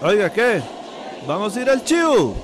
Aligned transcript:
Oiga, 0.00 0.32
¿qué? 0.32 0.60
¿Vamos 1.26 1.56
a 1.56 1.62
ir 1.62 1.68
al 1.68 1.82
chivo? 1.82 2.36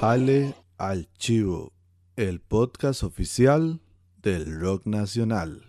Jale 0.00 0.54
al 0.78 1.06
chivo, 1.18 1.70
el 2.16 2.40
podcast 2.40 3.02
oficial 3.02 3.82
del 4.22 4.58
rock 4.58 4.86
nacional. 4.86 5.60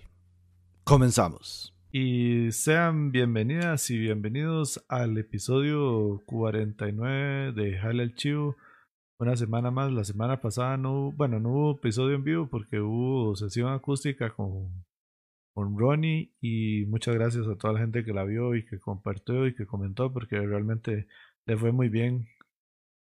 Comenzamos. 0.86 1.76
Y 1.92 2.54
sean 2.54 3.12
bienvenidas 3.12 3.90
y 3.90 3.98
bienvenidos 3.98 4.82
al 4.88 5.18
episodio 5.18 6.22
49 6.26 7.52
de 7.52 7.78
Jale 7.78 8.04
al 8.04 8.16
chivo. 8.16 8.56
Una 9.20 9.36
semana 9.36 9.72
más, 9.72 9.92
la 9.92 10.06
semana 10.06 10.40
pasada 10.40 10.78
no, 10.78 11.12
bueno, 11.12 11.42
no 11.42 11.50
hubo 11.50 11.72
episodio 11.72 12.16
en 12.16 12.24
vivo 12.24 12.48
porque 12.50 12.80
hubo 12.80 13.36
sesión 13.36 13.74
acústica 13.74 14.30
con 14.30 14.85
con 15.56 15.80
Ronnie 15.80 16.34
y 16.42 16.86
muchas 16.88 17.16
gracias 17.16 17.48
a 17.48 17.56
toda 17.56 17.74
la 17.74 17.80
gente 17.80 18.04
que 18.04 18.14
la 18.14 18.26
vio 18.26 18.56
y 18.56 18.66
que 18.66 18.78
compartió 18.78 19.48
y 19.48 19.56
que 19.56 19.66
comentó 19.66 20.12
porque 20.12 20.38
realmente 20.38 21.08
le 21.46 21.58
fue 21.58 21.72
muy 21.72 21.88
bien 21.88 22.28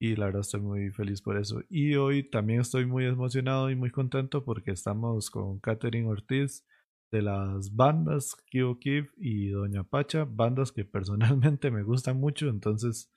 y 0.01 0.17
la 0.17 0.27
verdad 0.27 0.41
estoy 0.41 0.61
muy 0.61 0.91
feliz 0.91 1.23
por 1.23 1.39
eso. 1.39 1.63
Y 1.71 1.95
hoy 1.95 2.29
también 2.29 2.61
estoy 2.61 2.85
muy 2.85 3.05
emocionado 3.07 3.71
y 3.71 3.77
muy 3.77 3.93
contento 3.93 4.45
porque 4.45 4.73
estamos 4.73 5.31
con 5.31 5.61
Katherine 5.61 6.09
Ortiz 6.09 6.67
de 7.13 7.23
las 7.23 7.77
bandas 7.77 8.35
Kio 8.47 8.77
Kif 8.81 9.13
y 9.17 9.51
Doña 9.51 9.85
Pacha, 9.85 10.25
bandas 10.25 10.73
que 10.73 10.85
personalmente 10.85 11.71
me 11.71 11.85
gustan 11.85 12.19
mucho, 12.19 12.49
entonces 12.49 13.13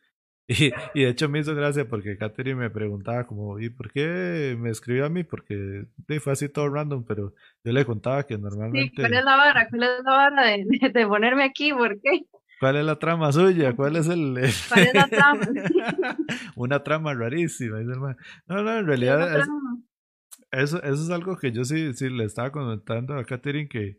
y, 0.48 0.72
y, 0.94 1.04
de 1.04 1.10
hecho 1.10 1.28
me 1.30 1.40
hizo 1.40 1.56
gracia 1.56 1.88
porque 1.88 2.18
Katherine 2.18 2.56
me 2.60 2.70
preguntaba 2.70 3.26
como, 3.26 3.60
¿y 3.60 3.70
por 3.70 3.92
qué 3.92 4.56
me 4.60 4.70
escribió 4.70 5.06
a 5.06 5.10
mí? 5.10 5.24
Porque 5.24 5.86
fue 6.22 6.34
así 6.34 6.50
todo 6.50 6.70
random, 6.70 7.04
pero 7.04 7.34
yo 7.64 7.72
le 7.72 7.86
contaba 7.86 8.24
que 8.24 8.38
normalmente... 8.38 8.94
¿Cuál 8.96 9.14
es 9.14 9.24
la 9.24 9.38
vara? 9.38 9.68
¿Cuál 9.70 9.84
es 9.84 9.90
la 10.04 10.12
vara 10.12 10.46
de, 10.46 10.90
de, 10.94 11.08
ponerme 11.08 11.44
aquí? 11.44 11.74
¿Por 11.74 12.00
qué? 12.00 12.26
¿Cuál 12.60 12.78
es 12.78 12.86
la 12.86 12.98
trama 12.98 13.32
suya? 13.32 13.76
¿Cuál 13.76 13.96
es 13.96 14.08
el...? 14.08 14.34
¿Cuál 14.70 14.84
es 14.88 14.94
la 14.94 15.08
trama? 15.08 15.48
Una 16.56 16.84
trama 16.84 17.14
rarísima. 17.14 17.80
No, 17.82 18.64
no, 18.64 18.78
en 18.78 18.86
realidad... 18.86 19.40
Es, 19.40 19.48
eso, 20.52 20.82
eso 20.84 21.04
es 21.04 21.10
algo 21.10 21.38
que 21.38 21.52
yo 21.52 21.66
sí, 21.66 21.94
sí 21.94 22.10
le 22.10 22.24
estaba 22.24 22.52
comentando 22.52 23.18
a 23.18 23.26
Katherine 23.26 23.68
que 23.68 23.98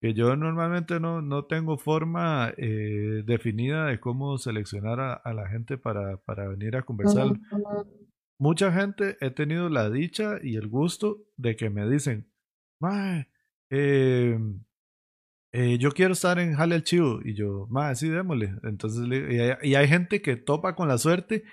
que 0.00 0.14
yo 0.14 0.36
normalmente 0.36 1.00
no, 1.00 1.22
no 1.22 1.46
tengo 1.46 1.78
forma 1.78 2.52
eh, 2.56 3.22
definida 3.24 3.86
de 3.86 4.00
cómo 4.00 4.38
seleccionar 4.38 5.00
a, 5.00 5.32
la 5.32 5.48
gente 5.48 5.78
para, 5.78 6.18
para, 6.18 6.48
venir 6.48 6.76
a 6.76 6.82
conversar. 6.82 7.28
Mucha 8.38 8.72
gente 8.72 9.16
he 9.20 9.30
tenido 9.30 9.68
la 9.68 9.88
dicha 9.90 10.38
y 10.42 10.56
el 10.56 10.68
gusto 10.68 11.24
de 11.36 11.56
que 11.56 11.70
me 11.70 11.88
dicen, 11.88 12.26
eh, 13.70 14.38
eh, 15.52 15.78
yo 15.78 15.92
quiero 15.92 16.12
estar 16.12 16.38
en 16.38 16.54
Jale 16.54 16.76
el 16.76 16.82
Chivo. 16.82 17.20
Y 17.24 17.34
yo, 17.34 17.66
ma, 17.70 17.94
sí, 17.94 18.08
démosle. 18.08 18.54
Entonces, 18.64 19.06
y 19.08 19.38
hay, 19.38 19.56
y 19.62 19.74
hay 19.74 19.88
gente 19.88 20.20
que 20.20 20.36
topa 20.36 20.74
con 20.74 20.88
la 20.88 20.98
suerte 20.98 21.44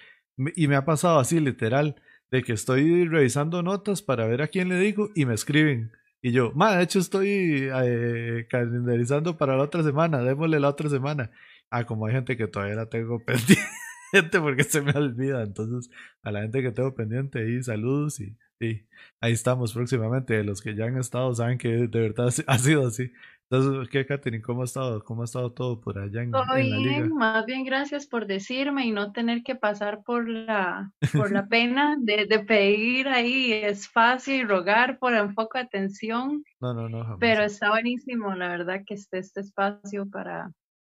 y 0.55 0.67
me 0.67 0.75
ha 0.75 0.85
pasado 0.85 1.19
así, 1.19 1.39
literal, 1.39 2.01
de 2.31 2.43
que 2.43 2.53
estoy 2.53 3.07
revisando 3.07 3.61
notas 3.61 4.01
para 4.01 4.25
ver 4.25 4.41
a 4.41 4.47
quién 4.47 4.69
le 4.69 4.79
digo 4.79 5.09
y 5.15 5.25
me 5.25 5.33
escriben 5.33 5.91
y 6.21 6.31
yo, 6.31 6.51
ma, 6.53 6.77
de 6.77 6.83
hecho 6.83 6.99
estoy 6.99 7.69
eh, 7.73 8.45
calendarizando 8.49 9.37
para 9.37 9.57
la 9.57 9.63
otra 9.63 9.83
semana, 9.83 10.19
démosle 10.23 10.59
la 10.59 10.69
otra 10.69 10.89
semana. 10.89 11.31
Ah, 11.69 11.85
como 11.85 12.05
hay 12.05 12.13
gente 12.13 12.37
que 12.37 12.47
todavía 12.47 12.75
la 12.75 12.87
tengo 12.89 13.19
pendiente 13.25 14.39
porque 14.39 14.63
se 14.63 14.81
me 14.81 14.91
olvida. 14.91 15.43
Entonces, 15.43 15.89
a 16.23 16.31
la 16.31 16.41
gente 16.41 16.61
que 16.61 16.71
tengo 16.71 16.93
pendiente 16.95 17.39
ahí, 17.39 17.63
saludos 17.63 18.19
y, 18.19 18.37
y 18.59 18.85
ahí 19.21 19.31
estamos 19.33 19.73
próximamente. 19.73 20.43
Los 20.43 20.61
que 20.61 20.75
ya 20.75 20.85
han 20.85 20.97
estado 20.97 21.33
saben 21.33 21.57
que 21.57 21.69
de 21.69 21.87
verdad 21.87 22.29
ha 22.47 22.57
sido 22.59 22.87
así. 22.87 23.11
Entonces, 23.51 23.89
¿qué, 23.89 24.05
Katherine? 24.05 24.41
¿Cómo 24.41 24.61
ha 24.61 24.65
estado? 24.65 25.03
¿Cómo 25.03 25.23
ha 25.23 25.25
estado 25.25 25.51
todo 25.51 25.81
por 25.81 25.99
allá 25.99 26.23
en, 26.23 26.31
todo 26.31 26.55
en 26.55 26.69
la 26.69 26.77
bien, 26.77 27.03
liga? 27.03 27.15
Más 27.15 27.45
bien, 27.45 27.65
gracias 27.65 28.07
por 28.07 28.25
decirme 28.25 28.85
y 28.85 28.91
no 28.91 29.11
tener 29.11 29.43
que 29.43 29.55
pasar 29.55 30.03
por 30.03 30.29
la, 30.29 30.93
por 31.11 31.33
la 31.33 31.45
pena 31.49 31.97
de, 31.99 32.27
de 32.27 32.39
pedir 32.39 33.09
ahí 33.09 33.51
espacio 33.51 34.35
y 34.35 34.45
rogar 34.45 34.99
por 34.99 35.11
un 35.11 35.35
poco 35.35 35.57
de 35.57 35.65
atención. 35.65 36.45
No, 36.61 36.73
no, 36.73 36.87
no. 36.87 37.03
Jamás. 37.03 37.17
Pero 37.19 37.43
está 37.43 37.71
buenísimo, 37.71 38.33
la 38.35 38.47
verdad, 38.47 38.83
que 38.87 38.93
esté 38.93 39.17
este 39.17 39.41
espacio 39.41 40.09
para, 40.09 40.53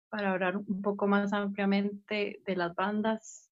para 0.10 0.32
hablar 0.32 0.58
un 0.58 0.82
poco 0.82 1.06
más 1.06 1.34
ampliamente 1.34 2.42
de 2.44 2.56
las 2.56 2.74
bandas 2.74 3.47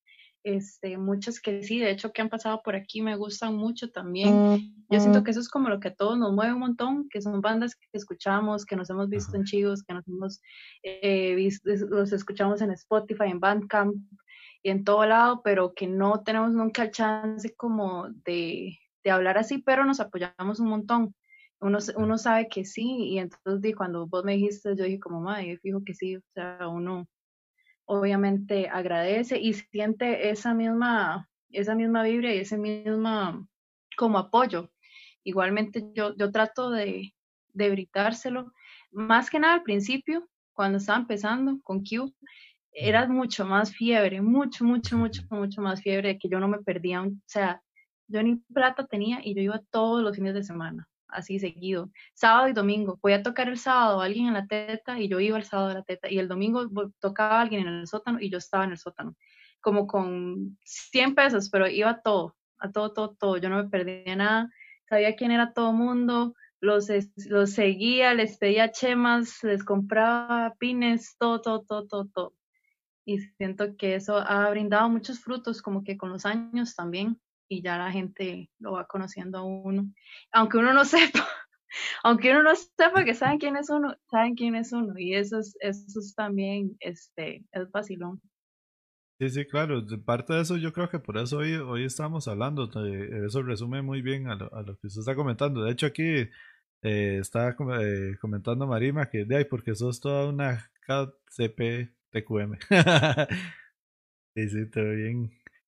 este, 0.46 0.96
muchas 1.00 1.42
que 1.42 1.64
sí, 1.64 1.80
de 1.80 1.90
hecho 1.90 2.12
que 2.12 2.22
han 2.22 2.30
pasado 2.30 2.62
por 2.64 2.76
aquí 2.76 3.02
me 3.02 3.16
gustan 3.16 3.56
mucho 3.56 3.90
también. 3.90 4.76
Yo 4.92 5.00
siento 5.00 5.24
que 5.24 5.32
eso 5.32 5.40
es 5.40 5.50
como 5.50 5.70
lo 5.70 5.80
que 5.80 5.88
a 5.88 5.96
todos 5.96 6.20
nos 6.20 6.34
mueve 6.34 6.54
un 6.54 6.60
montón, 6.60 7.10
que 7.10 7.20
son 7.20 7.42
bandas 7.42 7.76
que 7.76 7.88
escuchamos, 7.94 8.64
que 8.64 8.76
nos 8.76 8.88
hemos 8.92 9.10
visto 9.10 9.36
en 9.36 9.44
chivos, 9.44 9.82
que 9.82 9.96
nos 9.96 10.08
hemos 10.08 10.42
eh, 10.84 11.34
visto, 11.34 11.68
los 11.90 12.14
escuchamos 12.14 12.62
en 12.62 12.70
Spotify, 12.72 13.24
en 13.26 13.40
Bandcamp 13.40 13.96
y 14.62 14.70
en 14.70 14.84
todo 14.84 15.04
lado, 15.08 15.42
pero 15.44 15.74
que 15.74 15.88
no 15.88 16.22
tenemos 16.22 16.52
nunca 16.52 16.84
el 16.84 16.92
chance 16.92 17.56
como 17.56 18.10
de, 18.24 18.78
de 19.04 19.12
hablar 19.12 19.40
así, 19.40 19.58
pero 19.58 19.84
nos 19.84 20.00
apoyamos 20.00 20.60
un 20.60 20.70
montón. 20.70 21.16
Uno, 21.60 21.80
uno 21.96 22.18
sabe 22.20 22.50
que 22.50 22.66
sí, 22.66 22.86
y 22.86 23.18
entonces 23.18 23.76
cuando 23.76 24.06
vos 24.06 24.24
me 24.24 24.34
dijiste, 24.34 24.76
yo 24.76 24.84
dije 24.84 25.00
como, 25.00 25.22
madre, 25.22 25.58
fijo 25.58 25.84
que 25.84 25.96
sí, 25.96 26.18
o 26.18 26.22
sea, 26.36 26.68
uno 26.68 27.08
obviamente 27.86 28.68
agradece 28.68 29.40
y 29.40 29.54
siente 29.54 30.30
esa 30.30 30.54
misma, 30.54 31.30
esa 31.50 31.76
misma 31.76 32.04
vibra 32.04 32.34
y 32.34 32.40
ese 32.40 32.58
mismo 32.58 33.48
como 33.98 34.18
apoyo. 34.18 34.72
Igualmente 35.24 35.84
yo, 35.94 36.16
yo 36.16 36.32
trato 36.32 36.70
de, 36.70 37.14
de 37.54 37.70
britárselo, 37.70 38.52
más 38.92 39.30
que 39.30 39.40
nada 39.40 39.56
al 39.56 39.64
principio, 39.64 40.28
cuando 40.54 40.78
estaba 40.78 41.00
empezando 41.00 41.60
con 41.64 41.84
Q, 41.84 42.14
era 42.72 43.08
mucho 43.08 43.46
más 43.46 43.74
fiebre, 43.74 44.22
mucho, 44.22 44.66
mucho, 44.66 44.98
mucho, 44.98 45.24
mucho 45.30 45.62
más 45.62 45.82
fiebre 45.82 46.10
de 46.10 46.18
que 46.18 46.30
yo 46.30 46.40
no 46.40 46.48
me 46.48 46.60
perdía, 46.60 47.02
o 47.02 47.12
sea, 47.26 47.62
yo 48.08 48.22
ni 48.22 48.36
plata 48.54 48.86
tenía 48.86 49.20
y 49.24 49.34
yo 49.34 49.42
iba 49.42 49.62
todos 49.72 50.04
los 50.04 50.16
fines 50.16 50.34
de 50.34 50.44
semana, 50.44 50.88
así 51.16 51.40
seguido, 51.40 51.92
sábado 52.14 52.48
y 52.50 52.54
domingo. 52.54 53.00
Voy 53.02 53.14
a 53.14 53.24
tocar 53.24 53.50
el 53.50 53.58
sábado 53.58 54.02
a 54.02 54.06
alguien 54.06 54.28
en 54.28 54.34
la 54.34 54.48
teta 54.48 55.00
y 55.00 55.08
yo 55.08 55.20
iba 55.20 55.38
el 55.38 55.44
sábado 55.44 55.70
a 55.70 55.74
la 55.76 55.84
teta 55.84 56.10
y 56.10 56.20
el 56.20 56.28
domingo 56.28 56.70
tocaba 57.00 57.40
a 57.40 57.42
alguien 57.42 57.68
en 57.68 57.74
el 57.74 57.88
sótano 57.88 58.20
y 58.22 58.30
yo 58.30 58.38
estaba 58.38 58.66
en 58.66 58.72
el 58.72 58.78
sótano, 58.78 59.16
como 59.62 59.88
con 59.88 60.58
100 60.64 61.16
pesos, 61.16 61.50
pero 61.50 61.68
iba 61.68 62.02
todo, 62.02 62.36
a 62.60 62.72
todo, 62.72 62.94
todo, 62.94 63.16
todo. 63.16 63.38
Yo 63.38 63.50
no 63.50 63.64
me 63.64 63.70
perdía 63.70 64.16
nada, 64.16 64.50
sabía 64.88 65.16
quién 65.16 65.32
era 65.32 65.54
todo 65.54 65.74
mundo, 65.74 66.36
los, 66.60 66.90
los 67.28 67.52
seguía, 67.52 68.14
les 68.14 68.38
pedía 68.38 68.72
chemas, 68.72 69.44
les 69.44 69.64
compraba 69.64 70.56
pines, 70.60 71.16
todo, 71.18 71.42
todo, 71.42 71.64
todo, 71.64 71.88
todo, 71.88 72.06
todo. 72.08 72.34
Y 73.06 73.20
siento 73.20 73.78
que 73.78 73.96
eso 73.96 74.18
ha 74.18 74.50
brindado 74.50 74.90
muchos 74.90 75.20
frutos, 75.20 75.62
como 75.62 75.84
que 75.84 75.98
con 75.98 76.10
los 76.10 76.26
años 76.26 76.76
también 76.76 77.20
y 77.48 77.62
ya 77.62 77.78
la 77.78 77.92
gente 77.92 78.50
lo 78.60 78.74
va 78.74 78.88
conociendo 78.88 79.40
a 79.40 79.44
uno. 79.44 79.92
Aunque 80.32 80.58
uno 80.58 80.74
no 80.74 80.86
sepa, 80.86 81.28
aunque 82.04 82.32
uno 82.32 82.44
no 82.44 82.56
sepa 82.56 83.04
que 83.04 83.14
saben 83.14 83.40
quién 83.40 83.58
es 83.58 83.70
uno, 83.70 83.96
saben 84.10 84.36
quién 84.36 84.56
es 84.56 84.72
uno. 84.72 84.98
Y 84.98 85.16
eso 85.16 85.40
es, 85.40 85.56
eso 85.60 86.00
es 86.00 86.14
también, 86.16 86.76
este, 86.80 87.46
es 87.52 87.72
vacilón. 87.72 88.22
Sí, 89.20 89.30
sí, 89.30 89.46
claro. 89.46 89.82
De 89.82 89.98
parte 89.98 90.34
de 90.34 90.42
eso, 90.42 90.58
yo 90.58 90.74
creo 90.74 90.90
que 90.90 91.00
por 91.00 91.18
eso 91.18 91.38
hoy, 91.38 91.56
hoy 91.56 91.86
estamos 91.86 92.28
hablando. 92.28 92.70
Eso 93.26 93.44
resume 93.44 93.82
muy 93.82 94.02
bien 94.02 94.28
a 94.28 94.36
lo, 94.36 94.54
a 94.54 94.62
lo 94.62 94.78
que 94.78 94.88
usted 94.88 95.00
está 95.00 95.16
comentando. 95.16 95.64
De 95.64 95.72
hecho, 95.72 95.86
aquí 95.86 96.30
eh, 96.82 97.18
está 97.20 97.56
eh, 97.82 98.18
comentando 98.20 98.68
Marima 98.68 99.10
que 99.10 99.26
de 99.26 99.38
ahí, 99.38 99.46
porque 99.46 99.74
sos 99.74 100.02
toda 100.02 100.28
una 100.28 100.70
KCP 100.86 101.96
TQM. 102.12 102.58
sí, 104.36 104.50
sí, 104.50 104.70
todo 104.70 104.92
bien. 104.92 105.32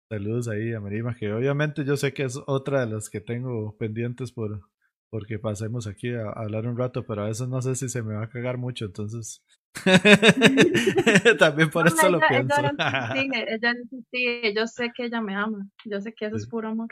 Saludos 0.09 0.47
ahí 0.47 0.73
a 0.73 0.79
Marima, 0.79 1.15
que 1.15 1.33
obviamente 1.33 1.83
yo 1.83 1.97
sé 1.97 2.13
que 2.13 2.23
es 2.23 2.39
otra 2.47 2.85
de 2.85 2.93
las 2.93 3.09
que 3.09 3.19
tengo 3.21 3.75
pendientes 3.77 4.31
por 4.31 4.61
porque 5.09 5.39
pasemos 5.39 5.87
aquí 5.87 6.13
a, 6.13 6.23
a 6.29 6.43
hablar 6.43 6.67
un 6.67 6.77
rato, 6.77 7.05
pero 7.05 7.23
a 7.23 7.27
veces 7.27 7.47
no 7.47 7.61
sé 7.61 7.75
si 7.75 7.87
se 7.89 8.01
me 8.03 8.13
va 8.15 8.23
a 8.23 8.29
cagar 8.29 8.57
mucho, 8.57 8.85
entonces 8.85 9.41
también 11.39 11.69
por 11.69 11.85
No, 11.85 11.93
eso 11.93 12.09
lo 12.09 12.19
ella, 12.19 12.27
pienso. 12.29 12.61
ella, 13.51 13.73
sí, 14.11 14.25
ella 14.25 14.43
sí, 14.43 14.53
yo 14.55 14.67
sé 14.67 14.91
que 14.95 15.05
ella 15.05 15.21
me 15.21 15.35
ama, 15.35 15.65
yo 15.85 15.99
sé 16.01 16.13
que 16.13 16.25
eso 16.25 16.35
es 16.37 16.43
Sí. 16.43 16.49
puro 16.49 16.69
amor. 16.69 16.89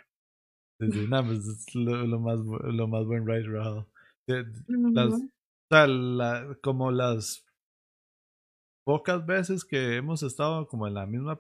Sí, 0.80 0.92
sí, 0.92 1.06
no, 1.10 1.26
pues 1.26 1.40
es 1.40 1.76
lo, 1.76 2.06
lo 2.06 2.20
más 2.20 2.40
lo 2.40 2.88
más 2.88 3.06
buen 3.06 3.26
ride, 3.26 3.48
Rahal. 3.48 3.86
Eh, 4.28 4.44
Las, 4.94 5.14
o 5.14 5.20
sea, 5.70 5.88
la- 5.88 6.58
como 6.62 6.92
las 6.92 7.46
pocas 8.84 9.26
veces 9.26 9.66
que 9.66 9.96
hemos 9.98 10.24
estado 10.24 10.68
como 10.68 10.88
en 10.88 10.94
la 10.94 11.06
misma, 11.06 11.40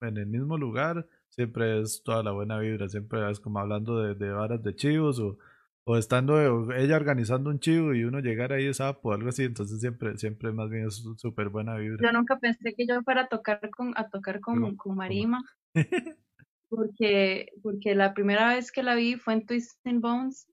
en 0.00 0.16
el 0.16 0.26
mismo 0.26 0.56
lugar, 0.56 1.06
siempre 1.28 1.80
es 1.80 2.02
toda 2.02 2.22
la 2.22 2.32
buena 2.32 2.58
vibra, 2.58 2.88
siempre 2.88 3.30
es 3.30 3.40
como 3.40 3.58
hablando 3.58 4.00
de, 4.00 4.14
de 4.14 4.30
varas 4.30 4.62
de 4.62 4.74
chivos 4.74 5.18
o, 5.20 5.38
o 5.84 5.96
estando 5.96 6.34
o 6.34 6.72
ella 6.72 6.96
organizando 6.96 7.48
un 7.48 7.60
chivo 7.60 7.94
y 7.94 8.04
uno 8.04 8.20
llegar 8.20 8.52
ahí 8.52 8.66
de 8.66 8.74
sapo 8.74 9.08
o 9.08 9.12
algo 9.12 9.30
así, 9.30 9.44
entonces 9.44 9.80
siempre, 9.80 10.16
siempre 10.18 10.52
más 10.52 10.68
bien 10.68 10.86
es 10.86 11.02
súper 11.16 11.48
buena 11.48 11.76
vibra. 11.76 12.06
Yo 12.06 12.12
nunca 12.12 12.38
pensé 12.38 12.74
que 12.74 12.86
yo 12.86 13.00
fuera 13.02 13.22
a 13.22 13.28
tocar 13.28 13.70
con, 13.70 13.92
a 13.96 14.08
tocar 14.08 14.40
con, 14.40 14.76
con 14.76 14.96
Marima, 14.96 15.42
porque, 16.68 17.46
porque 17.62 17.94
la 17.94 18.12
primera 18.12 18.54
vez 18.54 18.70
que 18.70 18.82
la 18.82 18.94
vi 18.94 19.16
fue 19.16 19.32
en 19.32 19.46
Twisting 19.46 20.00
Bones 20.00 20.46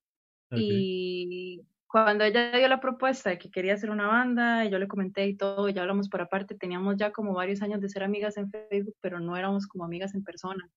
y 0.52 1.62
cuando 1.96 2.26
ella 2.26 2.52
dio 2.52 2.68
la 2.68 2.82
propuesta 2.82 3.30
de 3.30 3.38
que 3.38 3.50
quería 3.50 3.76
hacer 3.76 3.90
una 3.90 4.08
banda, 4.08 4.66
y 4.66 4.70
yo 4.70 4.78
le 4.80 4.86
comenté 4.86 5.28
y 5.28 5.38
todo, 5.38 5.70
ya 5.70 5.80
hablamos 5.80 6.10
por 6.10 6.20
aparte, 6.20 6.54
teníamos 6.54 6.98
ya 6.98 7.14
como 7.14 7.34
varios 7.34 7.62
años 7.62 7.80
de 7.80 7.88
ser 7.88 8.04
amigas 8.04 8.36
en 8.36 8.52
Facebook, 8.52 8.98
pero 9.00 9.22
no 9.22 9.38
éramos 9.38 9.66
como 9.66 9.86
amigas 9.86 10.14
en 10.14 10.22
persona. 10.22 10.70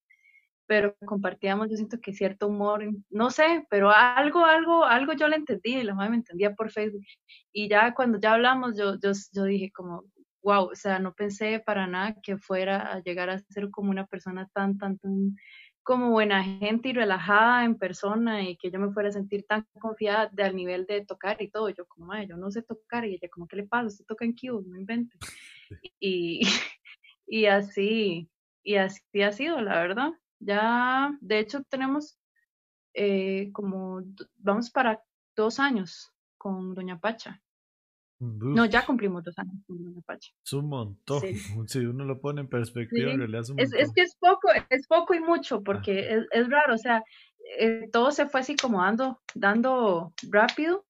Pero 0.66 0.94
compartíamos, 1.04 1.68
yo 1.70 1.76
siento 1.76 1.98
que 2.00 2.12
cierto 2.12 2.46
humor, 2.46 2.88
no 3.10 3.30
sé, 3.30 3.66
pero 3.68 3.90
algo, 3.90 4.44
algo, 4.44 4.84
algo 4.84 5.12
yo 5.14 5.26
le 5.26 5.34
entendí, 5.34 5.78
y 5.78 5.82
la 5.82 5.94
madre 5.96 6.10
me 6.10 6.16
entendía 6.18 6.54
por 6.54 6.70
Facebook. 6.70 7.02
Y 7.52 7.68
ya 7.68 7.94
cuando 7.94 8.20
ya 8.20 8.34
hablamos, 8.34 8.78
yo, 8.78 8.94
yo, 9.02 9.10
yo 9.32 9.42
dije 9.42 9.72
como, 9.72 10.04
wow, 10.42 10.70
o 10.70 10.74
sea, 10.76 11.00
no 11.00 11.14
pensé 11.14 11.58
para 11.58 11.88
nada 11.88 12.14
que 12.22 12.38
fuera 12.38 12.92
a 12.92 13.02
llegar 13.02 13.28
a 13.28 13.40
ser 13.40 13.70
como 13.70 13.90
una 13.90 14.06
persona 14.06 14.48
tan, 14.54 14.78
tan, 14.78 14.98
tan 14.98 15.34
como 15.88 16.10
buena 16.10 16.44
gente 16.44 16.90
y 16.90 16.92
relajada 16.92 17.64
en 17.64 17.78
persona 17.78 18.42
y 18.42 18.58
que 18.58 18.70
yo 18.70 18.78
me 18.78 18.92
fuera 18.92 19.08
a 19.08 19.12
sentir 19.12 19.46
tan 19.46 19.66
confiada 19.80 20.28
de, 20.30 20.42
al 20.42 20.54
nivel 20.54 20.84
de 20.84 21.02
tocar 21.06 21.40
y 21.40 21.48
todo. 21.48 21.70
Yo 21.70 21.86
como, 21.86 22.08
madre, 22.08 22.26
yo 22.26 22.36
no 22.36 22.50
sé 22.50 22.60
tocar 22.60 23.06
y 23.06 23.14
ella 23.14 23.30
como, 23.30 23.48
¿qué 23.48 23.56
le 23.56 23.62
pasa? 23.62 23.86
Usted 23.86 24.04
toca 24.04 24.26
en 24.26 24.34
Cube, 24.34 24.68
no 24.68 24.76
invente. 24.76 25.16
Y, 25.98 26.42
y 27.26 27.46
así, 27.46 28.28
y 28.62 28.74
así 28.74 29.22
ha 29.22 29.32
sido, 29.32 29.62
la 29.62 29.80
verdad. 29.80 30.10
Ya, 30.40 31.16
de 31.22 31.38
hecho, 31.38 31.62
tenemos 31.70 32.18
eh, 32.92 33.50
como, 33.52 34.02
vamos 34.36 34.68
para 34.68 35.02
dos 35.34 35.58
años 35.58 36.12
con 36.36 36.74
Doña 36.74 37.00
Pacha. 37.00 37.40
No, 38.20 38.64
ya 38.64 38.84
cumplimos 38.84 39.22
dos 39.22 39.38
años 39.38 39.54
con 39.66 39.82
Doña 39.82 40.00
Pacha. 40.02 40.32
Es 40.44 40.52
un 40.52 40.68
montón. 40.68 41.22
Si 41.66 41.78
uno 41.86 42.04
lo 42.04 42.20
pone 42.20 42.40
en 42.40 42.48
perspectiva, 42.48 43.12
en 43.12 43.18
realidad 43.18 43.42
es 43.42 43.50
un 43.50 43.60
es, 43.60 43.72
es, 43.72 43.92
que 43.92 44.02
es 44.02 44.16
poco, 44.16 44.48
es 44.70 44.86
poco 44.88 45.14
y 45.14 45.20
mucho, 45.20 45.62
porque 45.62 46.12
es, 46.12 46.26
es, 46.32 46.48
raro, 46.50 46.74
o 46.74 46.78
sea, 46.78 47.04
eh, 47.58 47.88
todo 47.92 48.10
se 48.10 48.26
fue 48.26 48.40
así 48.40 48.56
como 48.56 48.82
dando, 48.82 49.20
dando 49.34 50.12
rápido 50.30 50.84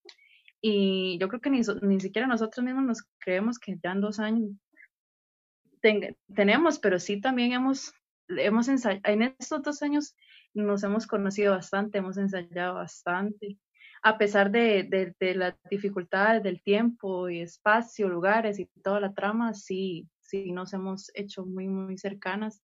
y 0.61 1.19
yo 1.19 1.29
creo 1.29 1.41
que 1.41 1.51
ni, 1.51 1.61
ni 1.83 2.01
siquiera 2.01 2.27
nosotros 2.27 2.65
mismos 2.65 2.85
nos 2.85 3.03
creemos 3.19 3.59
que 3.59 3.79
ya 3.83 3.93
en 3.93 4.01
dos 4.01 4.19
años 4.19 4.51
tenemos, 6.35 6.79
pero 6.79 6.99
sí 6.99 7.21
también 7.21 7.53
hemos, 7.53 7.93
hemos 8.29 8.69
ensayado, 8.69 9.03
en 9.05 9.23
estos 9.39 9.63
dos 9.63 9.83
años 9.83 10.17
nos 10.55 10.83
hemos 10.83 11.07
conocido 11.07 11.55
bastante, 11.55 11.99
hemos 11.99 12.17
ensayado 12.17 12.75
bastante 12.75 13.59
a 14.03 14.19
pesar 14.19 14.51
de, 14.51 14.85
de, 14.85 15.15
de, 15.19 15.35
las 15.35 15.55
dificultades 15.71 16.43
del 16.43 16.63
tiempo 16.63 17.29
y 17.29 17.41
espacio, 17.41 18.09
lugares 18.09 18.59
y 18.59 18.67
toda 18.83 19.01
la 19.01 19.13
trama, 19.13 19.55
sí, 19.55 20.09
sí 20.29 20.53
nos 20.53 20.73
hemos 20.73 21.11
hecho 21.15 21.45
muy, 21.47 21.69
muy 21.69 21.97
cercanas. 21.99 22.63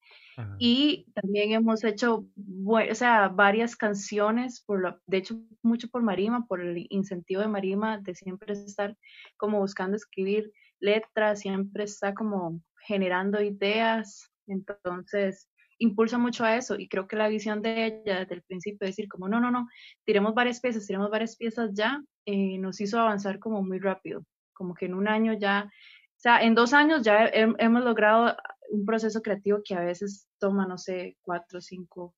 Y 0.58 1.06
también 1.14 1.52
hemos 1.52 1.84
hecho, 1.84 2.26
o 2.66 2.94
sea, 2.94 3.28
varias 3.28 3.76
canciones, 3.76 4.62
por 4.66 4.80
lo, 4.80 5.00
de 5.06 5.18
hecho, 5.18 5.40
mucho 5.62 5.88
por 5.88 6.02
Marima, 6.02 6.46
por 6.46 6.60
el 6.60 6.86
incentivo 6.90 7.40
de 7.40 7.48
Marima 7.48 7.98
de 7.98 8.14
siempre 8.14 8.52
estar 8.52 8.96
como 9.36 9.60
buscando 9.60 9.96
escribir 9.96 10.52
letras, 10.80 11.40
siempre 11.40 11.84
está 11.84 12.14
como 12.14 12.60
generando 12.86 13.40
ideas. 13.40 14.30
Entonces, 14.46 15.48
impulsa 15.78 16.18
mucho 16.18 16.44
a 16.44 16.56
eso 16.56 16.76
y 16.78 16.88
creo 16.88 17.06
que 17.06 17.16
la 17.16 17.28
visión 17.28 17.62
de 17.62 17.86
ella 17.86 18.20
desde 18.20 18.34
el 18.34 18.42
principio, 18.42 18.86
decir 18.86 19.08
como 19.08 19.28
no, 19.28 19.40
no, 19.40 19.50
no, 19.50 19.68
tiremos 20.04 20.34
varias 20.34 20.60
piezas, 20.60 20.86
tiremos 20.86 21.10
varias 21.10 21.36
piezas 21.36 21.70
ya, 21.72 22.02
eh, 22.26 22.58
nos 22.58 22.80
hizo 22.80 22.98
avanzar 22.98 23.38
como 23.38 23.62
muy 23.62 23.78
rápido, 23.78 24.24
como 24.52 24.74
que 24.74 24.86
en 24.86 24.94
un 24.94 25.08
año 25.08 25.32
ya, 25.34 25.64
o 25.66 26.20
sea, 26.20 26.42
en 26.42 26.54
dos 26.54 26.72
años 26.72 27.02
ya 27.02 27.26
hemos 27.26 27.84
logrado 27.84 28.36
un 28.70 28.84
proceso 28.86 29.20
creativo 29.22 29.60
que 29.64 29.74
a 29.74 29.80
veces 29.80 30.28
toma, 30.38 30.66
no 30.66 30.78
sé, 30.78 31.16
cuatro, 31.22 31.60
cinco 31.60 32.14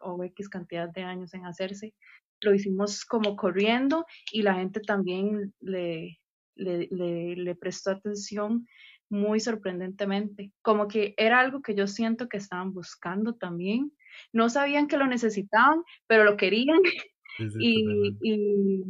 o 0.00 0.22
X 0.24 0.48
cantidad 0.48 0.88
de 0.88 1.02
años 1.02 1.32
en 1.34 1.46
hacerse. 1.46 1.94
Lo 2.40 2.54
hicimos 2.54 3.04
como 3.04 3.36
corriendo 3.36 4.04
y 4.32 4.42
la 4.42 4.54
gente 4.54 4.80
también 4.80 5.54
le, 5.60 6.18
le, 6.56 7.54
prestó 7.54 7.92
atención 7.92 8.66
muy 9.08 9.40
sorprendentemente, 9.40 10.52
como 10.62 10.88
que 10.88 11.14
era 11.16 11.40
algo 11.40 11.62
que 11.62 11.74
yo 11.74 11.86
siento 11.86 12.28
que 12.28 12.36
estaban 12.36 12.72
buscando 12.72 13.34
también. 13.34 13.92
No 14.32 14.48
sabían 14.48 14.88
que 14.88 14.96
lo 14.96 15.06
necesitaban, 15.06 15.82
pero 16.06 16.24
lo 16.24 16.36
querían. 16.36 16.78
y, 17.58 18.16
y, 18.22 18.84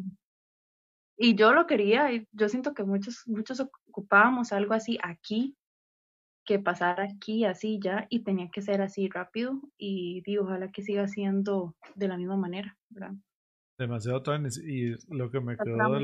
y, 1.19 1.35
yo 1.35 1.53
lo 1.53 1.67
quería, 1.67 2.13
y 2.13 2.27
yo 2.33 2.49
siento 2.49 2.75
que 2.75 2.85
muchos, 2.85 3.23
muchos 3.27 3.61
ocupábamos 3.61 4.53
algo 4.53 4.75
así 4.75 4.99
aquí, 5.03 5.57
que 6.45 6.59
pasara 6.59 7.05
aquí, 7.05 7.45
así 7.45 7.81
ya, 7.83 8.07
y 8.09 8.21
tenía 8.21 8.49
que 8.51 8.63
ser 8.63 8.81
así 8.81 9.09
rápido, 9.09 9.61
y 9.77 10.23
digo, 10.25 10.45
ojalá 10.45 10.71
que 10.71 10.83
siga 10.83 11.09
siendo 11.09 11.75
de 11.97 12.09
la 12.09 12.17
misma 12.17 12.37
manera, 12.37 12.79
¿verdad? 12.89 13.15
Demasiado 13.79 14.23
y 14.65 14.95
lo 15.15 15.31
que 15.31 15.41
me 15.41 15.57
quedó 15.57 15.77
de 15.93 16.01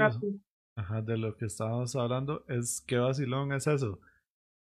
Ajá, 0.77 1.03
de 1.03 1.19
lo 1.19 1.37
que 1.37 1.47
estábamos 1.47 1.95
hablando 1.97 2.45
es 2.49 2.81
qué 2.87 2.97
vacilón 2.97 3.53
es 3.53 3.67
eso. 3.67 4.01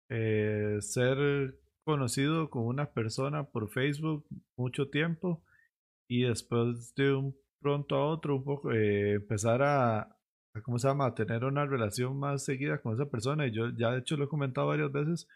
Eh, 0.09 0.77
ser 0.81 1.57
conocido 1.86 2.50
con 2.50 2.65
una 2.65 2.92
persona 2.92 3.45
por 3.45 3.69
Facebook 3.69 4.25
mucho 4.57 4.89
tiempo 4.89 5.44
y 6.09 6.24
después 6.24 6.94
de 6.95 7.13
un 7.13 7.36
pronto 7.62 7.95
a 7.95 8.07
otro 8.07 8.36
un 8.38 8.44
poco 8.44 8.71
eh, 8.71 9.13
empezar 9.13 9.63
a, 9.63 10.18
¿cómo 10.63 10.80
se 10.80 10.88
llama? 10.88 11.07
A 11.07 11.15
tener 11.15 11.45
una 11.45 11.65
relación 11.65 12.19
más 12.19 12.44
seguida 12.45 12.81
con 12.81 12.94
esa 12.94 13.09
persona 13.09 13.48
y 13.48 13.51
yo 13.51 13.69
ya 13.69 13.91
de 13.91 14.00
hecho 14.00 14.18
lo 14.18 14.25
he 14.25 14.30
comentado 14.30 14.68
varias 14.68 14.91
veces 14.91 15.27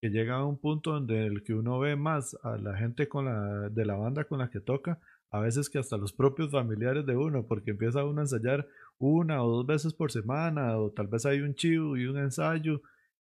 que 0.00 0.10
llega 0.10 0.36
a 0.36 0.46
un 0.46 0.58
punto 0.58 0.92
donde 0.92 1.26
el 1.26 1.42
que 1.42 1.54
uno 1.54 1.78
ve 1.78 1.96
más 1.96 2.36
a 2.42 2.56
la 2.58 2.76
gente 2.76 3.08
con 3.08 3.26
la, 3.26 3.68
de 3.70 3.84
la 3.86 3.96
banda 3.96 4.24
con 4.24 4.38
la 4.38 4.50
que 4.50 4.60
toca 4.60 5.00
a 5.30 5.40
veces 5.40 5.68
que 5.68 5.78
hasta 5.78 5.96
los 5.96 6.12
propios 6.12 6.50
familiares 6.50 7.04
de 7.06 7.16
uno, 7.16 7.46
porque 7.46 7.72
empieza 7.72 8.04
uno 8.04 8.20
a 8.20 8.24
ensayar 8.24 8.66
una 8.98 9.42
o 9.42 9.50
dos 9.50 9.66
veces 9.66 9.94
por 9.94 10.12
semana, 10.12 10.78
o 10.78 10.90
tal 10.90 11.08
vez 11.08 11.26
hay 11.26 11.40
un 11.40 11.54
chivo 11.54 11.96
y 11.96 12.06
un 12.06 12.18
ensayo, 12.18 12.82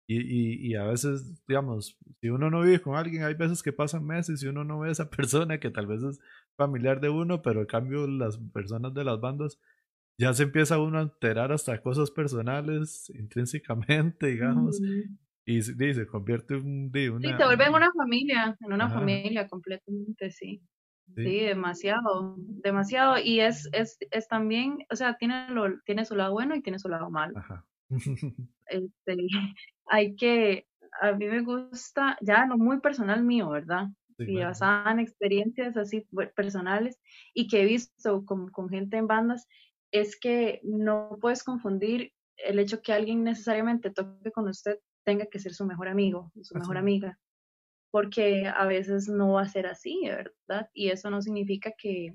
y, 0.09 0.21
y, 0.21 0.71
y, 0.71 0.75
a 0.77 0.85
veces, 0.85 1.45
digamos, 1.49 1.99
si 2.21 2.29
uno 2.29 2.49
no 2.49 2.63
vive 2.63 2.81
con 2.81 2.95
alguien, 2.95 3.25
hay 3.25 3.35
veces 3.35 3.61
que 3.61 3.73
pasan 3.73 4.07
meses 4.07 4.41
y 4.41 4.47
uno 4.47 4.63
no 4.63 4.79
ve 4.79 4.89
a 4.89 4.93
esa 4.93 5.11
persona 5.11 5.59
que 5.59 5.71
tal 5.71 5.87
vez 5.87 6.03
es 6.03 6.21
familiar 6.57 7.01
de 7.01 7.09
uno, 7.09 7.43
pero 7.43 7.61
en 7.61 7.67
cambio 7.67 8.07
las 8.07 8.39
personas 8.53 8.95
de 8.95 9.03
las 9.03 9.21
bandas 9.21 9.59
ya 10.19 10.33
se 10.33 10.45
empieza 10.45 10.79
uno 10.79 10.99
a 10.99 11.03
enterar 11.03 11.53
hasta 11.53 11.83
cosas 11.83 12.11
personales 12.11 13.11
intrínsecamente, 13.15 14.27
digamos, 14.29 14.81
y, 15.45 15.63
se 15.63 16.07
convierte 16.07 16.55
un, 16.55 16.91
en 16.95 17.11
una... 17.13 17.29
Sí, 17.29 17.37
se 17.37 17.45
vuelve 17.45 17.65
en 17.65 17.75
una 17.75 17.93
familia, 17.93 18.57
en 18.61 18.73
una 18.73 18.89
familia 18.89 19.49
completamente, 19.49 20.31
sí. 20.31 20.63
Sí. 21.15 21.41
demasiado, 21.41 22.35
demasiado. 22.39 23.19
Y 23.19 23.41
es, 23.41 23.69
es, 23.73 23.97
es 24.11 24.29
también, 24.29 24.79
o 24.91 24.97
sea, 24.97 25.17
tiene, 25.17 25.49
lo, 25.51 25.81
tiene 25.83 26.05
su 26.05 26.15
lado 26.17 26.33
bueno 26.33 26.55
y 26.55 26.63
tiene 26.63 26.79
su 26.79 26.89
lado 26.89 27.11
malo. 27.11 27.35
Este, 28.69 29.17
hay 29.87 30.17
que, 30.17 30.67
a 31.01 31.13
mí 31.13 31.27
me 31.27 31.43
gusta, 31.43 32.19
ya 32.21 32.47
no 32.47 32.59
muy 32.59 32.81
personal 32.81 33.23
mío, 33.23 33.49
¿verdad? 33.51 33.87
y 34.19 34.39
basada 34.39 34.91
en 34.91 34.99
experiencias 34.99 35.77
así 35.77 36.07
personales 36.35 36.99
y 37.35 37.49
que 37.49 37.61
he 37.61 37.67
visto 37.67 38.25
con, 38.25 38.51
con 38.51 38.69
gente 38.71 38.97
en 38.97 39.07
bandas, 39.07 39.47
es 39.93 40.19
que 40.19 40.61
no 40.65 41.19
puedes 41.21 41.45
confundir 41.45 42.13
el 42.39 42.59
hecho 42.59 42.81
que 42.81 42.95
alguien 42.95 43.25
necesariamente 43.25 43.91
toque 43.91 44.33
con 44.33 44.49
usted 44.49 44.79
tenga 45.05 45.27
que 45.27 45.39
ser 45.39 45.53
su 45.53 45.67
mejor 45.67 45.89
amigo, 45.89 46.33
su 46.43 46.55
mejor 46.55 46.79
amiga 46.79 47.19
porque 47.97 48.47
a 48.47 48.67
veces 48.67 49.09
no 49.09 49.33
va 49.33 49.41
a 49.41 49.49
ser 49.49 49.67
así, 49.67 50.03
¿verdad? 50.05 50.69
Y 50.75 50.91
eso 50.91 51.09
no 51.09 51.23
significa 51.23 51.73
que, 51.79 52.13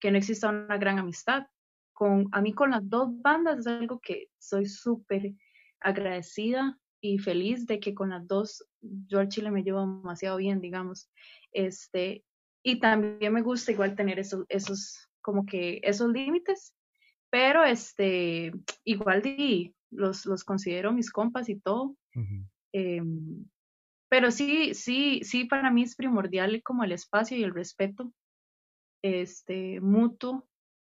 que 0.00 0.10
no 0.10 0.18
exista 0.18 0.48
una 0.48 0.78
gran 0.78 0.98
amistad. 0.98 1.46
Con, 1.92 2.28
a 2.32 2.40
mí 2.40 2.52
con 2.52 2.72
las 2.72 2.90
dos 2.90 3.10
bandas 3.22 3.60
es 3.60 3.66
algo 3.68 4.00
que 4.00 4.30
soy 4.36 4.66
súper 4.66 5.32
agradecida 5.78 6.76
y 7.00 7.18
feliz 7.18 7.66
de 7.66 7.78
que 7.78 7.94
con 7.94 8.10
las 8.10 8.26
dos 8.26 8.66
yo 8.80 9.20
al 9.20 9.28
Chile 9.28 9.52
me 9.52 9.62
llevo 9.62 9.78
demasiado 9.78 10.38
bien, 10.38 10.60
digamos. 10.60 11.08
Este, 11.52 12.24
y 12.64 12.80
también 12.80 13.32
me 13.32 13.42
gusta 13.42 13.70
igual 13.70 13.94
tener 13.94 14.18
esos, 14.18 14.44
esos 14.48 15.08
como 15.20 15.46
que 15.46 15.78
esos 15.84 16.10
límites, 16.10 16.74
pero 17.30 17.62
este, 17.62 18.52
igual 18.82 19.22
los, 19.92 20.26
los 20.26 20.42
considero 20.42 20.92
mis 20.92 21.12
compas 21.12 21.48
y 21.48 21.60
todo. 21.60 21.96
Pero 24.08 24.30
sí, 24.30 24.74
sí, 24.74 25.20
sí, 25.24 25.44
para 25.44 25.70
mí 25.70 25.82
es 25.82 25.96
primordial 25.96 26.62
como 26.62 26.84
el 26.84 26.92
espacio 26.92 27.36
y 27.36 27.42
el 27.42 27.54
respeto 27.54 28.12
este, 29.02 29.80
mutuo 29.80 30.46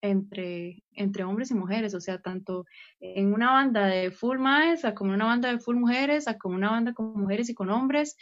entre, 0.02 0.84
entre 0.94 1.24
hombres 1.24 1.52
y 1.52 1.54
mujeres, 1.54 1.94
o 1.94 2.02
sea, 2.02 2.20
tanto 2.20 2.66
en 3.00 3.34
una 3.34 3.52
banda 3.52 3.86
de 3.86 4.12
full 4.12 4.40
maes, 4.40 4.84
a 4.84 4.96
como 4.96 5.14
una 5.14 5.26
banda 5.26 5.52
de 5.52 5.60
full 5.60 5.76
mujeres, 5.76 6.28
a 6.28 6.38
como 6.38 6.56
una 6.56 6.72
banda 6.72 6.94
con 6.94 7.14
mujeres 7.14 7.50
y 7.50 7.54
con 7.54 7.70
hombres, 7.70 8.18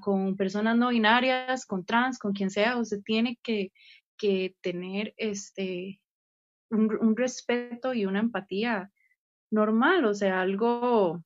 con 0.00 0.36
personas 0.36 0.76
no 0.76 0.88
binarias, 0.88 1.66
con 1.66 1.84
trans, 1.84 2.18
con 2.18 2.32
quien 2.32 2.50
sea, 2.50 2.78
usted 2.78 3.00
tiene 3.04 3.38
que, 3.42 3.70
que 4.16 4.56
tener 4.62 5.12
este, 5.16 6.00
un, 6.70 6.96
un 7.00 7.16
respeto 7.16 7.92
y 7.92 8.06
una 8.06 8.20
empatía 8.20 8.90
normal, 9.50 10.04
o 10.06 10.14
sea, 10.14 10.40
algo 10.40 11.22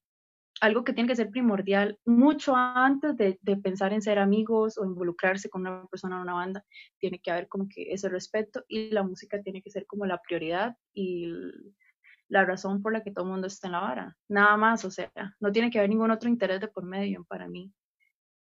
algo 0.64 0.82
que 0.82 0.94
tiene 0.94 1.08
que 1.08 1.16
ser 1.16 1.28
primordial 1.28 1.98
mucho 2.06 2.56
antes 2.56 3.14
de, 3.18 3.38
pensar 3.62 3.92
en 3.92 4.00
ser 4.00 4.18
amigos 4.18 4.78
o 4.78 4.86
involucrarse 4.86 5.50
con 5.50 5.60
una 5.60 5.84
persona 5.88 6.16
en 6.16 6.22
una 6.22 6.32
banda, 6.32 6.64
tiene 6.98 7.18
que 7.18 7.30
haber 7.30 7.48
como 7.48 7.68
que 7.68 7.92
ese 7.92 8.08
respeto 8.08 8.64
y 8.66 8.90
la 8.90 9.02
música 9.02 9.42
tiene 9.42 9.60
que 9.60 9.70
ser 9.70 9.84
como 9.86 10.06
la 10.06 10.22
prioridad 10.22 10.74
y 10.94 11.30
la 12.28 12.46
razón 12.46 12.80
por 12.80 12.94
la 12.94 13.02
que 13.02 13.10
todo 13.10 13.26
el 13.26 13.32
mundo 13.32 13.46
está 13.46 13.68
en 13.68 13.72
la 13.72 13.80
vara. 13.80 14.16
Nada 14.26 14.56
más, 14.56 14.86
o 14.86 14.90
sea, 14.90 15.12
no 15.38 15.52
tiene 15.52 15.70
que 15.70 15.78
haber 15.78 15.90
ningún 15.90 16.10
otro 16.10 16.30
interés 16.30 16.60
de 16.60 16.68
por 16.68 16.84
medio 16.84 17.24
para 17.24 17.46
mí. 17.46 17.70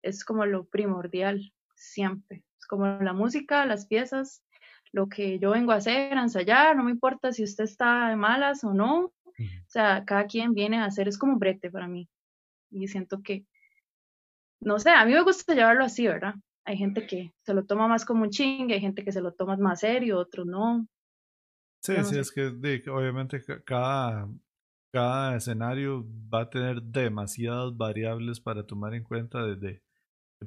Es 0.01 0.23
como 0.23 0.45
lo 0.45 0.65
primordial, 0.65 1.51
siempre. 1.75 2.45
Es 2.57 2.65
como 2.67 2.85
la 2.85 3.11
música, 3.11 3.65
las 3.65 3.85
piezas, 3.85 4.45
lo 4.93 5.09
que 5.09 5.39
yo 5.39 5.51
vengo 5.51 5.73
a 5.73 5.77
hacer, 5.77 6.17
a 6.17 6.21
ensayar, 6.21 6.77
no 6.77 6.85
me 6.85 6.91
importa 6.91 7.33
si 7.33 7.43
usted 7.43 7.65
está 7.65 8.07
de 8.07 8.15
malas 8.15 8.63
o 8.63 8.73
no. 8.73 9.11
O 9.39 9.67
sea, 9.67 10.05
cada 10.05 10.25
quien 10.25 10.53
viene 10.53 10.77
a 10.77 10.85
hacer, 10.85 11.07
es 11.07 11.17
como 11.17 11.33
un 11.33 11.39
brete 11.39 11.69
para 11.69 11.87
mí. 11.87 12.07
Y 12.73 12.87
siento 12.87 13.21
que, 13.21 13.45
no 14.59 14.79
sé, 14.79 14.89
a 14.89 15.05
mí 15.05 15.13
me 15.13 15.21
gusta 15.21 15.53
llevarlo 15.53 15.83
así, 15.83 16.07
¿verdad? 16.07 16.35
Hay 16.65 16.77
gente 16.77 17.05
que 17.05 17.33
se 17.43 17.53
lo 17.53 17.65
toma 17.65 17.87
más 17.87 18.05
como 18.05 18.23
un 18.23 18.29
chingue, 18.29 18.75
hay 18.75 18.81
gente 18.81 19.03
que 19.03 19.11
se 19.11 19.21
lo 19.21 19.33
toma 19.33 19.57
más 19.57 19.81
serio, 19.81 20.17
otros 20.17 20.45
no. 20.45 20.87
Sí, 21.81 21.93
sí, 22.03 22.17
es 22.17 22.31
que 22.31 22.47
obviamente 22.89 23.43
cada, 23.65 24.29
cada 24.91 25.35
escenario 25.35 26.05
va 26.33 26.41
a 26.41 26.49
tener 26.49 26.81
demasiadas 26.81 27.75
variables 27.75 28.39
para 28.39 28.65
tomar 28.65 28.93
en 28.93 29.03
cuenta 29.03 29.45
desde... 29.45 29.81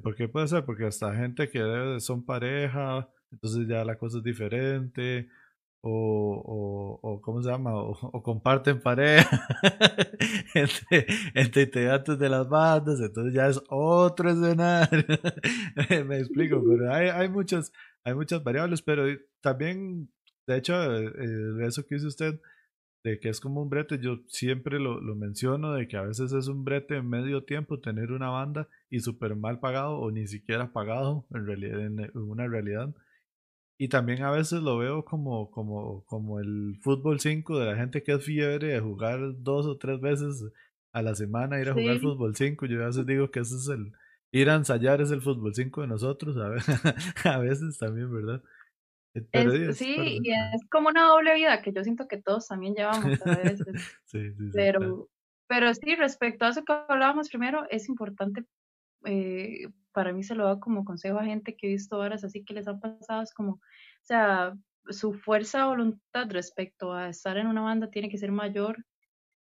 ¿Por 0.01 0.15
qué 0.15 0.27
puede 0.27 0.47
ser? 0.47 0.63
Porque 0.63 0.85
hasta 0.85 1.15
gente 1.15 1.49
que 1.49 1.97
son 1.99 2.23
pareja, 2.23 3.09
entonces 3.31 3.67
ya 3.67 3.83
la 3.83 3.97
cosa 3.97 4.17
es 4.17 4.23
diferente, 4.23 5.27
o, 5.81 6.99
o, 7.01 7.21
¿cómo 7.21 7.41
se 7.41 7.49
llama? 7.49 7.75
O, 7.75 7.93
comparten 8.23 8.81
pareja 8.81 9.47
entre, 10.53 11.05
entre 11.33 11.63
integrantes 11.63 12.19
de 12.19 12.29
las 12.29 12.47
bandas, 12.49 12.99
entonces 12.99 13.33
ya 13.33 13.47
es 13.47 13.61
otro 13.69 14.29
escenario. 14.29 15.05
Me 16.07 16.19
explico, 16.19 16.63
pero 16.67 16.93
hay, 16.93 17.09
hay, 17.09 17.29
muchas, 17.29 17.71
hay 18.03 18.13
muchas 18.13 18.43
variables, 18.43 18.81
pero 18.81 19.05
también, 19.41 20.09
de 20.47 20.57
hecho, 20.57 20.73
eh, 20.97 21.65
eso 21.65 21.85
que 21.85 21.95
dice 21.95 22.07
usted, 22.07 22.39
de 23.03 23.19
que 23.19 23.29
es 23.29 23.39
como 23.39 23.61
un 23.61 23.69
brete, 23.69 23.99
yo 23.99 24.19
siempre 24.27 24.79
lo, 24.79 24.99
lo 24.99 25.15
menciono, 25.15 25.73
de 25.73 25.87
que 25.87 25.97
a 25.97 26.01
veces 26.01 26.33
es 26.33 26.47
un 26.47 26.65
brete 26.65 26.97
en 26.97 27.07
medio 27.07 27.43
tiempo 27.43 27.79
tener 27.79 28.11
una 28.11 28.29
banda 28.29 28.67
y 28.89 28.99
súper 28.99 29.35
mal 29.35 29.59
pagado 29.59 29.97
o 29.99 30.11
ni 30.11 30.27
siquiera 30.27 30.73
pagado 30.73 31.25
en, 31.33 31.45
realidad, 31.45 31.85
en 31.85 32.11
una 32.15 32.47
realidad 32.47 32.93
y 33.77 33.89
también 33.89 34.23
a 34.23 34.31
veces 34.31 34.61
lo 34.61 34.77
veo 34.77 35.05
como, 35.05 35.51
como, 35.51 36.03
como 36.05 36.39
el 36.39 36.77
fútbol 36.81 37.19
5 37.19 37.59
de 37.59 37.65
la 37.65 37.75
gente 37.75 38.01
que 38.01 38.13
es 38.13 38.25
fiebre 38.25 38.69
de 38.69 38.79
jugar 38.79 39.19
dos 39.37 39.67
o 39.67 39.77
tres 39.77 40.01
veces 40.01 40.43
a 40.91 41.01
la 41.03 41.13
semana, 41.13 41.61
ir 41.61 41.69
a 41.69 41.73
jugar 41.73 41.99
fútbol 41.99 42.35
5. 42.35 42.65
Yo 42.65 42.81
a 42.81 42.87
veces 42.87 43.05
digo 43.05 43.29
que 43.29 43.41
ese 43.41 43.55
es 43.55 43.67
el, 43.69 43.93
ir 44.31 44.49
a 44.49 44.55
ensayar 44.55 45.01
es 45.01 45.11
el 45.11 45.21
fútbol 45.21 45.53
5 45.53 45.81
de 45.81 45.87
nosotros, 45.87 46.37
a 46.37 46.49
veces, 46.49 46.81
a 47.25 47.37
veces 47.37 47.77
también, 47.77 48.11
¿verdad? 48.11 48.43
Eh, 49.31 49.73
sí, 49.73 50.19
y 50.21 50.31
es 50.31 50.67
como 50.69 50.89
una 50.89 51.07
doble 51.07 51.33
vida 51.35 51.61
que 51.61 51.71
yo 51.71 51.83
siento 51.83 52.07
que 52.07 52.21
todos 52.21 52.47
también 52.47 52.75
llevamos 52.75 53.19
a 53.25 53.35
veces. 53.35 53.67
sí, 54.05 54.31
sí, 54.33 54.49
pero, 54.53 55.09
pero 55.47 55.73
sí, 55.73 55.95
respecto 55.95 56.45
a 56.45 56.49
eso 56.49 56.63
que 56.63 56.73
hablábamos 56.87 57.29
primero, 57.29 57.65
es 57.69 57.89
importante 57.89 58.43
eh, 59.07 59.69
para 59.93 60.13
mí 60.13 60.23
se 60.23 60.35
lo 60.35 60.45
da 60.45 60.59
como 60.59 60.85
consejo 60.85 61.17
a 61.17 61.25
gente 61.25 61.55
que 61.55 61.67
he 61.67 61.71
visto 61.71 61.97
horas 61.97 62.23
así 62.23 62.43
que 62.43 62.53
les 62.53 62.67
han 62.67 62.79
pasado, 62.79 63.23
es 63.23 63.33
como, 63.33 63.53
o 63.53 63.59
sea, 64.03 64.53
su 64.89 65.13
fuerza 65.13 65.59
de 65.59 65.65
voluntad 65.65 66.29
respecto 66.29 66.93
a 66.93 67.09
estar 67.09 67.37
en 67.37 67.47
una 67.47 67.61
banda 67.61 67.89
tiene 67.89 68.09
que 68.09 68.17
ser 68.17 68.31
mayor 68.31 68.85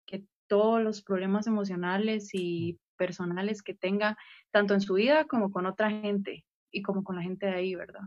que 0.05 0.25
todos 0.47 0.81
los 0.83 1.01
problemas 1.01 1.47
emocionales 1.47 2.29
y 2.33 2.79
personales 2.97 3.63
que 3.63 3.73
tenga, 3.73 4.17
tanto 4.51 4.73
en 4.73 4.81
su 4.81 4.93
vida 4.95 5.25
como 5.25 5.51
con 5.51 5.65
otra 5.65 5.89
gente 5.89 6.45
y 6.71 6.81
como 6.81 7.03
con 7.03 7.15
la 7.15 7.23
gente 7.23 7.45
de 7.45 7.53
ahí, 7.53 7.75
¿verdad? 7.75 8.03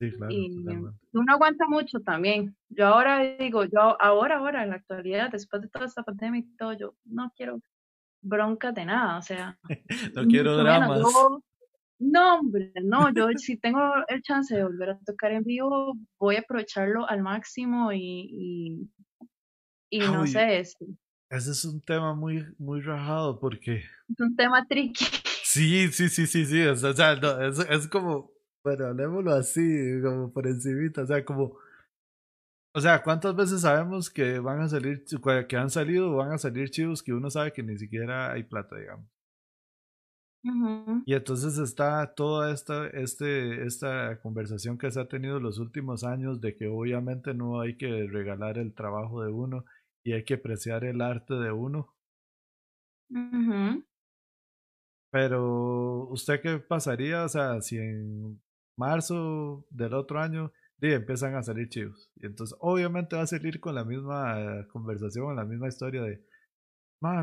Sí, 0.00 0.10
claro. 0.10 0.32
Y 0.32 0.50
uno 1.12 1.32
aguanta 1.32 1.66
mucho 1.68 2.00
también. 2.00 2.56
Yo 2.68 2.86
ahora 2.86 3.20
digo, 3.38 3.64
yo 3.64 4.00
ahora, 4.02 4.38
ahora, 4.38 4.64
en 4.64 4.70
la 4.70 4.76
actualidad, 4.76 5.30
después 5.30 5.62
de 5.62 5.68
toda 5.68 5.86
esta 5.86 6.02
pandemia 6.02 6.40
y 6.40 6.56
todo, 6.56 6.72
yo 6.72 6.94
no 7.04 7.32
quiero 7.36 7.60
broncas 8.24 8.74
de 8.74 8.84
nada, 8.84 9.18
o 9.18 9.22
sea. 9.22 9.58
no 10.14 10.24
quiero 10.26 10.56
dramas. 10.56 11.02
No, 11.98 12.40
hombre, 12.40 12.72
no, 12.82 13.12
yo 13.14 13.28
si 13.36 13.56
tengo 13.56 13.80
el 14.08 14.20
chance 14.22 14.54
de 14.54 14.64
volver 14.64 14.90
a 14.90 14.98
tocar 14.98 15.32
en 15.32 15.44
vivo, 15.44 15.96
voy 16.18 16.36
a 16.36 16.40
aprovecharlo 16.40 17.08
al 17.08 17.22
máximo 17.22 17.92
y, 17.92 18.90
y, 19.90 19.98
no 20.00 20.26
sé. 20.26 20.58
Ese 20.58 21.50
es 21.50 21.64
un 21.64 21.80
tema 21.80 22.14
muy, 22.14 22.44
muy 22.58 22.80
rajado 22.80 23.38
porque... 23.38 23.84
Es 24.08 24.20
un 24.20 24.36
tema 24.36 24.66
tricky. 24.66 25.04
Sí, 25.46 25.86
sí, 25.92 26.08
sí, 26.08 26.26
sí, 26.26 26.46
sí, 26.46 26.62
o 26.64 26.74
sea, 26.74 27.12
es, 27.46 27.58
es 27.70 27.86
como, 27.86 28.32
bueno, 28.64 28.86
hablemoslo 28.86 29.34
así, 29.34 29.62
como 30.02 30.32
por 30.32 30.48
encimita, 30.48 31.02
o 31.02 31.06
sea, 31.06 31.24
como... 31.24 31.58
O 32.76 32.80
sea, 32.80 33.02
¿cuántas 33.02 33.36
veces 33.36 33.60
sabemos 33.62 34.10
que 34.10 34.40
van 34.40 34.60
a 34.60 34.68
salir, 34.68 35.04
que 35.48 35.56
han 35.56 35.70
salido 35.70 36.10
o 36.10 36.16
van 36.16 36.32
a 36.32 36.38
salir 36.38 36.70
chivos 36.70 37.02
que 37.02 37.12
uno 37.12 37.30
sabe 37.30 37.52
que 37.52 37.62
ni 37.62 37.78
siquiera 37.78 38.32
hay 38.32 38.42
plata, 38.42 38.76
digamos? 38.76 39.08
Y 41.06 41.14
entonces 41.14 41.58
está 41.58 42.14
toda 42.14 42.50
esta, 42.52 42.86
este, 42.88 43.64
esta 43.66 44.20
conversación 44.20 44.78
que 44.78 44.90
se 44.90 45.00
ha 45.00 45.08
tenido 45.08 45.40
los 45.40 45.58
últimos 45.58 46.04
años 46.04 46.40
de 46.40 46.56
que 46.56 46.66
obviamente 46.66 47.34
no 47.34 47.60
hay 47.60 47.76
que 47.76 48.06
regalar 48.08 48.58
el 48.58 48.74
trabajo 48.74 49.22
de 49.22 49.30
uno 49.32 49.64
y 50.04 50.12
hay 50.12 50.24
que 50.24 50.34
apreciar 50.34 50.84
el 50.84 51.00
arte 51.00 51.34
de 51.34 51.52
uno. 51.52 51.94
Pero, 55.10 56.08
¿usted 56.08 56.40
qué 56.42 56.58
pasaría? 56.58 57.24
O 57.24 57.28
sea, 57.28 57.60
si 57.60 57.78
en 57.78 58.42
marzo 58.76 59.64
del 59.70 59.94
otro 59.94 60.20
año 60.20 60.52
empiezan 60.92 61.34
a 61.34 61.42
salir 61.42 61.68
chivos. 61.68 62.10
Y 62.16 62.26
entonces, 62.26 62.56
obviamente 62.60 63.16
va 63.16 63.22
a 63.22 63.26
salir 63.26 63.60
con 63.60 63.74
la 63.74 63.84
misma 63.84 64.66
conversación, 64.72 65.36
la 65.36 65.44
misma 65.44 65.68
historia 65.68 66.02
de 66.02 66.22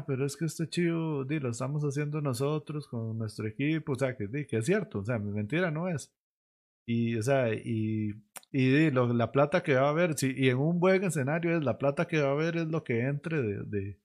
pero 0.05 0.25
es 0.25 0.37
que 0.37 0.45
este 0.45 0.67
chivo, 0.69 1.25
di, 1.25 1.39
lo 1.39 1.49
estamos 1.49 1.83
haciendo 1.83 2.21
nosotros 2.21 2.87
con 2.87 3.17
nuestro 3.17 3.47
equipo, 3.47 3.93
o 3.93 3.95
sea, 3.95 4.15
que, 4.15 4.27
di, 4.27 4.45
que 4.45 4.57
es 4.57 4.65
cierto, 4.65 4.99
o 4.99 5.05
sea, 5.05 5.17
mentira 5.19 5.71
no 5.71 5.87
es. 5.89 6.13
Y, 6.85 7.15
o 7.17 7.23
sea, 7.23 7.53
y, 7.53 8.11
y 8.51 8.69
di, 8.71 8.91
la 8.91 9.31
plata 9.31 9.63
que 9.63 9.75
va 9.75 9.87
a 9.87 9.89
haber, 9.89 10.17
si, 10.17 10.33
y 10.35 10.49
en 10.49 10.57
un 10.57 10.79
buen 10.79 11.03
escenario 11.03 11.57
es 11.57 11.63
la 11.63 11.77
plata 11.77 12.07
que 12.07 12.21
va 12.21 12.29
a 12.29 12.31
haber 12.33 12.57
es 12.57 12.67
lo 12.67 12.83
que 12.83 13.01
entre 13.07 13.41
de, 13.41 13.63
de, 13.65 13.99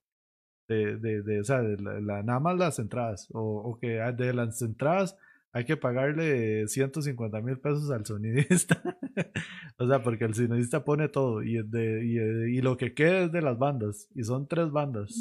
de, 0.69 0.97
de, 0.99 1.23
de 1.23 1.41
o 1.41 1.45
sea, 1.45 1.61
de 1.63 1.77
la, 1.83 2.23
nada 2.23 2.41
más 2.41 2.57
las 2.59 2.79
entradas, 2.79 3.29
o, 3.33 3.41
o 3.41 3.79
que 3.79 3.89
de 4.17 4.33
las 4.33 4.63
entradas 4.63 5.17
hay 5.57 5.65
que 5.65 5.79
pagarle 5.79 6.69
150 6.69 7.41
mil 7.41 7.59
pesos 7.59 7.91
al 7.91 8.05
sonidista. 8.05 8.83
o 9.79 9.87
sea, 9.87 10.03
porque 10.03 10.27
el 10.27 10.35
sonidista 10.35 10.85
pone 10.85 11.09
todo 11.09 11.43
y, 11.43 11.63
de, 11.67 12.05
y, 12.05 12.59
y, 12.59 12.61
lo 12.61 12.77
que 12.77 12.93
queda 12.93 13.21
es 13.21 13.33
de 13.33 13.41
las 13.41 13.59
bandas. 13.59 14.07
Y 14.15 14.23
son 14.23 14.47
tres 14.47 14.71
bandas. 14.71 15.15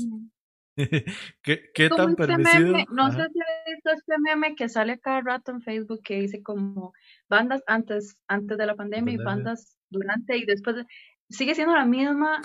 ¿Qué, 0.75 1.71
qué 1.73 1.87
tan 1.87 2.09
este 2.09 2.27
permisivo? 2.27 2.77
no 2.91 3.11
sé 3.13 3.29
si 3.31 3.39
has 3.39 3.73
visto 3.73 3.91
este 3.93 4.15
meme 4.19 4.55
que 4.55 4.67
sale 4.67 4.99
cada 4.99 5.21
rato 5.21 5.53
en 5.53 5.61
Facebook 5.61 6.01
que 6.03 6.19
dice 6.19 6.43
como 6.43 6.91
bandas 7.29 7.63
antes, 7.65 8.17
antes 8.27 8.57
de 8.57 8.65
la 8.65 8.75
pandemia, 8.75 9.13
y 9.13 9.17
bandas 9.17 9.77
durante 9.89 10.37
y 10.37 10.45
después. 10.45 10.85
Sigue 11.29 11.55
siendo 11.55 11.73
la 11.73 11.85
misma, 11.85 12.41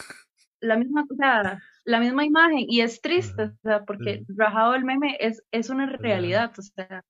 la 0.61 0.77
misma, 0.77 1.05
o 1.11 1.15
sea, 1.17 1.59
la 1.85 1.99
misma 1.99 2.25
imagen 2.25 2.67
y 2.69 2.83
es 2.83 3.01
triste, 3.01 3.43
o 3.43 3.59
sea, 3.65 3.85
porque 3.85 4.23
rajado 4.29 4.77
el 4.77 4.85
meme 4.85 5.17
es, 5.19 5.43
es 5.51 5.71
una 5.71 5.87
realidad, 5.87 6.53
o 6.57 6.63
sea, 6.63 7.05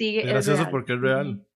sigue. 0.00 0.20
Es 0.20 0.26
gracioso 0.26 0.68
porque 0.70 0.94
es 0.94 1.00
real. 1.00 1.46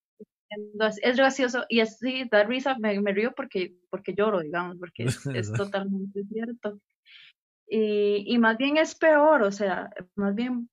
Es 1.03 1.17
gracioso 1.17 1.65
y 1.69 1.81
así 1.81 2.29
da 2.31 2.45
risa, 2.45 2.77
me, 2.79 3.01
me, 3.01 3.13
río 3.13 3.33
porque, 3.35 3.75
porque 3.91 4.15
lloro, 4.15 4.41
digamos, 4.41 4.77
porque 4.81 5.05
es, 5.05 5.27
es 5.27 5.53
totalmente 5.53 6.23
cierto. 6.25 6.79
Y, 7.67 8.25
y 8.27 8.39
más 8.39 8.57
bien 8.59 8.77
es 8.77 8.95
peor, 8.95 9.43
o 9.43 9.51
sea, 9.51 9.91
más 10.17 10.35
bien 10.35 10.69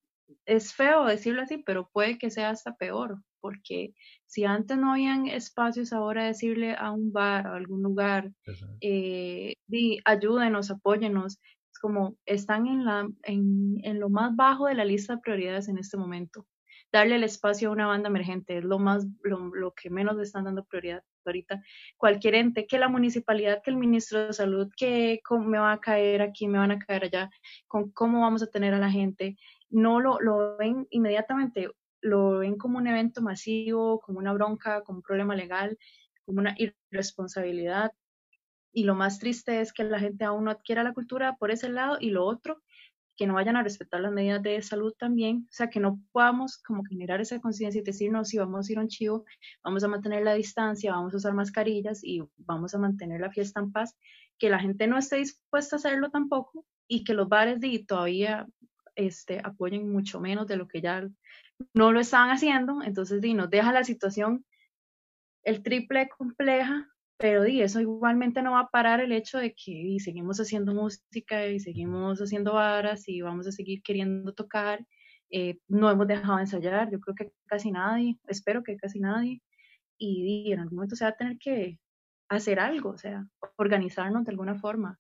es 0.46 0.74
feo 0.74 1.06
decirlo 1.06 1.42
así, 1.42 1.58
pero 1.58 1.90
puede 1.94 2.18
que 2.18 2.30
sea 2.30 2.50
hasta 2.50 2.76
peor, 2.76 3.24
porque 3.40 3.94
si 4.28 4.44
antes 4.44 4.78
no 4.78 4.92
habían 4.92 5.28
espacios, 5.28 5.94
ahora 5.94 6.26
decirle 6.26 6.76
a 6.76 6.92
un 6.92 7.12
bar 7.14 7.48
o 7.48 7.54
algún 7.54 7.82
lugar, 7.82 8.32
eh, 8.82 9.56
ayúdenos, 10.06 10.70
apóyenos, 10.70 11.40
es 11.72 11.80
como 11.80 12.18
están 12.26 12.68
en, 12.68 12.84
la, 12.84 13.10
en, 13.24 13.78
en 13.84 14.00
lo 14.00 14.10
más 14.10 14.36
bajo 14.36 14.68
de 14.68 14.76
la 14.76 14.86
lista 14.86 15.16
de 15.16 15.22
prioridades 15.22 15.70
en 15.70 15.78
este 15.78 15.98
momento 15.98 16.46
darle 16.92 17.16
el 17.16 17.24
espacio 17.24 17.70
a 17.70 17.72
una 17.72 17.88
banda 17.88 18.10
emergente 18.10 18.58
es 18.58 18.64
lo 18.64 18.78
más, 18.80 19.06
lo, 19.24 19.74
que 19.74 19.90
menos 19.90 20.16
le 20.16 20.24
están 20.24 20.46
dando 20.46 20.66
prioridad 20.66 21.04
ahorita. 21.26 21.62
Cualquier 21.98 22.36
ente, 22.36 22.68
que 22.68 22.80
la 22.80 22.90
municipalidad, 22.90 23.62
que 23.64 23.72
el 23.72 23.78
ministro 23.78 24.28
de 24.28 24.34
salud, 24.34 24.70
que 24.76 25.22
cómo 25.24 25.46
me 25.46 25.60
va 25.60 25.74
a 25.74 25.80
caer 25.80 26.22
aquí, 26.22 26.48
me 26.48 26.58
van 26.58 26.72
a 26.72 26.80
caer 26.80 27.06
allá, 27.06 27.30
con 27.68 27.92
cómo 27.92 28.22
vamos 28.22 28.44
a 28.44 28.48
tener 28.48 28.74
a 28.74 28.80
la 28.80 28.92
gente, 28.92 29.38
no 29.70 30.00
lo, 30.00 30.20
lo 30.20 30.58
ven 30.58 30.88
inmediatamente, 30.90 31.70
lo 32.02 32.40
ven 32.40 32.58
como 32.58 32.78
un 32.78 32.88
evento 32.88 33.22
masivo, 33.22 34.02
como 34.02 34.20
una 34.20 34.34
bronca, 34.34 34.82
como 34.84 35.00
un 35.00 35.04
problema 35.04 35.36
legal, 35.36 35.78
como 36.26 36.40
una 36.40 36.56
irresponsabilidad. 36.58 37.92
Y 38.74 38.84
lo 38.86 38.96
más 38.96 39.20
triste 39.20 39.62
es 39.62 39.74
que 39.74 39.84
la 39.84 40.00
gente 40.00 40.26
aún 40.26 40.46
no 40.46 40.52
adquiera 40.52 40.84
la 40.84 40.94
cultura 40.94 41.36
por 41.38 41.52
ese 41.52 41.70
lado 41.70 41.98
y 42.00 42.10
lo 42.10 42.26
otro 42.26 42.62
que 43.22 43.28
no 43.28 43.36
vayan 43.36 43.56
a 43.56 43.62
respetar 43.62 44.02
las 44.02 44.12
medidas 44.12 44.42
de 44.42 44.60
salud 44.64 44.96
también, 44.98 45.46
o 45.48 45.54
sea, 45.54 45.70
que 45.70 45.80
no 45.80 46.02
podamos 46.12 46.58
como 46.58 46.84
generar 46.84 47.22
esa 47.22 47.40
conciencia 47.40 47.80
y 47.80 47.84
decir, 47.84 48.12
no, 48.12 48.26
si 48.26 48.40
vamos 48.40 48.68
a 48.68 48.72
ir 48.72 48.80
a 48.80 48.82
un 48.82 48.88
chivo, 48.88 49.26
vamos 49.64 49.84
a 49.84 49.88
mantener 49.88 50.24
la 50.24 50.34
distancia, 50.34 50.92
vamos 50.92 51.14
a 51.14 51.18
usar 51.18 51.36
mascarillas 51.36 52.04
y 52.04 52.24
vamos 52.38 52.74
a 52.74 52.80
mantener 52.80 53.22
la 53.22 53.30
fiesta 53.30 53.60
en 53.60 53.72
paz, 53.72 53.96
que 54.40 54.50
la 54.50 54.58
gente 54.58 54.88
no 54.88 54.98
esté 54.98 55.18
dispuesta 55.18 55.76
a 55.76 55.78
hacerlo 55.78 56.10
tampoco 56.10 56.66
y 56.88 57.04
que 57.04 57.14
los 57.14 57.30
bares 57.30 57.60
de, 57.60 57.86
todavía 57.88 58.48
este, 58.96 59.40
apoyen 59.44 59.92
mucho 59.92 60.20
menos 60.20 60.48
de 60.48 60.56
lo 60.58 60.68
que 60.68 60.82
ya 60.82 61.08
no 61.76 61.92
lo 61.92 62.00
estaban 62.00 62.32
haciendo. 62.32 62.82
Entonces, 62.82 63.22
di, 63.22 63.36
nos 63.36 63.52
deja 63.52 63.72
la 63.72 63.84
situación 63.84 64.44
el 65.44 65.62
triple 65.62 66.10
compleja, 66.10 66.91
pero 67.22 67.44
di, 67.44 67.62
eso 67.62 67.80
igualmente 67.80 68.42
no 68.42 68.54
va 68.54 68.62
a 68.62 68.70
parar 68.70 69.00
el 69.00 69.12
hecho 69.12 69.38
de 69.38 69.54
que 69.54 69.96
seguimos 70.00 70.40
haciendo 70.40 70.74
música 70.74 71.46
y 71.48 71.60
seguimos 71.60 72.20
haciendo 72.20 72.54
varas 72.54 73.08
y 73.08 73.22
vamos 73.22 73.46
a 73.46 73.52
seguir 73.52 73.84
queriendo 73.84 74.34
tocar. 74.34 74.84
Eh, 75.30 75.60
no 75.68 75.92
hemos 75.92 76.08
dejado 76.08 76.38
de 76.38 76.42
ensayar, 76.42 76.92
yo 76.92 77.00
creo 77.00 77.16
que 77.16 77.32
casi 77.46 77.72
nadie, 77.72 78.18
espero 78.28 78.64
que 78.64 78.76
casi 78.76 79.00
nadie, 79.00 79.42
y, 80.00 80.52
en 80.52 80.62
algún 80.62 80.78
momento 80.78 80.96
se 80.96 81.06
va 81.06 81.12
a 81.12 81.16
tener 81.16 81.38
que 81.38 81.80
hacer 82.28 82.60
algo, 82.60 82.90
o 82.90 82.98
sea, 82.98 83.28
organizarnos 83.58 84.26
de 84.26 84.32
alguna 84.32 84.56
forma. 84.56 85.00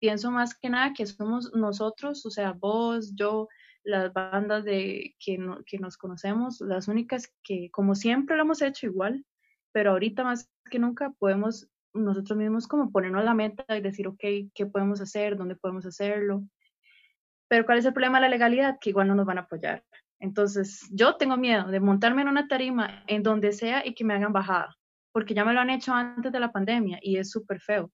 Pienso 0.00 0.32
más 0.32 0.58
que 0.58 0.70
nada 0.70 0.92
que 0.92 1.06
somos 1.06 1.52
nosotros, 1.54 2.26
o 2.26 2.30
sea, 2.30 2.52
vos, 2.52 3.14
yo, 3.14 3.48
las 3.84 4.12
bandas 4.12 4.64
de 4.64 5.14
que, 5.20 5.38
que 5.66 5.78
nos 5.78 5.96
conocemos, 5.96 6.60
las 6.60 6.88
únicas 6.88 7.32
que 7.44 7.70
como 7.70 7.94
siempre 7.94 8.36
lo 8.36 8.42
hemos 8.42 8.60
hecho 8.60 8.86
igual, 8.86 9.24
pero 9.72 9.92
ahorita 9.92 10.24
más 10.24 10.50
que 10.70 10.78
nunca 10.78 11.10
podemos 11.18 11.68
nosotros 11.92 12.38
mismos 12.38 12.68
como 12.68 12.92
ponernos 12.92 13.24
la 13.24 13.34
meta 13.34 13.76
y 13.76 13.80
decir, 13.80 14.06
ok, 14.08 14.22
¿qué 14.54 14.66
podemos 14.66 15.00
hacer? 15.00 15.36
¿Dónde 15.36 15.56
podemos 15.56 15.86
hacerlo? 15.86 16.44
Pero 17.48 17.66
¿cuál 17.66 17.78
es 17.78 17.84
el 17.84 17.92
problema 17.92 18.18
de 18.18 18.22
la 18.22 18.28
legalidad? 18.28 18.78
Que 18.80 18.90
igual 18.90 19.08
no 19.08 19.14
nos 19.14 19.26
van 19.26 19.38
a 19.38 19.42
apoyar. 19.42 19.84
Entonces, 20.20 20.88
yo 20.92 21.16
tengo 21.16 21.36
miedo 21.36 21.68
de 21.68 21.80
montarme 21.80 22.22
en 22.22 22.28
una 22.28 22.46
tarima 22.46 23.02
en 23.06 23.22
donde 23.22 23.52
sea 23.52 23.84
y 23.84 23.94
que 23.94 24.04
me 24.04 24.14
hagan 24.14 24.32
bajada, 24.32 24.76
porque 25.12 25.34
ya 25.34 25.44
me 25.44 25.54
lo 25.54 25.60
han 25.60 25.70
hecho 25.70 25.92
antes 25.92 26.30
de 26.30 26.40
la 26.40 26.52
pandemia 26.52 26.98
y 27.02 27.16
es 27.16 27.30
súper 27.30 27.60
feo. 27.60 27.90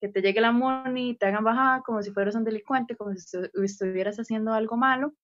Que 0.00 0.08
te 0.08 0.22
llegue 0.22 0.40
la 0.40 0.52
money 0.52 1.10
y 1.10 1.16
te 1.16 1.26
hagan 1.26 1.44
bajada 1.44 1.82
como 1.82 2.02
si 2.02 2.10
fueras 2.10 2.34
un 2.34 2.44
delincuente, 2.44 2.96
como 2.96 3.14
si 3.14 3.38
estuvieras 3.62 4.18
haciendo 4.18 4.52
algo 4.52 4.76
malo 4.76 5.14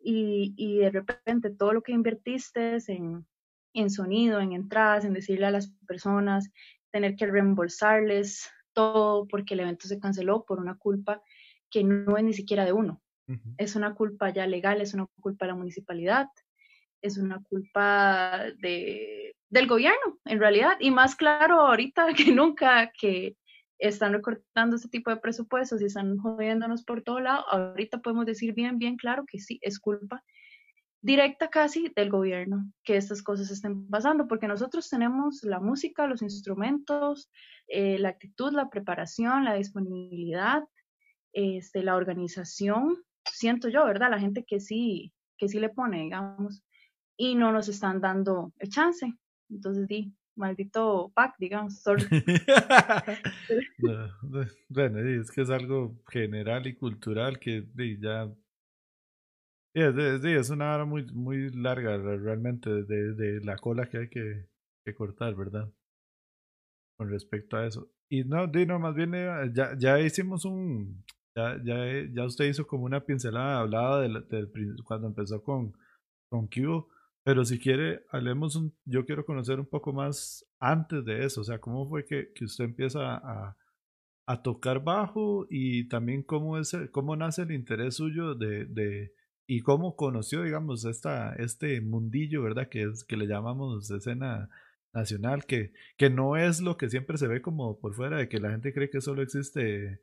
y, 0.00 0.54
y 0.56 0.78
de 0.78 0.90
repente 0.90 1.50
todo 1.50 1.72
lo 1.72 1.82
que 1.82 1.92
invertiste 1.92 2.78
en, 2.88 3.26
en 3.74 3.90
sonido, 3.90 4.40
en 4.40 4.52
entradas, 4.52 5.04
en 5.04 5.12
decirle 5.12 5.46
a 5.46 5.50
las 5.50 5.72
personas, 5.86 6.50
tener 6.90 7.16
que 7.16 7.26
reembolsarles 7.26 8.48
todo 8.72 9.26
porque 9.26 9.54
el 9.54 9.60
evento 9.60 9.88
se 9.88 9.98
canceló 9.98 10.44
por 10.44 10.60
una 10.60 10.76
culpa 10.76 11.22
que 11.70 11.82
no 11.82 12.16
es 12.16 12.24
ni 12.24 12.32
siquiera 12.32 12.64
de 12.64 12.72
uno. 12.72 13.00
Es 13.56 13.74
una 13.74 13.94
culpa 13.94 14.28
ya 14.30 14.46
legal, 14.46 14.82
es 14.82 14.92
una 14.92 15.06
culpa 15.20 15.46
de 15.46 15.52
la 15.52 15.56
municipalidad, 15.56 16.28
es 17.00 17.16
una 17.16 17.42
culpa 17.42 18.44
de, 18.58 19.34
del 19.48 19.66
gobierno, 19.66 20.18
en 20.26 20.38
realidad. 20.38 20.76
Y 20.78 20.90
más 20.90 21.16
claro 21.16 21.60
ahorita 21.62 22.06
que 22.14 22.32
nunca 22.32 22.92
que 22.92 23.36
están 23.78 24.12
recortando 24.12 24.76
este 24.76 24.88
tipo 24.88 25.10
de 25.10 25.16
presupuestos 25.16 25.80
y 25.80 25.86
están 25.86 26.16
jodiéndonos 26.18 26.84
por 26.84 27.02
todo 27.02 27.20
lado, 27.20 27.48
ahorita 27.48 27.98
podemos 27.98 28.26
decir 28.26 28.54
bien, 28.54 28.78
bien 28.78 28.96
claro 28.96 29.24
que 29.26 29.38
sí, 29.38 29.58
es 29.62 29.80
culpa 29.80 30.22
directa 31.04 31.50
casi 31.50 31.92
del 31.94 32.08
gobierno 32.08 32.72
que 32.82 32.96
estas 32.96 33.22
cosas 33.22 33.50
estén 33.50 33.86
pasando, 33.88 34.26
porque 34.26 34.48
nosotros 34.48 34.88
tenemos 34.88 35.42
la 35.42 35.60
música, 35.60 36.06
los 36.06 36.22
instrumentos, 36.22 37.30
eh, 37.68 37.98
la 37.98 38.08
actitud, 38.08 38.54
la 38.54 38.70
preparación, 38.70 39.44
la 39.44 39.52
disponibilidad, 39.52 40.62
este, 41.34 41.82
la 41.82 41.96
organización, 41.96 42.96
siento 43.30 43.68
yo, 43.68 43.84
¿verdad? 43.84 44.10
La 44.10 44.18
gente 44.18 44.46
que 44.48 44.60
sí, 44.60 45.12
que 45.36 45.46
sí 45.46 45.60
le 45.60 45.68
pone, 45.68 46.00
digamos, 46.00 46.64
y 47.18 47.34
no 47.34 47.52
nos 47.52 47.68
están 47.68 48.00
dando 48.00 48.54
el 48.58 48.70
chance. 48.70 49.12
Entonces, 49.50 49.86
di, 49.86 50.10
maldito 50.36 51.12
pack, 51.14 51.34
digamos. 51.38 51.82
bueno, 54.70 54.98
es 55.00 55.30
que 55.30 55.42
es 55.42 55.50
algo 55.50 56.00
general 56.08 56.66
y 56.66 56.74
cultural 56.76 57.38
que 57.38 57.66
ya 58.00 58.32
Sí, 59.74 59.80
es, 59.80 60.50
una 60.50 60.72
hora 60.72 60.84
muy, 60.84 61.04
muy 61.12 61.50
larga 61.50 61.96
realmente 61.96 62.70
de, 62.70 63.14
de 63.14 63.44
la 63.44 63.56
cola 63.56 63.88
que 63.88 63.98
hay 63.98 64.08
que, 64.08 64.46
que, 64.84 64.94
cortar, 64.94 65.34
¿verdad? 65.34 65.68
Con 66.96 67.10
respecto 67.10 67.56
a 67.56 67.66
eso. 67.66 67.90
Y 68.08 68.22
no, 68.22 68.46
Dino, 68.46 68.78
más 68.78 68.94
bien 68.94 69.14
eh, 69.16 69.50
ya, 69.52 69.76
ya 69.76 69.98
hicimos 69.98 70.44
un, 70.44 71.04
ya, 71.36 71.60
ya, 71.64 71.76
ya 72.12 72.24
usted 72.24 72.44
hizo 72.44 72.68
como 72.68 72.84
una 72.84 73.04
pincelada, 73.04 73.60
hablaba 73.60 74.02
de, 74.02 74.48
cuando 74.84 75.08
empezó 75.08 75.42
con, 75.42 75.72
con 76.30 76.46
Cubo, 76.46 76.88
pero 77.24 77.44
si 77.44 77.58
quiere, 77.58 78.04
hablemos, 78.10 78.54
un, 78.54 78.72
yo 78.84 79.04
quiero 79.04 79.26
conocer 79.26 79.58
un 79.58 79.66
poco 79.66 79.92
más 79.92 80.46
antes 80.60 81.04
de 81.04 81.24
eso, 81.24 81.40
o 81.40 81.44
sea, 81.44 81.58
cómo 81.58 81.88
fue 81.88 82.04
que, 82.04 82.32
que 82.32 82.44
usted 82.44 82.64
empieza 82.64 83.16
a, 83.16 83.56
a 84.28 84.42
tocar 84.42 84.84
bajo 84.84 85.48
y 85.50 85.88
también 85.88 86.22
cómo, 86.22 86.58
es, 86.58 86.76
cómo 86.92 87.16
nace 87.16 87.42
el 87.42 87.50
interés 87.50 87.96
suyo 87.96 88.36
de 88.36 89.12
y 89.46 89.60
cómo 89.60 89.96
conoció, 89.96 90.42
digamos, 90.42 90.84
esta, 90.84 91.34
este 91.36 91.80
mundillo, 91.80 92.42
¿verdad? 92.42 92.68
Que 92.68 92.84
es 92.84 93.04
que 93.04 93.16
le 93.16 93.26
llamamos 93.26 93.90
escena 93.90 94.48
nacional, 94.92 95.44
que, 95.46 95.72
que 95.96 96.10
no 96.10 96.36
es 96.36 96.60
lo 96.60 96.76
que 96.76 96.88
siempre 96.88 97.18
se 97.18 97.26
ve 97.28 97.42
como 97.42 97.78
por 97.80 97.94
fuera, 97.94 98.18
de 98.18 98.28
que 98.28 98.40
la 98.40 98.50
gente 98.50 98.72
cree 98.72 98.90
que 98.90 99.00
solo 99.00 99.22
existe 99.22 100.00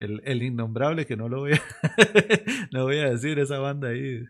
el, 0.00 0.22
el 0.24 0.42
innombrable, 0.42 1.06
que 1.06 1.16
no 1.16 1.28
lo 1.28 1.40
voy 1.40 1.54
a, 1.54 1.62
no 2.72 2.84
voy 2.84 2.98
a 2.98 3.10
decir, 3.10 3.38
esa 3.38 3.58
banda 3.58 3.88
ahí. 3.88 4.24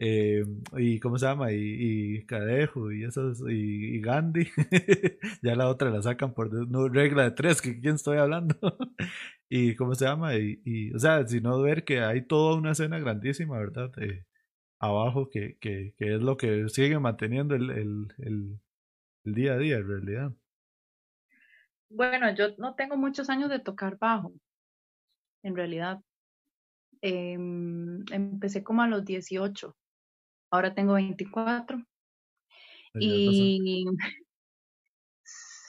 Eh, 0.00 0.44
y 0.76 0.98
cómo 0.98 1.18
se 1.18 1.26
llama, 1.26 1.52
y, 1.52 2.16
y 2.16 2.26
Cadejo, 2.26 2.92
y 2.92 3.04
esos, 3.04 3.40
y, 3.48 4.00
Gandhi, 4.00 4.48
ya 5.42 5.54
la 5.54 5.68
otra 5.68 5.90
la 5.90 6.02
sacan 6.02 6.34
por 6.34 6.52
no, 6.68 6.88
regla 6.88 7.22
de 7.24 7.30
tres, 7.30 7.62
que 7.62 7.80
quién 7.80 7.94
estoy 7.94 8.18
hablando, 8.18 8.56
y 9.48 9.76
cómo 9.76 9.94
se 9.94 10.06
llama, 10.06 10.36
y, 10.36 10.60
y, 10.64 10.94
o 10.94 10.98
sea, 10.98 11.26
sino 11.26 11.60
ver 11.60 11.84
que 11.84 12.00
hay 12.00 12.26
toda 12.26 12.56
una 12.56 12.72
escena 12.72 12.98
grandísima, 12.98 13.58
¿verdad? 13.58 13.90
Eh, 13.98 14.24
abajo, 14.78 15.30
que, 15.30 15.56
que, 15.58 15.94
que, 15.96 16.14
es 16.16 16.22
lo 16.22 16.36
que 16.36 16.68
sigue 16.68 16.98
manteniendo 16.98 17.54
el, 17.54 17.70
el, 17.70 18.14
el, 18.18 18.60
el 19.24 19.34
día 19.34 19.54
a 19.54 19.58
día, 19.58 19.76
en 19.76 19.88
realidad. 19.88 20.32
Bueno, 21.90 22.34
yo 22.34 22.56
no 22.58 22.74
tengo 22.74 22.96
muchos 22.96 23.30
años 23.30 23.50
de 23.50 23.60
tocar 23.60 23.98
bajo, 23.98 24.32
en 25.42 25.54
realidad. 25.54 26.00
Eh, 27.02 27.34
empecé 27.34 28.64
como 28.64 28.82
a 28.82 28.88
los 28.88 29.04
18 29.04 29.76
ahora 30.54 30.74
tengo 30.74 30.94
24. 30.94 31.84
Y 32.94 33.84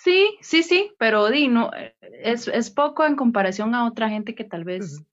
sí, 0.05 0.37
sí, 0.41 0.63
sí, 0.63 0.91
pero 0.99 1.29
di, 1.29 1.47
no, 1.47 1.71
es, 2.01 2.47
es, 2.47 2.69
poco 2.69 3.05
en 3.05 3.15
comparación 3.15 3.73
a 3.73 3.87
otra 3.87 4.07
gente 4.07 4.35
que 4.35 4.43
tal 4.43 4.63
vez, 4.63 5.03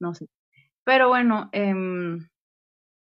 no 0.00 0.14
sé. 0.14 0.26
Pero 0.84 1.08
bueno, 1.08 1.50
em, 1.52 2.26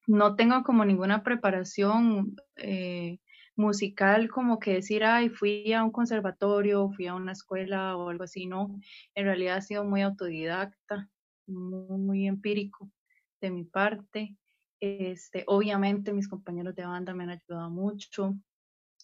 no 0.07 0.35
tengo 0.35 0.63
como 0.65 0.85
ninguna 0.85 1.23
preparación 1.23 2.35
eh, 2.57 3.19
musical 3.55 4.31
como 4.31 4.59
que 4.59 4.75
decir, 4.75 5.05
ay, 5.05 5.29
fui 5.29 5.73
a 5.75 5.85
un 5.85 5.93
conservatorio, 5.93 6.91
fui 6.91 7.07
a 7.07 7.15
una 7.15 7.33
escuela 7.33 7.97
o 7.97 8.09
algo 8.09 8.25
así, 8.25 8.47
no. 8.47 8.81
En 9.15 9.27
realidad 9.27 9.59
ha 9.59 9.61
sido 9.61 9.85
muy 9.85 10.01
autodidacta, 10.03 11.09
muy 11.47 12.27
empírico 12.27 12.91
de 13.41 13.51
mi 13.51 13.65
parte. 13.65 14.37
Este, 14.81 15.45
obviamente 15.47 16.15
mis 16.15 16.29
compañeros 16.29 16.75
de 16.75 16.87
banda 16.87 17.13
me 17.13 17.25
han 17.25 17.31
ayudado 17.31 17.71
mucho. 17.71 18.35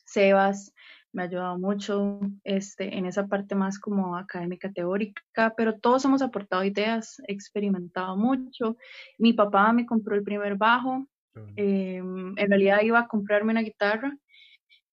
Sebas 0.07 0.73
me 1.17 1.23
ha 1.23 1.25
ayudado 1.25 1.59
mucho 1.59 2.21
este, 2.45 2.95
en 2.95 3.07
esa 3.07 3.27
parte 3.27 3.55
más 3.55 3.79
como 3.79 4.17
académica 4.19 4.71
teórica, 4.71 5.55
pero 5.57 5.79
todos 5.79 6.05
hemos 6.05 6.21
aportado 6.21 6.63
ideas, 6.63 7.23
he 7.27 7.33
experimentado 7.33 8.19
mucho. 8.19 8.77
Mi 9.19 9.33
papá 9.33 9.73
me 9.73 9.87
compró 9.87 10.15
el 10.15 10.23
primer 10.23 10.57
bajo, 10.57 11.07
em, 11.57 12.39
en 12.39 12.49
realidad 12.51 12.83
iba 12.83 12.99
a 13.01 13.09
comprarme 13.09 13.53
una 13.53 13.63
guitarra 13.63 14.15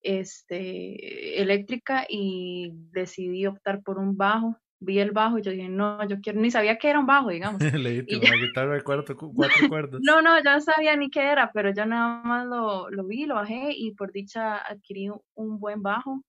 este, 0.01 1.41
eléctrica 1.41 2.05
y 2.07 2.71
decidí 2.91 3.45
optar 3.45 3.83
por 3.83 3.97
un 3.97 4.15
bajo 4.15 4.57
vi 4.83 4.99
el 4.99 5.11
bajo 5.11 5.37
y 5.37 5.41
yo 5.41 5.51
dije, 5.51 5.69
no, 5.69 6.07
yo 6.07 6.19
quiero, 6.21 6.39
ni 6.39 6.51
sabía 6.51 6.77
que 6.77 6.89
era 6.89 6.99
un 6.99 7.05
bajo, 7.05 7.29
digamos. 7.29 7.59
Le 7.73 8.01
una 8.01 8.35
guitarra 8.35 8.75
de 8.75 8.83
cuatro, 8.83 9.17
cuerdas. 9.17 10.01
no, 10.03 10.21
no, 10.21 10.37
yo 10.43 10.51
no 10.51 10.61
sabía 10.61 10.95
ni 10.95 11.09
qué 11.09 11.21
era, 11.21 11.51
pero 11.51 11.73
yo 11.73 11.85
nada 11.85 12.23
más 12.23 12.45
lo, 12.45 12.89
lo 12.89 13.05
vi, 13.05 13.25
lo 13.25 13.35
bajé 13.35 13.71
y 13.75 13.91
por 13.91 14.11
dicha 14.11 14.57
adquirí 14.57 15.09
un 15.35 15.59
buen 15.59 15.81
bajo, 15.81 16.23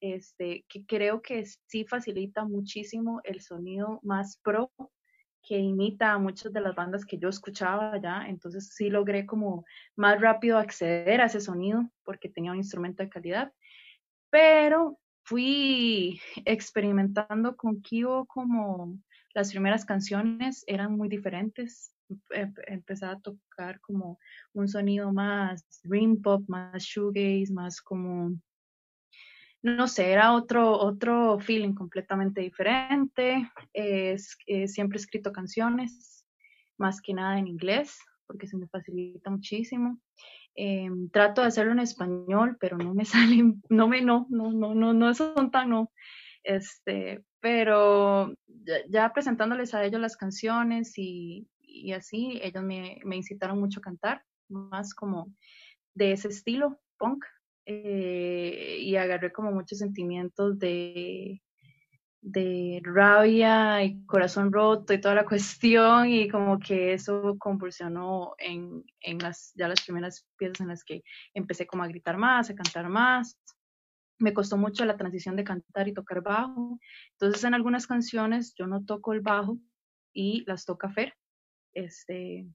este, 0.00 0.64
que 0.68 0.84
creo 0.84 1.22
que 1.22 1.44
sí 1.66 1.84
facilita 1.84 2.44
muchísimo 2.44 3.20
el 3.24 3.40
sonido 3.40 4.00
más 4.02 4.38
pro 4.42 4.70
que 5.42 5.58
imita 5.58 6.12
a 6.12 6.18
muchas 6.18 6.52
de 6.52 6.60
las 6.60 6.74
bandas 6.74 7.04
que 7.04 7.18
yo 7.18 7.28
escuchaba 7.28 8.00
ya, 8.00 8.26
entonces 8.26 8.70
sí 8.74 8.88
logré 8.88 9.26
como 9.26 9.64
más 9.94 10.20
rápido 10.20 10.58
acceder 10.58 11.20
a 11.20 11.26
ese 11.26 11.40
sonido 11.40 11.88
porque 12.02 12.30
tenía 12.30 12.52
un 12.52 12.56
instrumento 12.56 13.02
de 13.02 13.10
calidad, 13.10 13.52
pero 14.30 14.98
fui 15.24 16.20
experimentando 16.44 17.56
con 17.56 17.80
Kyo 17.82 18.26
como 18.26 18.98
las 19.34 19.50
primeras 19.50 19.84
canciones 19.84 20.64
eran 20.66 20.96
muy 20.96 21.08
diferentes. 21.08 21.92
Empecé 22.66 23.06
a 23.06 23.18
tocar 23.18 23.80
como 23.80 24.18
un 24.52 24.68
sonido 24.68 25.12
más 25.12 25.64
dream 25.82 26.20
pop, 26.20 26.44
más 26.48 26.82
shoegaze, 26.82 27.52
más 27.52 27.80
como 27.80 28.38
no 29.64 29.88
sé, 29.88 30.12
era 30.12 30.34
otro, 30.34 30.78
otro 30.78 31.38
feeling 31.40 31.72
completamente 31.72 32.42
diferente. 32.42 33.50
Es, 33.72 34.36
siempre 34.66 34.98
he 34.98 35.00
escrito 35.00 35.32
canciones, 35.32 36.26
más 36.76 37.00
que 37.00 37.14
nada 37.14 37.38
en 37.38 37.48
inglés, 37.48 37.98
porque 38.26 38.46
se 38.46 38.58
me 38.58 38.68
facilita 38.68 39.30
muchísimo. 39.30 39.98
Em, 40.56 41.08
trato 41.10 41.40
de 41.40 41.48
hacerlo 41.48 41.72
en 41.72 41.80
español, 41.80 42.56
pero 42.60 42.78
no 42.78 42.94
me 42.94 43.04
salen, 43.44 43.62
no 43.68 43.88
me, 43.88 44.02
no, 44.02 44.26
no, 44.30 44.52
no, 44.52 44.74
no, 44.74 44.92
no 44.92 45.14
son 45.14 45.50
tan, 45.50 45.70
no. 45.70 45.90
Este, 46.42 47.24
pero 47.40 48.34
ya, 48.88 49.12
presentándoles 49.12 49.74
a 49.74 49.84
ellos 49.84 50.00
las 50.00 50.16
canciones 50.16 50.92
y, 50.96 51.48
y 51.60 51.92
así, 51.92 52.38
ellos 52.42 52.62
me, 52.62 53.00
me, 53.04 53.16
incitaron 53.16 53.58
mucho 53.58 53.80
a 53.80 53.82
cantar, 53.82 54.22
más 54.48 54.94
como 54.94 55.32
de 55.94 56.12
ese 56.12 56.28
estilo, 56.28 56.80
punk, 56.98 57.24
eh, 57.66 58.76
y 58.80 58.96
agarré 58.96 59.32
como 59.32 59.50
muchos 59.52 59.78
sentimientos 59.78 60.58
de, 60.58 61.42
de 62.24 62.80
rabia 62.82 63.84
y 63.84 64.02
corazón 64.06 64.50
roto 64.50 64.94
y 64.94 65.00
toda 65.00 65.14
la 65.14 65.24
cuestión 65.26 66.08
y 66.08 66.28
como 66.28 66.58
que 66.58 66.94
eso 66.94 67.36
convulsionó 67.38 68.34
en, 68.38 68.82
en 69.00 69.18
las, 69.18 69.52
ya 69.54 69.68
las 69.68 69.82
primeras 69.82 70.26
piezas 70.38 70.60
en 70.60 70.68
las 70.68 70.84
que 70.84 71.02
empecé 71.34 71.66
como 71.66 71.82
a 71.82 71.88
gritar 71.88 72.16
más, 72.16 72.48
a 72.48 72.54
cantar 72.54 72.88
más. 72.88 73.38
Me 74.18 74.32
costó 74.32 74.56
mucho 74.56 74.86
la 74.86 74.96
transición 74.96 75.36
de 75.36 75.44
cantar 75.44 75.86
y 75.86 75.92
tocar 75.92 76.22
bajo. 76.22 76.78
Entonces 77.12 77.44
en 77.44 77.52
algunas 77.52 77.86
canciones 77.86 78.54
yo 78.56 78.66
no 78.66 78.84
toco 78.84 79.12
el 79.12 79.20
bajo 79.20 79.58
y 80.14 80.44
las 80.46 80.64
toca 80.64 80.88
Fer. 80.88 81.14
Este, 81.74 82.46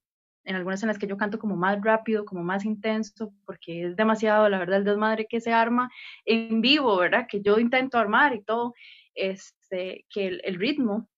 en 0.45 0.55
algunas 0.55 0.81
en 0.81 0.87
las 0.87 0.97
que 0.97 1.05
yo 1.05 1.15
canto 1.15 1.37
como 1.37 1.55
más 1.55 1.79
rápido, 1.79 2.25
como 2.25 2.43
más 2.43 2.65
intenso, 2.65 3.33
porque 3.45 3.85
es 3.85 3.95
demasiado, 3.95 4.49
la 4.49 4.57
verdad, 4.57 4.77
el 4.77 4.83
desmadre 4.83 5.27
que 5.29 5.41
se 5.41 5.53
arma 5.53 5.91
en 6.25 6.61
vivo, 6.61 6.97
¿verdad? 6.97 7.27
Que 7.29 7.41
yo 7.41 7.59
intento 7.59 7.99
armar 7.99 8.33
y 8.33 8.41
todo, 8.43 8.73
este, 9.15 10.05
que 10.09 10.27
el, 10.27 10.55
ritmo 10.55 11.09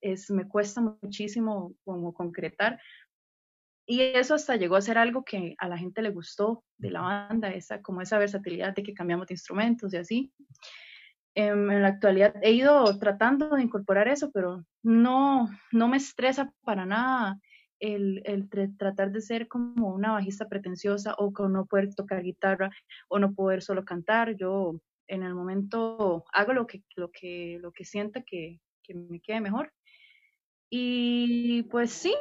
es, 0.00 0.30
me 0.30 0.46
cuesta 0.48 0.80
muchísimo 0.80 1.74
como 1.84 2.12
concretar. 2.12 2.80
Y 3.86 4.02
eso 4.02 4.34
hasta 4.34 4.56
llegó 4.56 4.76
a 4.76 4.82
ser 4.82 4.98
algo 4.98 5.24
que 5.24 5.54
a 5.58 5.68
la 5.68 5.78
gente 5.78 6.02
le 6.02 6.10
gustó 6.10 6.62
de 6.76 6.90
la 6.90 7.00
banda, 7.00 7.48
esa, 7.50 7.80
como 7.80 8.02
esa 8.02 8.18
versatilidad 8.18 8.74
de 8.74 8.82
que 8.82 8.92
cambiamos 8.92 9.26
de 9.26 9.34
instrumentos 9.34 9.94
y 9.94 9.96
así. 9.96 10.32
Em, 11.34 11.70
en 11.70 11.82
la 11.82 11.88
actualidad 11.88 12.34
he 12.42 12.50
ido 12.50 12.98
tratando 12.98 13.48
de 13.50 13.62
incorporar 13.62 14.08
eso, 14.08 14.30
pero 14.32 14.64
no, 14.82 15.48
no 15.72 15.88
me 15.88 15.96
estresa 15.96 16.52
para 16.64 16.84
nada 16.84 17.38
el, 17.80 18.22
el 18.24 18.48
tratar 18.76 19.12
de 19.12 19.20
ser 19.20 19.48
como 19.48 19.94
una 19.94 20.12
bajista 20.12 20.48
pretenciosa 20.48 21.14
o 21.16 21.32
con 21.32 21.52
no 21.52 21.66
poder 21.66 21.94
tocar 21.94 22.22
guitarra 22.22 22.70
o 23.08 23.18
no 23.18 23.34
poder 23.34 23.62
solo 23.62 23.84
cantar. 23.84 24.36
Yo 24.36 24.80
en 25.08 25.22
el 25.22 25.34
momento 25.34 26.24
hago 26.32 26.52
lo 26.52 26.66
que, 26.66 26.84
lo 26.96 27.10
que, 27.10 27.58
lo 27.60 27.72
que 27.72 27.84
sienta 27.84 28.22
que, 28.22 28.60
que 28.82 28.94
me 28.94 29.20
quede 29.20 29.40
mejor. 29.40 29.72
Y 30.70 31.62
pues 31.64 31.90
sí, 31.90 32.14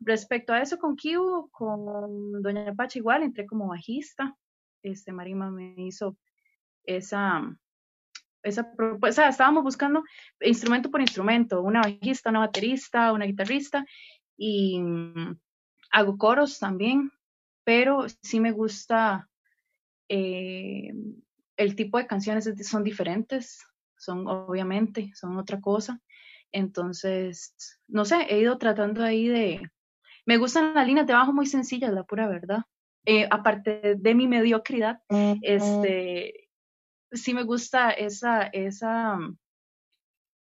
respecto 0.00 0.52
a 0.52 0.62
eso 0.62 0.78
con 0.78 0.96
Kiu, 0.96 1.50
con 1.50 2.42
Doña 2.42 2.74
Pacha 2.74 2.98
igual, 2.98 3.22
entré 3.22 3.46
como 3.46 3.68
bajista. 3.68 4.36
Este 4.82 5.12
Marima 5.12 5.50
me 5.50 5.74
hizo 5.76 6.16
esa, 6.84 7.42
esa 8.42 8.72
propuesta, 8.74 9.28
estábamos 9.28 9.64
buscando 9.64 10.02
instrumento 10.40 10.90
por 10.90 11.00
instrumento, 11.00 11.62
una 11.62 11.80
bajista, 11.80 12.30
una 12.30 12.40
baterista, 12.40 13.12
una 13.12 13.26
guitarrista, 13.26 13.84
y 14.36 14.80
mm, 14.80 15.38
hago 15.90 16.16
coros 16.16 16.58
también, 16.58 17.10
pero 17.64 18.06
sí 18.22 18.40
me 18.40 18.52
gusta, 18.52 19.28
eh, 20.08 20.92
el 21.58 21.74
tipo 21.74 21.98
de 21.98 22.06
canciones 22.06 22.50
son 22.62 22.84
diferentes, 22.84 23.66
son 23.98 24.26
obviamente, 24.26 25.10
son 25.14 25.36
otra 25.36 25.60
cosa. 25.60 26.00
Entonces, 26.52 27.54
no 27.88 28.04
sé, 28.04 28.26
he 28.30 28.38
ido 28.38 28.56
tratando 28.58 29.02
ahí 29.02 29.28
de... 29.28 29.70
Me 30.24 30.38
gustan 30.38 30.74
las 30.74 30.86
líneas 30.86 31.06
de 31.06 31.14
bajo 31.14 31.32
muy 31.32 31.46
sencillas, 31.46 31.92
la 31.92 32.04
pura 32.04 32.28
verdad. 32.28 32.62
Eh, 33.04 33.26
aparte 33.30 33.96
de 33.96 34.14
mi 34.14 34.28
mediocridad, 34.28 35.00
este, 35.42 36.48
sí 37.10 37.34
me 37.34 37.42
gusta 37.42 37.90
esa, 37.90 38.42
esa, 38.42 39.18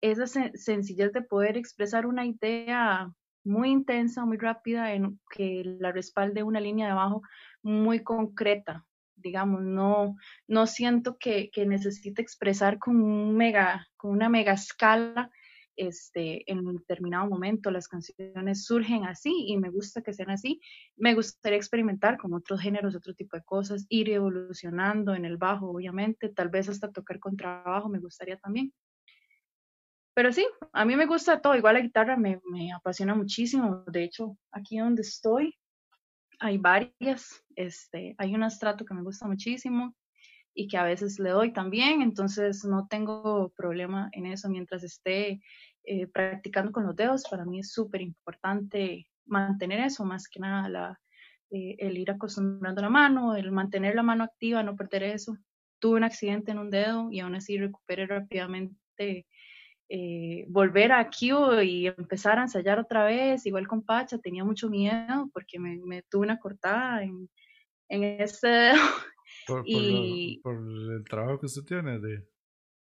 esa 0.01 0.27
sencillez 0.55 1.13
de 1.13 1.23
poder 1.23 1.57
expresar 1.57 2.07
una 2.07 2.25
idea 2.25 3.13
muy 3.45 3.71
intensa, 3.71 4.25
muy 4.25 4.39
rápida, 4.39 4.95
en 4.95 5.21
que 5.31 5.63
la 5.81 5.93
respalde 5.93 6.45
una 6.45 6.61
línea 6.61 6.87
de 6.87 6.93
abajo 6.93 7.23
muy 7.63 8.03
concreta, 8.03 8.87
digamos, 9.25 9.63
no, 9.63 10.17
no 10.47 10.67
siento 10.67 11.17
que, 11.19 11.51
que 11.51 11.67
necesite 11.67 12.23
expresar 12.23 12.79
con, 12.79 13.03
un 13.03 13.37
mega, 13.37 13.89
con 13.97 14.13
una 14.13 14.29
mega 14.29 14.53
escala 14.53 15.31
este, 15.77 16.51
en 16.51 16.67
un 16.67 16.77
determinado 16.77 17.29
momento. 17.29 17.71
Las 17.71 17.89
canciones 17.89 18.65
surgen 18.65 19.05
así 19.05 19.47
y 19.49 19.57
me 19.57 19.71
gusta 19.71 20.03
que 20.03 20.13
sean 20.13 20.31
así. 20.31 20.61
Me 20.97 21.15
gustaría 21.15 21.57
experimentar 21.57 22.19
con 22.19 22.35
otros 22.35 22.61
géneros, 22.61 22.95
otro 22.95 23.15
tipo 23.15 23.37
de 23.37 23.43
cosas, 23.43 23.87
ir 23.89 24.11
evolucionando 24.11 25.15
en 25.15 25.25
el 25.25 25.37
bajo, 25.37 25.71
obviamente, 25.71 26.29
tal 26.29 26.51
vez 26.51 26.69
hasta 26.69 26.93
tocar 26.93 27.19
con 27.19 27.37
trabajo 27.37 27.89
me 27.89 27.99
gustaría 27.99 28.37
también. 28.37 28.73
Pero 30.15 30.33
sí, 30.33 30.47
a 30.73 30.85
mí 30.85 30.95
me 30.95 31.07
gusta 31.07 31.41
todo, 31.41 31.57
igual 31.57 31.75
la 31.75 31.81
guitarra 31.81 32.17
me, 32.17 32.41
me 32.45 32.73
apasiona 32.73 33.17
muchísimo. 33.17 33.83
De 33.89 34.05
hecho, 34.05 34.37
aquí 34.53 34.79
donde 34.79 35.03
estoy 35.03 35.57
hay 36.41 36.59
varias. 36.59 37.45
Este, 37.57 38.15
hay 38.19 38.35
un 38.35 38.43
estrato 38.43 38.85
que 38.85 38.95
me 38.95 39.03
gusta 39.03 39.27
muchísimo 39.27 39.95
y 40.55 40.69
que 40.69 40.77
a 40.77 40.85
veces 40.85 41.19
le 41.19 41.31
doy 41.31 41.53
también, 41.53 42.01
entonces 42.01 42.65
no 42.65 42.87
tengo 42.89 43.53
problema 43.57 44.09
en 44.13 44.27
eso 44.27 44.49
mientras 44.49 44.85
esté 44.85 45.41
eh, 45.83 46.07
practicando 46.07 46.71
con 46.71 46.87
los 46.87 46.95
dedos. 46.95 47.25
Para 47.29 47.45
mí 47.45 47.59
es 47.59 47.73
súper 47.73 48.01
importante 48.01 49.09
mantener 49.27 49.81
eso, 49.81 50.05
más 50.05 50.29
que 50.29 50.41
nada 50.41 50.69
la, 50.69 51.01
eh, 51.51 51.77
el 51.79 51.99
ir 51.99 52.11
acostumbrando 52.11 52.83
la 52.83 52.91
mano, 52.91 53.35
el 53.35 53.51
mantener 53.51 53.95
la 53.95 54.03
mano 54.03 54.25
activa, 54.25 54.63
no 54.63 54.77
perder 54.77 55.03
eso. 55.03 55.37
Tuve 55.81 55.97
un 55.97 56.05
accidente 56.05 56.53
en 56.53 56.59
un 56.59 56.71
dedo 56.71 57.11
y 57.11 57.21
aún 57.21 57.35
así 57.35 57.59
recuperé 57.59 58.07
rápidamente 58.07 59.27
eh, 59.89 60.47
volver 60.49 60.93
a 60.93 61.11
Q 61.11 61.63
y 61.63 61.87
empezar 61.87 62.39
a 62.39 62.43
ensayar 62.43 62.79
otra 62.79 63.05
vez, 63.05 63.45
igual 63.47 63.69
con 63.69 63.83
Pacha, 63.83 64.19
tenía 64.19 64.45
mucho 64.45 64.71
miedo 64.71 65.29
porque 65.33 65.59
me, 65.59 65.77
me 65.85 66.03
tuve 66.03 66.25
una 66.25 66.39
cortada 66.39 67.03
en, 67.03 67.29
en 67.89 68.05
ese 68.21 68.73
por, 69.47 69.63
y, 69.67 70.41
por, 70.43 70.57
el 70.57 71.05
trabajo 71.09 71.41
que 71.41 71.47
usted 71.47 71.63
tiene, 71.63 71.99
de, 71.99 72.27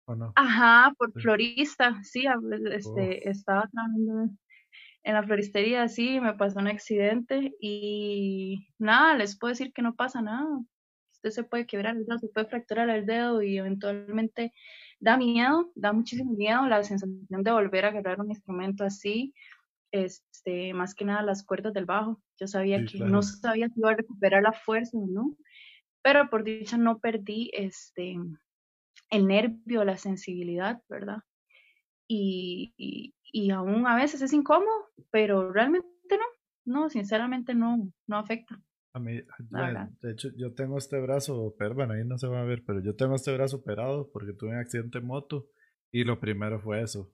¿o 0.06 0.14
no? 0.14 0.32
Ajá, 0.36 0.92
por 0.98 1.12
florista, 1.20 2.02
sí, 2.02 2.24
este, 2.70 3.28
estaba 3.28 3.68
trabajando 3.72 4.30
en 5.02 5.14
la 5.14 5.22
floristería, 5.22 5.88
sí, 5.88 6.20
me 6.20 6.34
pasó 6.34 6.58
un 6.58 6.68
accidente 6.68 7.54
y 7.60 8.68
nada, 8.78 9.16
les 9.16 9.38
puedo 9.38 9.50
decir 9.50 9.72
que 9.72 9.82
no 9.82 9.94
pasa 9.94 10.20
nada. 10.20 10.46
Usted 11.12 11.30
se 11.30 11.44
puede 11.44 11.66
quebrar 11.66 11.96
el 11.96 12.04
dedo, 12.04 12.18
se 12.18 12.28
puede 12.28 12.46
fracturar 12.46 12.88
el 12.90 13.06
dedo 13.06 13.42
y 13.42 13.58
eventualmente 13.58 14.52
da 15.00 15.16
miedo, 15.16 15.72
da 15.74 15.92
muchísimo 15.92 16.32
miedo 16.32 16.66
la 16.66 16.84
sensación 16.84 17.26
de 17.42 17.50
volver 17.50 17.86
a 17.86 17.88
agarrar 17.88 18.20
un 18.20 18.30
instrumento 18.30 18.84
así, 18.84 19.34
este, 19.90 20.72
más 20.74 20.94
que 20.94 21.04
nada 21.04 21.22
las 21.22 21.44
cuerdas 21.44 21.72
del 21.72 21.86
bajo. 21.86 22.22
Yo 22.38 22.46
sabía 22.46 22.84
que 22.84 22.98
no 23.00 23.22
sabía 23.22 23.68
si 23.68 23.80
iba 23.80 23.90
a 23.90 23.96
recuperar 23.96 24.42
la 24.42 24.52
fuerza 24.52 24.96
o 24.96 25.06
no, 25.06 25.36
pero 26.02 26.30
por 26.30 26.44
dicha 26.44 26.76
no 26.76 26.98
perdí 26.98 27.50
este, 27.54 28.16
el 29.10 29.26
nervio, 29.26 29.84
la 29.84 29.96
sensibilidad, 29.96 30.82
¿verdad? 30.88 31.18
Y, 32.06 32.74
y, 32.76 33.50
aún 33.50 33.86
a 33.86 33.94
veces 33.94 34.20
es 34.20 34.32
incómodo, 34.32 34.90
pero 35.10 35.52
realmente 35.52 35.88
no, 36.64 36.80
no, 36.82 36.90
sinceramente 36.90 37.54
no, 37.54 37.88
no 38.06 38.16
afecta. 38.18 38.60
A 38.92 38.98
mí, 38.98 39.20
de 40.00 40.10
hecho, 40.10 40.30
yo 40.36 40.52
tengo 40.52 40.76
este 40.76 41.00
brazo, 41.00 41.54
pero 41.58 41.74
bueno, 41.74 41.94
ahí 41.94 42.04
no 42.04 42.18
se 42.18 42.26
va 42.26 42.40
a 42.40 42.44
ver, 42.44 42.64
pero 42.66 42.80
yo 42.80 42.96
tengo 42.96 43.14
este 43.14 43.32
brazo 43.32 43.58
operado 43.58 44.10
porque 44.12 44.32
tuve 44.32 44.50
un 44.50 44.56
accidente 44.56 44.98
en 44.98 45.06
moto 45.06 45.46
y 45.92 46.04
lo 46.04 46.18
primero 46.18 46.60
fue 46.60 46.82
eso. 46.82 47.12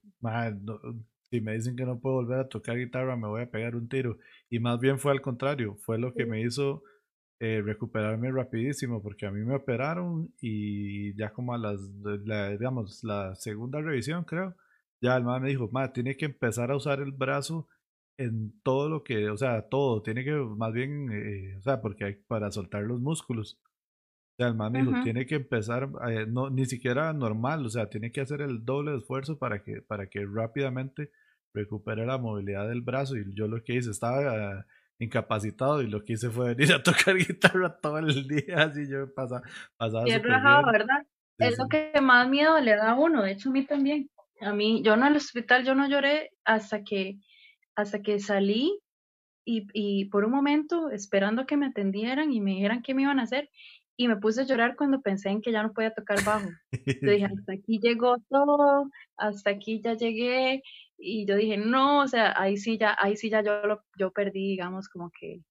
si 1.30 1.40
me 1.40 1.52
dicen 1.54 1.76
que 1.76 1.84
no 1.84 2.00
puedo 2.00 2.16
volver 2.16 2.40
a 2.40 2.48
tocar 2.48 2.76
guitarra, 2.76 3.16
me 3.16 3.28
voy 3.28 3.42
a 3.42 3.50
pegar 3.50 3.76
un 3.76 3.88
tiro. 3.88 4.18
Y 4.48 4.58
más 4.58 4.80
bien 4.80 4.98
fue 4.98 5.12
al 5.12 5.20
contrario, 5.20 5.76
fue 5.82 5.98
lo 5.98 6.14
que 6.14 6.24
me 6.24 6.40
hizo 6.40 6.82
eh, 7.38 7.60
recuperarme 7.62 8.32
rapidísimo 8.32 9.02
porque 9.02 9.26
a 9.26 9.30
mí 9.30 9.44
me 9.44 9.56
operaron 9.56 10.32
y 10.40 11.14
ya 11.18 11.34
como 11.34 11.52
a 11.52 11.58
las, 11.58 11.78
la, 12.24 12.50
digamos, 12.52 13.04
la 13.04 13.34
segunda 13.34 13.82
revisión 13.82 14.24
creo, 14.24 14.56
ya 15.02 15.14
el 15.18 15.24
man 15.24 15.42
me 15.42 15.50
dijo, 15.50 15.68
ma, 15.70 15.92
tiene 15.92 16.16
que 16.16 16.24
empezar 16.24 16.70
a 16.70 16.76
usar 16.76 17.00
el 17.00 17.12
brazo 17.12 17.68
en 18.18 18.61
todo 18.62 18.88
lo 18.88 19.02
que, 19.02 19.31
o 19.31 19.37
sea, 19.37 19.68
todo, 19.68 20.02
tiene 20.02 20.24
que 20.24 20.33
más 20.33 20.72
bien, 20.72 21.11
eh, 21.12 21.57
o 21.59 21.62
sea, 21.62 21.81
porque 21.81 22.05
hay 22.05 22.14
para 22.14 22.50
soltar 22.50 22.83
los 22.83 23.00
músculos. 23.00 23.61
O 23.64 24.37
sea, 24.38 24.48
el 24.48 24.55
man 24.55 24.72
dijo, 24.74 24.92
tiene 25.02 25.24
que 25.26 25.37
empezar, 25.37 25.88
eh, 26.09 26.26
no, 26.29 26.50
ni 26.50 26.66
siquiera 26.66 27.12
normal, 27.12 27.64
o 27.64 27.70
sea, 27.70 27.88
tiene 27.88 28.12
que 28.12 28.20
hacer 28.20 28.42
el 28.42 28.64
doble 28.64 28.92
de 28.92 28.98
esfuerzo 28.98 29.38
para 29.38 29.62
que, 29.62 29.81
para 29.81 30.09
que 30.09 30.26
rápidamente 30.26 31.11
recupere 31.55 32.05
la 32.05 32.18
movilidad 32.18 32.68
del 32.68 32.83
brazo. 32.83 33.16
Y 33.16 33.24
yo 33.35 33.48
lo 33.48 33.62
que 33.64 33.74
hice, 33.74 33.90
estaba 33.90 34.66
incapacitado 34.98 35.83
y 35.83 35.88
lo 35.88 36.05
que 36.05 36.14
hice 36.14 36.31
fue 36.31 36.48
venir 36.55 36.74
a 36.74 36.83
tocar 36.83 37.16
guitarra 37.16 37.79
todo 37.81 37.98
el 37.98 38.26
día, 38.26 38.57
así 38.57 38.88
yo 38.88 39.12
pasaba, 39.14 39.42
pasaba 39.76 40.05
¿verdad? 40.05 41.07
es 41.38 41.59
lo 41.59 41.68
que 41.68 41.92
más 42.00 42.29
miedo 42.29 42.59
le 42.61 42.76
da 42.76 42.92
a 42.92 42.98
uno, 42.98 43.22
de 43.22 43.33
hecho 43.33 43.50
a 43.50 43.52
mí 43.52 43.64
también. 43.64 44.11
A 44.42 44.52
mí, 44.52 44.83
yo 44.83 44.94
en 44.94 45.05
el 45.05 45.16
hospital, 45.16 45.64
yo 45.64 45.74
no 45.74 45.88
lloré 45.88 46.31
hasta 46.44 46.85
que, 46.85 47.18
hasta 47.76 48.02
que 48.02 48.18
salí 48.18 48.80
y, 49.44 49.68
y 49.72 50.06
por 50.06 50.24
un 50.24 50.32
momento 50.32 50.90
esperando 50.90 51.46
que 51.46 51.56
me 51.56 51.66
atendieran 51.66 52.32
y 52.32 52.40
me 52.40 52.52
dijeran 52.52 52.82
qué 52.82 52.94
me 52.94 53.02
iban 53.02 53.20
a 53.20 53.24
hacer 53.24 53.50
y 53.96 54.08
me 54.08 54.16
puse 54.16 54.42
a 54.42 54.44
llorar 54.44 54.76
cuando 54.76 55.00
pensé 55.00 55.30
en 55.30 55.40
que 55.40 55.52
ya 55.52 55.62
no 55.62 55.72
podía 55.72 55.94
tocar 55.94 56.22
bajo. 56.24 56.48
Yo 57.00 57.10
dije, 57.12 57.24
hasta 57.24 57.52
aquí 57.54 57.78
llegó 57.80 58.18
todo, 58.28 58.90
hasta 59.16 59.50
aquí 59.50 59.80
ya 59.80 59.94
llegué 59.94 60.62
y 60.98 61.26
yo 61.26 61.36
dije, 61.36 61.56
no, 61.56 62.00
o 62.02 62.08
sea, 62.08 62.34
ahí 62.40 62.56
sí 62.56 62.78
ya, 62.78 62.96
ahí 62.98 63.16
sí 63.16 63.30
ya 63.30 63.42
yo, 63.42 63.66
lo, 63.66 63.82
yo 63.98 64.12
perdí, 64.12 64.50
digamos, 64.50 64.88
como 64.88 65.10
que 65.10 65.42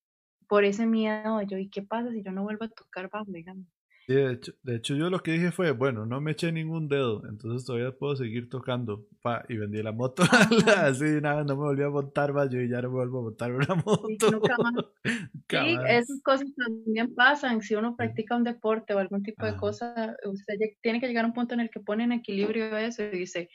por 0.47 0.63
ese 0.63 0.85
miedo, 0.85 1.41
yo, 1.41 1.57
¿y 1.57 1.69
qué 1.69 1.81
pasa 1.81 2.11
si 2.11 2.21
yo 2.23 2.31
no 2.31 2.43
vuelvo 2.43 2.65
a 2.65 2.69
tocar 2.69 3.09
bajo, 3.09 3.31
digamos? 3.31 3.65
Sí, 4.07 4.13
de 4.13 4.33
hecho, 4.33 4.51
de 4.61 4.75
hecho, 4.75 4.95
yo 4.95 5.09
lo 5.09 5.19
que 5.23 5.31
dije 5.31 5.51
fue, 5.51 5.71
bueno, 5.71 6.05
no 6.05 6.21
me 6.21 6.31
eché 6.31 6.51
ningún 6.51 6.87
dedo, 6.87 7.23
entonces 7.27 7.65
todavía 7.65 7.91
puedo 7.91 8.15
seguir 8.15 8.49
tocando. 8.49 9.07
Pa, 9.23 9.43
y 9.49 9.57
vendí 9.57 9.81
la 9.81 9.91
moto. 9.91 10.21
Así, 10.77 11.05
nada, 11.21 11.43
no 11.43 11.55
me 11.55 11.63
volví 11.63 11.81
a 11.81 11.89
montar 11.89 12.31
más, 12.31 12.51
yo 12.51 12.61
y 12.61 12.69
ya 12.69 12.83
no 12.83 12.89
me 12.89 12.97
vuelvo 12.97 13.19
a 13.19 13.23
montar 13.23 13.51
una 13.51 13.73
moto. 13.85 14.05
Sí, 14.07 14.17
nunca 14.31 14.55
más. 14.59 14.73
sí, 15.49 15.77
esas 15.87 16.21
cosas 16.21 16.47
también 16.55 17.15
pasan. 17.15 17.61
Si 17.63 17.73
uno 17.73 17.95
practica 17.95 18.35
un 18.35 18.43
deporte 18.43 18.93
o 18.93 18.99
algún 18.99 19.23
tipo 19.23 19.43
de 19.43 19.55
cosa, 19.55 20.15
usted 20.23 20.53
tiene 20.81 20.99
que 20.99 21.07
llegar 21.07 21.25
a 21.25 21.29
un 21.29 21.33
punto 21.33 21.55
en 21.55 21.61
el 21.61 21.71
que 21.71 21.79
pone 21.79 22.03
en 22.03 22.11
equilibrio 22.11 22.77
eso 22.77 23.01
y 23.01 23.09
dice, 23.09 23.49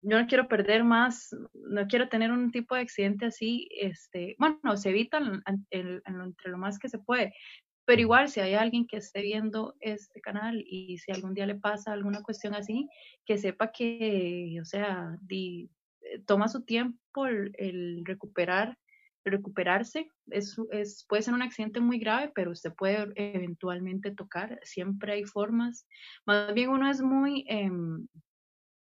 yo 0.00 0.18
no 0.18 0.26
quiero 0.26 0.48
perder 0.48 0.84
más, 0.84 1.28
no 1.52 1.86
quiero 1.88 2.08
tener 2.08 2.30
un 2.30 2.50
tipo 2.52 2.74
de 2.74 2.82
accidente 2.82 3.26
así, 3.26 3.68
este, 3.80 4.36
bueno, 4.38 4.76
se 4.76 4.90
evita 4.90 5.18
entre 5.70 6.50
lo 6.50 6.58
más 6.58 6.78
que 6.78 6.88
se 6.88 6.98
puede, 6.98 7.34
pero 7.86 8.00
igual, 8.00 8.28
si 8.28 8.40
hay 8.40 8.54
alguien 8.54 8.86
que 8.86 8.96
esté 8.96 9.22
viendo 9.22 9.76
este 9.80 10.20
canal 10.20 10.62
y 10.66 10.98
si 10.98 11.12
algún 11.12 11.34
día 11.34 11.46
le 11.46 11.54
pasa 11.54 11.92
alguna 11.92 12.20
cuestión 12.22 12.54
así, 12.54 12.88
que 13.24 13.38
sepa 13.38 13.70
que, 13.70 14.58
o 14.60 14.64
sea, 14.64 15.16
di, 15.22 15.70
eh, 16.02 16.18
toma 16.26 16.48
su 16.48 16.64
tiempo 16.64 17.26
el, 17.26 18.02
recuperar, 18.04 18.76
recuperarse. 19.24 20.10
Es, 20.30 20.56
es, 20.72 21.06
puede 21.08 21.22
ser 21.22 21.34
un 21.34 21.42
accidente 21.42 21.80
muy 21.80 22.00
grave, 22.00 22.32
pero 22.34 22.50
usted 22.50 22.74
puede 22.74 23.12
eventualmente 23.14 24.10
tocar. 24.10 24.58
Siempre 24.64 25.12
hay 25.12 25.24
formas. 25.24 25.86
Más 26.26 26.52
bien 26.54 26.70
uno 26.70 26.90
es 26.90 27.00
muy, 27.00 27.44
em, 27.48 28.08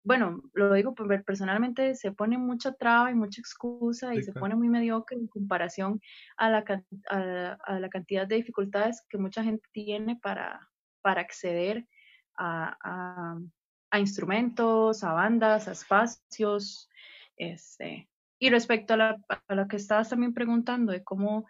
bueno, 0.05 0.43
lo 0.53 0.75
digo 0.75 0.95
personalmente, 0.95 1.95
se 1.95 2.13
pone 2.13 2.37
mucha 2.37 2.73
traba 2.73 3.11
y 3.11 3.15
mucha 3.15 3.41
excusa 3.41 4.15
y 4.15 4.23
se 4.23 4.35
pone 4.35 4.55
muy 4.55 4.69
mediocre 4.69 5.17
en 5.17 5.27
comparación 5.27 6.01
a 6.37 6.51
la, 6.51 6.65
a, 7.09 7.81
la 7.81 7.89
cantidad 7.89 8.27
de 8.27 8.37
dificultades 8.37 9.03
que 9.09 9.17
mucha 9.17 9.43
gente 9.43 9.67
tiene 9.73 10.17
para, 10.17 10.61
para 11.01 11.23
acceder 11.23 11.87
a, 12.37 13.39
a, 13.91 13.99
instrumentos, 13.99 15.03
a 15.03 15.15
bandas, 15.15 15.69
a 15.69 15.73
espacios. 15.73 16.91
Este. 17.37 18.11
Y 18.39 18.51
respecto 18.51 18.95
a, 18.95 18.97
la, 18.99 19.17
a 19.49 19.55
lo 19.55 19.67
que 19.69 19.77
estabas 19.77 20.11
también 20.11 20.35
preguntando 20.35 20.93
de 20.93 21.03
cómo 21.03 21.47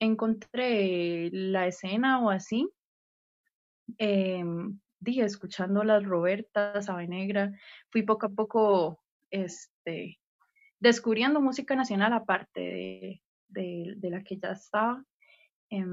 encontré 0.00 1.30
la 1.30 1.68
escena 1.68 2.18
o 2.18 2.30
así, 2.30 2.68
eh, 3.98 4.44
dije, 5.02 5.24
escuchando 5.24 5.82
las 5.82 6.04
Robertas, 6.04 6.88
Negra, 7.08 7.52
fui 7.90 8.02
poco 8.02 8.26
a 8.26 8.28
poco 8.30 9.02
este, 9.30 10.20
descubriendo 10.78 11.40
música 11.40 11.74
nacional 11.74 12.12
aparte 12.12 13.20
de, 13.48 13.96
de, 13.96 14.10
la 14.10 14.22
que 14.22 14.36
ya 14.36 14.52
estaba. 14.52 15.04
Eh, 15.70 15.84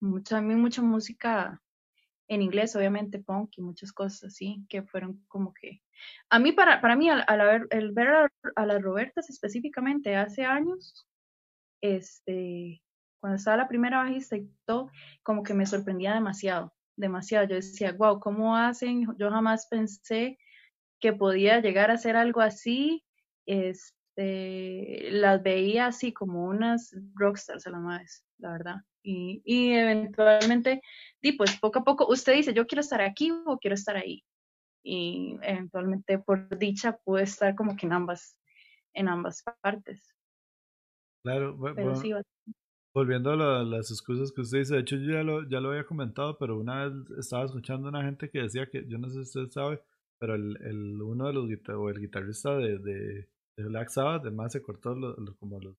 mucha, 0.00 0.40
mucha 0.40 0.82
música 0.82 1.60
en 2.28 2.42
inglés, 2.42 2.76
obviamente 2.76 3.18
punk 3.18 3.54
y 3.56 3.62
muchas 3.62 3.92
cosas 3.92 4.24
así, 4.24 4.64
que 4.68 4.82
fueron 4.82 5.24
como 5.26 5.52
que... 5.52 5.82
A 6.30 6.38
mí, 6.38 6.52
para, 6.52 6.80
para 6.80 6.94
mí, 6.94 7.10
al, 7.10 7.24
al 7.26 7.66
el 7.70 7.92
ver 7.92 8.08
a, 8.08 8.28
a, 8.54 8.66
las 8.66 8.80
Robertas 8.80 9.28
específicamente 9.28 10.14
hace 10.14 10.44
años, 10.44 11.08
este, 11.80 12.80
cuando 13.18 13.36
estaba 13.36 13.56
la 13.56 13.68
primera 13.68 13.98
bajista 13.98 14.36
y 14.36 14.48
todo, 14.64 14.90
como 15.24 15.42
que 15.42 15.54
me 15.54 15.66
sorprendía 15.66 16.14
demasiado 16.14 16.72
demasiado. 16.98 17.46
Yo 17.46 17.54
decía, 17.56 17.92
wow, 17.92 18.20
¿cómo 18.20 18.56
hacen? 18.56 19.06
Yo 19.18 19.30
jamás 19.30 19.66
pensé 19.68 20.38
que 21.00 21.12
podía 21.12 21.60
llegar 21.60 21.90
a 21.90 21.98
ser 21.98 22.16
algo 22.16 22.40
así. 22.40 23.04
Este, 23.46 25.10
las 25.10 25.42
veía 25.42 25.86
así 25.86 26.12
como 26.12 26.44
unas 26.44 26.94
rockstars 27.14 27.66
a 27.66 27.70
la 27.70 27.78
más, 27.78 28.24
la 28.38 28.52
verdad. 28.52 28.76
Y, 29.02 29.40
y 29.44 29.72
eventualmente, 29.72 30.82
y 31.22 31.32
pues 31.32 31.58
poco 31.58 31.78
a 31.78 31.84
poco, 31.84 32.06
usted 32.08 32.34
dice, 32.34 32.52
yo 32.52 32.66
quiero 32.66 32.80
estar 32.80 33.00
aquí 33.00 33.30
o 33.46 33.58
quiero 33.58 33.74
estar 33.74 33.96
ahí. 33.96 34.22
Y 34.82 35.38
eventualmente, 35.42 36.18
por 36.18 36.58
dicha, 36.58 36.98
pude 37.04 37.22
estar 37.22 37.54
como 37.54 37.76
que 37.76 37.86
en 37.86 37.92
ambas, 37.92 38.36
en 38.92 39.08
ambas 39.08 39.42
partes. 39.60 40.14
Claro, 41.22 41.56
bueno, 41.56 41.94
Volviendo 42.94 43.30
a 43.30 43.64
las 43.64 43.90
excusas 43.90 44.32
que 44.32 44.40
usted 44.40 44.58
dice, 44.58 44.74
de 44.74 44.80
hecho 44.80 44.96
yo 44.96 45.12
ya 45.12 45.22
lo, 45.22 45.48
ya 45.48 45.60
lo 45.60 45.70
había 45.70 45.86
comentado, 45.86 46.36
pero 46.38 46.58
una 46.58 46.86
vez 46.86 47.10
estaba 47.18 47.44
escuchando 47.44 47.86
a 47.86 47.90
una 47.90 48.02
gente 48.02 48.30
que 48.30 48.42
decía 48.42 48.68
que, 48.70 48.86
yo 48.88 48.98
no 48.98 49.08
sé 49.08 49.24
si 49.24 49.38
usted 49.38 49.50
sabe, 49.50 49.82
pero 50.18 50.34
el, 50.34 50.56
el 50.62 51.00
uno 51.00 51.26
de 51.26 51.32
los 51.32 51.44
o 51.68 51.90
el 51.90 52.00
guitarrista 52.00 52.56
de, 52.56 52.78
de, 52.78 53.28
Black 53.56 53.88
Sabbath, 53.88 54.22
además 54.22 54.52
se 54.52 54.62
cortó 54.62 54.96
como 55.40 55.60
los, 55.60 55.76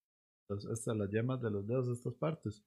las 0.49 1.11
yemas 1.11 1.41
de 1.41 1.49
los 1.49 1.65
dedos 1.65 1.87
de 1.87 1.93
estas 1.93 2.13
partes. 2.15 2.63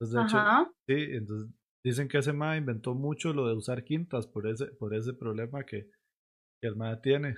Entonces, 0.00 0.16
de 0.16 0.22
hecho, 0.24 0.74
sí, 0.88 1.16
entonces 1.16 1.54
dicen 1.84 2.08
que 2.08 2.18
ese 2.18 2.32
MA 2.32 2.56
inventó 2.56 2.94
mucho 2.94 3.32
lo 3.32 3.46
de 3.46 3.54
usar 3.54 3.84
quintas 3.84 4.26
por 4.26 4.48
ese, 4.48 4.66
por 4.66 4.94
ese 4.94 5.12
problema 5.12 5.64
que, 5.64 5.90
que 6.60 6.68
el 6.68 6.76
MA 6.76 7.00
tiene. 7.00 7.36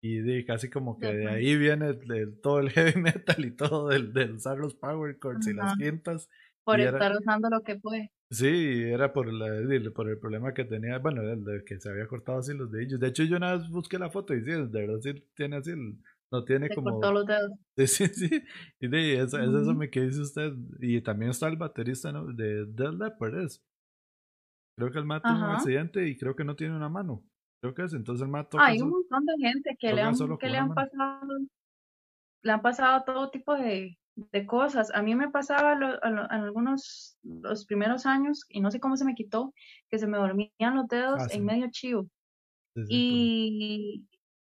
Y 0.00 0.44
casi 0.44 0.70
como 0.70 0.98
que 0.98 1.12
de 1.12 1.26
ahí 1.28 1.56
viene 1.56 1.94
todo 2.42 2.60
el 2.60 2.70
heavy 2.70 3.00
metal 3.00 3.44
y 3.44 3.50
todo 3.50 3.88
del, 3.88 4.12
de 4.12 4.32
usar 4.32 4.58
los 4.58 4.74
power 4.74 5.18
chords 5.18 5.46
y 5.48 5.54
las 5.54 5.76
quintas. 5.76 6.28
Por 6.64 6.80
estar 6.80 7.16
usando 7.16 7.48
lo 7.48 7.62
que 7.62 7.78
fue. 7.78 8.10
Sí, 8.30 8.82
era 8.84 9.12
por, 9.12 9.32
la, 9.32 9.46
por 9.94 10.08
el 10.08 10.18
problema 10.18 10.52
que 10.52 10.64
tenía, 10.64 10.98
bueno, 10.98 11.22
el 11.22 11.42
de 11.42 11.64
que 11.64 11.80
se 11.80 11.88
había 11.88 12.06
cortado 12.06 12.38
así 12.38 12.52
los 12.52 12.70
dedillos. 12.70 13.00
De 13.00 13.08
hecho, 13.08 13.24
yo 13.24 13.38
una 13.38 13.56
vez 13.56 13.68
busqué 13.70 13.98
la 13.98 14.10
foto 14.10 14.34
y 14.34 14.44
sí, 14.44 14.50
de 14.50 14.66
verdad 14.66 15.00
sí 15.00 15.14
tiene 15.34 15.56
así, 15.56 15.72
no 16.30 16.44
tiene 16.44 16.68
como... 16.68 16.92
Cortó 16.92 17.12
los 17.12 17.26
dedos. 17.26 17.52
Sí, 17.76 17.86
sí, 17.86 18.06
sí. 18.08 18.42
Y 18.80 18.88
de, 18.88 19.14
eso, 19.22 19.38
es 19.38 19.48
eso 19.48 19.78
que 19.90 20.00
dice 20.02 20.20
usted. 20.20 20.52
Y 20.80 21.00
también 21.00 21.30
está 21.30 21.48
el 21.48 21.56
baterista 21.56 22.12
¿no? 22.12 22.26
de 22.26 22.66
Dead 22.66 22.92
Leopard, 22.92 23.48
Creo 24.76 24.92
que 24.92 24.98
el 24.98 25.06
mate 25.06 25.28
tuvo 25.28 25.38
un 25.38 25.50
accidente 25.54 26.06
y 26.06 26.16
creo 26.16 26.36
que 26.36 26.44
no 26.44 26.54
tiene 26.54 26.76
una 26.76 26.88
mano. 26.88 27.24
Creo 27.60 27.74
que 27.74 27.82
es, 27.84 27.92
entonces 27.94 28.24
el 28.24 28.30
mato. 28.30 28.58
Hay 28.60 28.80
un 28.80 28.90
montón 28.90 29.24
de 29.24 29.34
gente 29.38 29.76
que 29.78 29.92
le 29.92 30.02
han, 30.02 30.14
que 30.38 30.48
le 30.48 30.58
han 30.58 30.74
pasado, 30.74 31.28
le 32.42 32.52
han 32.52 32.62
pasado 32.62 33.02
todo 33.04 33.30
tipo 33.30 33.54
de, 33.54 33.98
de 34.14 34.46
cosas. 34.46 34.90
A 34.94 35.02
mí 35.02 35.14
me 35.14 35.30
pasaba 35.30 35.72
en 35.72 36.18
algunos, 36.18 37.18
los 37.22 37.66
primeros 37.66 38.06
años, 38.06 38.44
y 38.48 38.60
no 38.60 38.70
sé 38.70 38.80
cómo 38.80 38.96
se 38.96 39.04
me 39.04 39.14
quitó, 39.14 39.52
que 39.90 39.98
se 39.98 40.06
me 40.06 40.18
dormían 40.18 40.76
los 40.76 40.88
dedos 40.88 41.20
ah, 41.20 41.28
en 41.30 41.44
medio 41.44 41.68
chivo. 41.70 42.08
y 42.88 44.04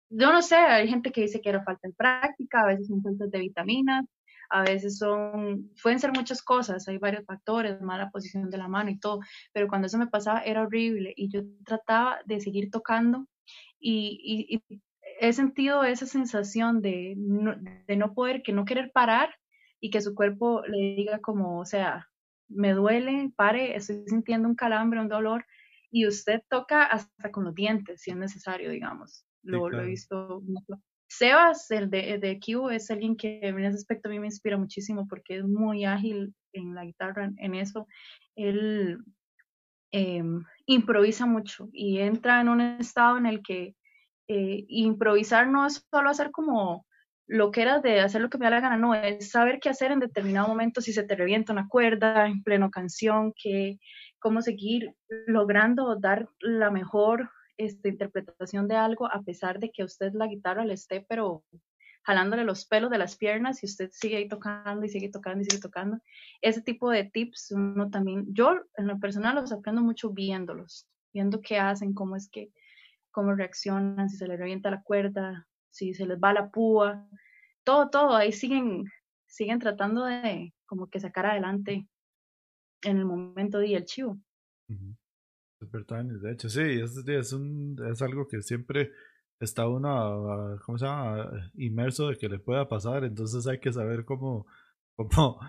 yo 0.09 0.33
no 0.33 0.41
sé, 0.41 0.55
hay 0.55 0.87
gente 0.87 1.11
que 1.11 1.21
dice 1.21 1.39
que 1.39 1.49
era 1.49 1.63
falta 1.63 1.87
de 1.87 1.93
práctica, 1.93 2.61
a 2.61 2.67
veces 2.67 2.87
son 2.87 3.03
faltas 3.03 3.29
de 3.29 3.39
vitaminas, 3.39 4.05
a 4.49 4.63
veces 4.63 4.97
son, 4.97 5.71
pueden 5.81 5.99
ser 5.99 6.11
muchas 6.11 6.41
cosas, 6.41 6.87
hay 6.87 6.97
varios 6.97 7.25
factores, 7.25 7.81
mala 7.81 8.09
posición 8.09 8.49
de 8.49 8.57
la 8.57 8.67
mano 8.67 8.89
y 8.89 8.99
todo, 8.99 9.19
pero 9.53 9.67
cuando 9.67 9.87
eso 9.87 9.97
me 9.97 10.07
pasaba 10.07 10.41
era 10.41 10.63
horrible 10.63 11.13
y 11.15 11.29
yo 11.29 11.41
trataba 11.65 12.19
de 12.25 12.39
seguir 12.41 12.69
tocando 12.71 13.27
y, 13.79 14.61
he 15.21 15.33
sentido 15.33 15.83
esa 15.83 16.05
sensación 16.05 16.81
de 16.81 17.15
no, 17.17 17.53
de 17.87 17.97
no 17.97 18.13
poder, 18.13 18.41
que 18.41 18.53
no 18.53 18.63
querer 18.63 18.91
parar 18.93 19.35
y 19.81 19.89
que 19.89 19.99
su 19.99 20.15
cuerpo 20.15 20.61
le 20.65 20.95
diga 20.95 21.19
como, 21.19 21.59
o 21.59 21.65
sea, 21.65 22.07
me 22.47 22.73
duele, 22.73 23.31
pare, 23.35 23.75
estoy 23.75 24.03
sintiendo 24.07 24.47
un 24.47 24.55
calambre, 24.55 25.01
un 25.01 25.09
dolor, 25.09 25.45
y 25.91 26.07
usted 26.07 26.41
toca 26.49 26.83
hasta 26.83 27.31
con 27.31 27.43
los 27.43 27.55
dientes, 27.55 28.01
si 28.01 28.11
es 28.11 28.17
necesario, 28.17 28.71
digamos. 28.71 29.25
Lo, 29.41 29.69
lo 29.69 29.81
he 29.81 29.85
visto 29.85 30.41
Sebas, 31.09 31.69
el 31.71 31.89
de, 31.89 32.19
de 32.19 32.39
Q, 32.39 32.69
es 32.69 32.91
alguien 32.91 33.17
que 33.17 33.39
en 33.41 33.59
ese 33.59 33.75
aspecto 33.77 34.07
a 34.07 34.11
mí 34.11 34.19
me 34.19 34.27
inspira 34.27 34.57
muchísimo 34.57 35.07
porque 35.07 35.37
es 35.37 35.43
muy 35.43 35.83
ágil 35.83 36.35
en 36.53 36.75
la 36.75 36.85
guitarra, 36.85 37.31
en 37.37 37.55
eso. 37.55 37.87
Él 38.35 38.99
em, 39.91 40.43
improvisa 40.67 41.25
mucho 41.25 41.67
y 41.73 41.99
entra 41.99 42.39
en 42.41 42.49
un 42.49 42.61
estado 42.61 43.17
en 43.17 43.25
el 43.25 43.41
que 43.41 43.75
eh, 44.27 44.65
improvisar 44.67 45.47
no 45.47 45.65
es 45.65 45.83
solo 45.91 46.11
hacer 46.11 46.29
como 46.29 46.85
lo 47.25 47.51
que 47.51 47.63
era 47.63 47.79
de 47.79 48.01
hacer 48.01 48.21
lo 48.21 48.29
que 48.29 48.37
me 48.37 48.45
da 48.45 48.51
la 48.51 48.59
gana, 48.59 48.77
no, 48.77 48.93
es 48.93 49.31
saber 49.31 49.59
qué 49.59 49.69
hacer 49.69 49.91
en 49.91 49.99
determinado 49.99 50.47
momento, 50.47 50.81
si 50.81 50.93
se 50.93 51.03
te 51.03 51.15
revienta 51.15 51.53
una 51.53 51.67
cuerda 51.67 52.27
en 52.27 52.43
pleno 52.43 52.71
canción, 52.71 53.33
que, 53.35 53.79
cómo 54.19 54.41
seguir 54.41 54.93
logrando 55.27 55.95
dar 55.95 56.27
la 56.39 56.71
mejor 56.71 57.29
esta 57.59 57.89
interpretación 57.89 58.67
de 58.67 58.75
algo 58.75 59.05
a 59.11 59.21
pesar 59.21 59.59
de 59.59 59.69
que 59.71 59.83
usted 59.83 60.13
la 60.13 60.27
guitarra 60.27 60.65
le 60.65 60.73
esté 60.73 61.05
pero 61.07 61.43
jalándole 62.03 62.43
los 62.45 62.65
pelos 62.65 62.89
de 62.89 62.97
las 62.97 63.17
piernas 63.17 63.61
y 63.61 63.65
usted 63.65 63.89
sigue 63.91 64.17
ahí 64.17 64.27
tocando 64.27 64.85
y 64.85 64.89
sigue 64.89 65.09
tocando 65.09 65.41
y 65.41 65.45
sigue 65.45 65.61
tocando. 65.61 65.99
Ese 66.41 66.61
tipo 66.61 66.89
de 66.89 67.03
tips 67.03 67.51
uno 67.51 67.89
también, 67.89 68.25
yo 68.33 68.61
en 68.77 68.87
lo 68.87 68.99
personal 68.99 69.35
los 69.35 69.51
aprendo 69.51 69.81
mucho 69.81 70.09
viéndolos, 70.09 70.87
viendo 71.13 71.41
qué 71.41 71.59
hacen, 71.59 71.93
cómo 71.93 72.15
es 72.15 72.29
que, 72.29 72.51
cómo 73.11 73.33
reaccionan, 73.35 74.09
si 74.09 74.17
se 74.17 74.27
les 74.27 74.39
revienta 74.39 74.71
la 74.71 74.81
cuerda, 74.81 75.47
si 75.69 75.93
se 75.93 76.05
les 76.05 76.17
va 76.17 76.33
la 76.33 76.49
púa, 76.49 77.07
todo, 77.63 77.89
todo, 77.89 78.15
ahí 78.15 78.31
siguen, 78.31 78.85
siguen 79.27 79.59
tratando 79.59 80.05
de 80.05 80.53
como 80.65 80.87
que 80.87 80.99
sacar 80.99 81.25
adelante 81.25 81.87
en 82.83 82.97
el 82.97 83.05
momento 83.05 83.59
de 83.59 83.75
el 83.75 83.85
chivo. 83.85 84.17
Super 85.59 85.85
De 85.85 86.31
hecho, 86.31 86.49
sí, 86.49 86.61
es, 86.61 86.97
es, 87.05 87.33
un, 87.33 87.77
es 87.91 88.01
algo 88.01 88.27
que 88.27 88.41
siempre 88.41 88.91
está 89.41 89.67
uno, 89.67 90.57
¿cómo 90.65 90.77
se 90.77 90.85
llama? 90.85 91.51
Inmerso 91.55 92.07
de 92.07 92.17
que 92.17 92.29
le 92.29 92.39
pueda 92.39 92.69
pasar, 92.69 93.03
entonces 93.03 93.45
hay 93.45 93.59
que 93.59 93.73
saber 93.73 94.05
cómo, 94.05 94.47
cómo, 94.95 95.39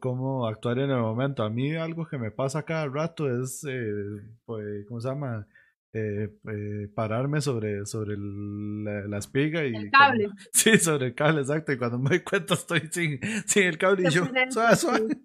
cómo 0.00 0.46
actuar 0.46 0.78
en 0.80 0.90
el 0.90 1.00
momento. 1.00 1.42
A 1.42 1.50
mí 1.50 1.74
algo 1.74 2.06
que 2.06 2.18
me 2.18 2.30
pasa 2.30 2.64
cada 2.64 2.88
rato 2.88 3.26
es, 3.42 3.64
eh, 3.66 3.92
pues, 4.44 4.86
¿cómo 4.86 5.00
se 5.00 5.08
llama? 5.08 5.46
Eh, 5.94 6.28
eh, 6.52 6.88
pararme 6.94 7.40
sobre, 7.40 7.86
sobre 7.86 8.16
la, 8.18 9.16
espiga 9.16 9.64
y... 9.64 9.74
El 9.74 9.90
cable. 9.90 10.28
sí, 10.52 10.76
sobre 10.76 11.06
el 11.06 11.14
cable, 11.14 11.40
exacto. 11.40 11.72
Y 11.72 11.78
cuando 11.78 11.98
me 11.98 12.10
doy 12.10 12.20
cuenta 12.20 12.52
estoy 12.52 12.80
sin, 12.90 13.18
sin 13.46 13.62
el 13.62 13.78
cable 13.78 14.08
y 14.08 14.12
yo, 14.12 14.24
suave, 14.50 14.76
suave. 14.76 15.18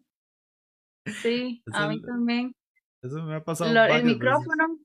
Sí, 1.21 1.61
a 1.73 1.89
mí 1.89 2.01
también. 2.01 2.55
Eso 3.03 3.21
me 3.23 3.35
ha 3.35 3.43
pasado. 3.43 3.69
el 3.69 4.05
micrófono, 4.05 4.79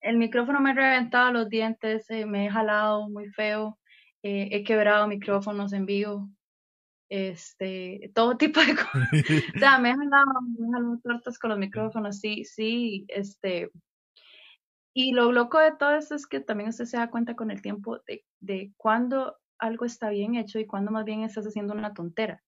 el 0.00 0.16
micrófono 0.16 0.60
me 0.60 0.70
ha 0.70 0.74
reventado 0.74 1.32
los 1.32 1.48
dientes, 1.48 2.10
eh, 2.10 2.26
me 2.26 2.46
he 2.46 2.50
jalado 2.50 3.08
muy 3.08 3.28
feo, 3.30 3.78
eh, 4.24 4.48
he 4.50 4.64
quebrado 4.64 5.06
micrófonos 5.06 5.72
en 5.72 5.86
vivo, 5.86 6.28
este, 7.08 8.10
todo 8.12 8.36
tipo 8.38 8.60
de 8.60 8.74
cosas. 8.74 9.08
o 9.54 9.58
sea, 9.58 9.78
me 9.78 9.90
he 9.90 9.94
jalado, 9.94 10.40
me 10.58 10.66
he 10.66 10.72
jalado 10.72 10.98
tortas 11.02 11.38
con 11.38 11.50
los 11.50 11.58
micrófonos, 11.58 12.18
sí, 12.18 12.44
sí, 12.44 13.06
este. 13.08 13.70
Y 14.96 15.12
lo 15.12 15.32
loco 15.32 15.58
de 15.58 15.72
todo 15.76 15.94
esto 15.96 16.16
es 16.16 16.26
que 16.26 16.40
también 16.40 16.70
usted 16.70 16.84
se 16.86 16.96
da 16.96 17.10
cuenta 17.10 17.34
con 17.36 17.50
el 17.50 17.62
tiempo 17.62 18.00
de, 18.06 18.24
de 18.40 18.72
cuándo 18.76 19.36
algo 19.58 19.84
está 19.84 20.10
bien 20.10 20.34
hecho 20.34 20.58
y 20.58 20.66
cuándo 20.66 20.90
más 20.90 21.04
bien 21.04 21.22
estás 21.22 21.46
haciendo 21.46 21.72
una 21.74 21.94
tontera 21.94 22.43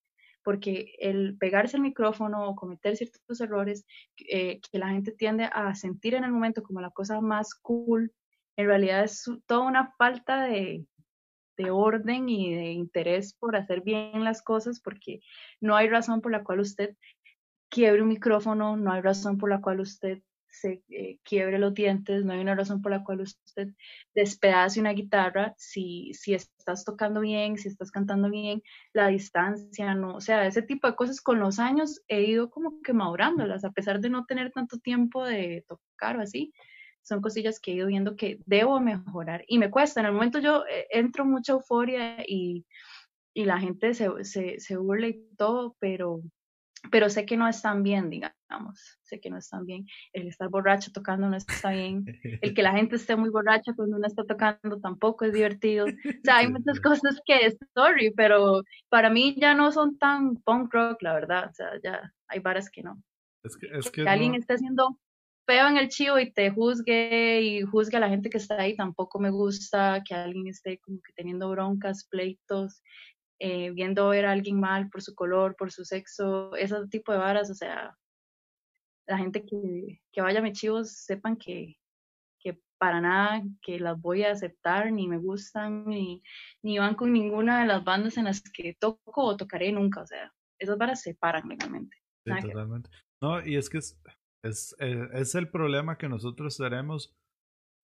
porque 0.47 0.95
el 1.01 1.37
pegarse 1.39 1.77
el 1.77 1.83
micrófono 1.83 2.49
o 2.49 2.55
cometer 2.55 2.97
ciertos 2.97 3.41
errores 3.41 3.85
eh, 4.29 4.61
que 4.61 4.79
la 4.79 4.91
gente 4.91 5.11
tiende 5.11 5.51
a 5.53 5.75
sentir 5.75 6.15
en 6.15 6.23
el 6.23 6.31
momento 6.31 6.63
como 6.63 6.81
la 6.81 6.93
cosa 6.93 7.21
más 7.21 7.53
cool, 7.57 8.13
en 8.57 8.67
realidad 8.69 9.03
es 9.03 9.29
toda 9.47 9.67
una 9.67 9.93
falta 9.99 10.45
de, 10.45 10.87
de 11.57 11.71
orden 11.73 12.29
y 12.29 12.55
de 12.55 12.71
interés 12.71 13.35
por 13.35 13.57
hacer 13.57 13.81
bien 13.81 14.23
las 14.23 14.41
cosas, 14.41 14.79
porque 14.79 15.19
no 15.61 15.75
hay 15.75 15.89
razón 15.89 16.21
por 16.21 16.31
la 16.31 16.45
cual 16.45 16.61
usted 16.61 16.95
quiebre 17.69 18.03
un 18.03 18.09
micrófono, 18.09 18.77
no 18.77 18.93
hay 18.93 19.01
razón 19.01 19.39
por 19.39 19.51
la 19.51 19.61
cual 19.61 19.81
usted 19.81 20.23
se 20.61 20.83
eh, 20.89 21.19
quiebre 21.23 21.59
los 21.59 21.75
dientes, 21.75 22.25
no 22.25 22.33
hay 22.33 22.41
una 22.41 22.55
razón 22.55 22.81
por 22.81 22.91
la 22.93 23.05
cual 23.05 23.21
usted 23.21 23.69
despedace 24.15 24.81
una 24.81 24.93
guitarra 24.93 25.55
si, 25.59 26.13
si 26.15 26.35
estás 26.35 26.85
tocando 26.85 27.21
bien, 27.21 27.59
si 27.59 27.69
estás 27.69 27.91
cantando 27.91 28.31
bien, 28.31 28.63
la 28.93 29.09
distancia, 29.09 29.95
no, 29.95 30.17
o 30.17 30.21
sea, 30.21 30.47
ese 30.47 30.63
tipo 30.63 30.87
de 30.87 30.97
cosas 30.97 31.21
con 31.21 31.39
los 31.41 31.59
años 31.59 32.01
he 32.09 32.23
ido 32.23 32.51
como 32.51 32.81
que 32.83 32.95
madurándolas, 32.95 33.65
a 33.65 33.73
pesar 33.73 34.01
de 34.01 34.11
no 34.11 34.25
tener 34.25 34.51
tanto 34.51 34.79
tiempo 34.79 35.25
de 35.25 35.65
tocar 35.69 36.17
o 36.17 36.23
así, 36.23 36.53
son 37.03 37.21
cosillas 37.21 37.61
que 37.61 37.73
he 37.73 37.75
ido 37.75 37.87
viendo 37.87 38.17
que 38.17 38.39
debo 38.47 38.81
mejorar 38.81 39.45
y 39.47 39.59
me 39.59 39.71
cuesta, 39.71 40.01
en 40.01 40.07
el 40.07 40.13
momento 40.13 40.39
yo 40.39 40.65
eh, 40.67 40.87
entro 40.91 41.25
mucha 41.25 41.53
euforia 41.53 42.25
y, 42.27 42.65
y 43.35 43.45
la 43.45 43.61
gente 43.61 43.95
se, 43.95 44.09
se, 44.25 44.59
se 44.59 44.77
burla 44.77 45.09
y 45.09 45.23
todo, 45.37 45.77
pero 45.79 46.23
pero 46.91 47.11
sé 47.11 47.27
que 47.27 47.37
no 47.37 47.49
están 47.49 47.83
bien, 47.83 48.11
digamos, 48.11 48.99
sé 49.03 49.21
que 49.21 49.31
no 49.31 49.39
están 49.39 49.65
bien. 49.65 49.87
El 50.13 50.29
estar 50.29 50.49
borracho 50.49 50.93
tocando 50.93 51.29
no 51.29 51.37
está 51.37 51.71
bien. 51.71 52.05
El 52.43 52.55
que 52.55 52.63
la 52.63 52.73
gente 52.73 52.97
esté 52.97 53.17
muy 53.17 53.31
borracha 53.31 53.73
cuando 53.75 53.97
uno 53.97 54.07
está 54.07 54.25
tocando 54.25 54.81
tampoco 54.81 55.25
es 55.25 55.33
divertido. 55.33 55.87
O 55.87 56.25
sea, 56.25 56.39
hay 56.39 56.51
muchas 56.51 56.81
cosas 56.81 57.21
que 57.25 57.57
sorry, 57.75 58.13
pero 58.17 58.63
para 58.89 59.11
mí 59.11 59.37
ya 59.39 59.55
no 59.55 59.73
son 59.73 59.99
tan 59.99 60.37
punk 60.37 60.73
rock, 60.73 61.03
la 61.03 61.15
verdad. 61.15 61.51
O 61.51 61.55
sea, 61.55 61.71
ya 61.83 62.13
hay 62.29 62.41
varas 62.41 62.71
que 62.71 62.83
no. 62.83 63.03
Es 63.43 63.57
que, 63.57 63.67
es 63.73 63.91
que, 63.91 64.09
alguien 64.09 64.35
esté 64.35 64.55
haciendo 64.55 64.99
feo 65.47 65.69
en 65.69 65.77
el 65.77 65.89
chivo 65.89 66.19
y 66.19 66.33
te 66.33 66.51
juzgue 66.51 67.41
y 67.41 67.63
juzgue 67.63 67.97
a 67.97 68.01
la 68.01 68.09
gente 68.09 68.29
que 68.29 68.39
está 68.39 68.61
ahí, 68.61 68.75
tampoco 68.75 69.21
me 69.21 69.31
gusta 69.31 70.03
que 70.05 70.15
alguien 70.15 70.49
esté 70.49 70.79
como 70.79 70.99
que 70.99 71.13
teniendo 71.15 71.49
broncas, 71.51 72.07
pleitos 72.11 72.83
eh, 73.39 73.71
viendo 73.71 74.09
ver 74.09 74.27
a 74.27 74.33
alguien 74.33 74.59
mal 74.59 74.89
por 74.89 75.03
su 75.03 75.15
color, 75.15 75.57
por 75.57 75.71
su 75.71 75.85
sexo, 75.85 76.55
ese 76.57 76.87
tipo 76.89 77.13
de 77.13 77.19
varas, 77.19 77.51
o 77.51 77.55
sea, 77.55 77.95
la 79.07 79.19
gente 79.19 79.45
que, 79.45 80.01
que 80.13 80.21
vaya 80.21 80.41
a 80.41 80.43
mis 80.43 80.59
chivos 80.59 80.91
sepan 81.05 81.37
que, 81.37 81.77
que 82.41 82.59
para 82.79 83.01
nada 83.01 83.43
que 83.63 83.79
las 83.79 84.01
voy 84.01 84.23
a 84.23 84.33
aceptar, 84.33 84.91
ni 84.91 85.07
me 85.07 85.19
gustan, 85.19 85.85
ni, 85.87 86.23
ni 86.63 86.79
van 86.79 86.95
con 86.95 87.13
ninguna 87.13 87.61
de 87.61 87.67
las 87.67 87.85
bandas 87.85 88.17
en 88.17 88.25
las 88.25 88.43
que 88.43 88.75
toco 88.79 89.25
o 89.25 89.37
tocaré 89.37 89.71
nunca, 89.73 90.03
o 90.03 90.07
sea, 90.07 90.33
esas 90.59 90.79
varas 90.79 91.03
se 91.03 91.15
paran 91.15 91.49
legalmente. 91.49 91.97
Sí, 92.25 92.33
totalmente. 92.43 92.91
No, 93.21 93.45
y 93.47 93.57
es 93.57 93.69
que 93.69 93.79
es, 93.79 94.01
es, 94.43 94.75
eh, 94.79 95.09
es 95.13 95.35
el 95.35 95.51
problema 95.51 95.97
que 95.97 96.09
nosotros 96.09 96.57
tenemos 96.57 97.15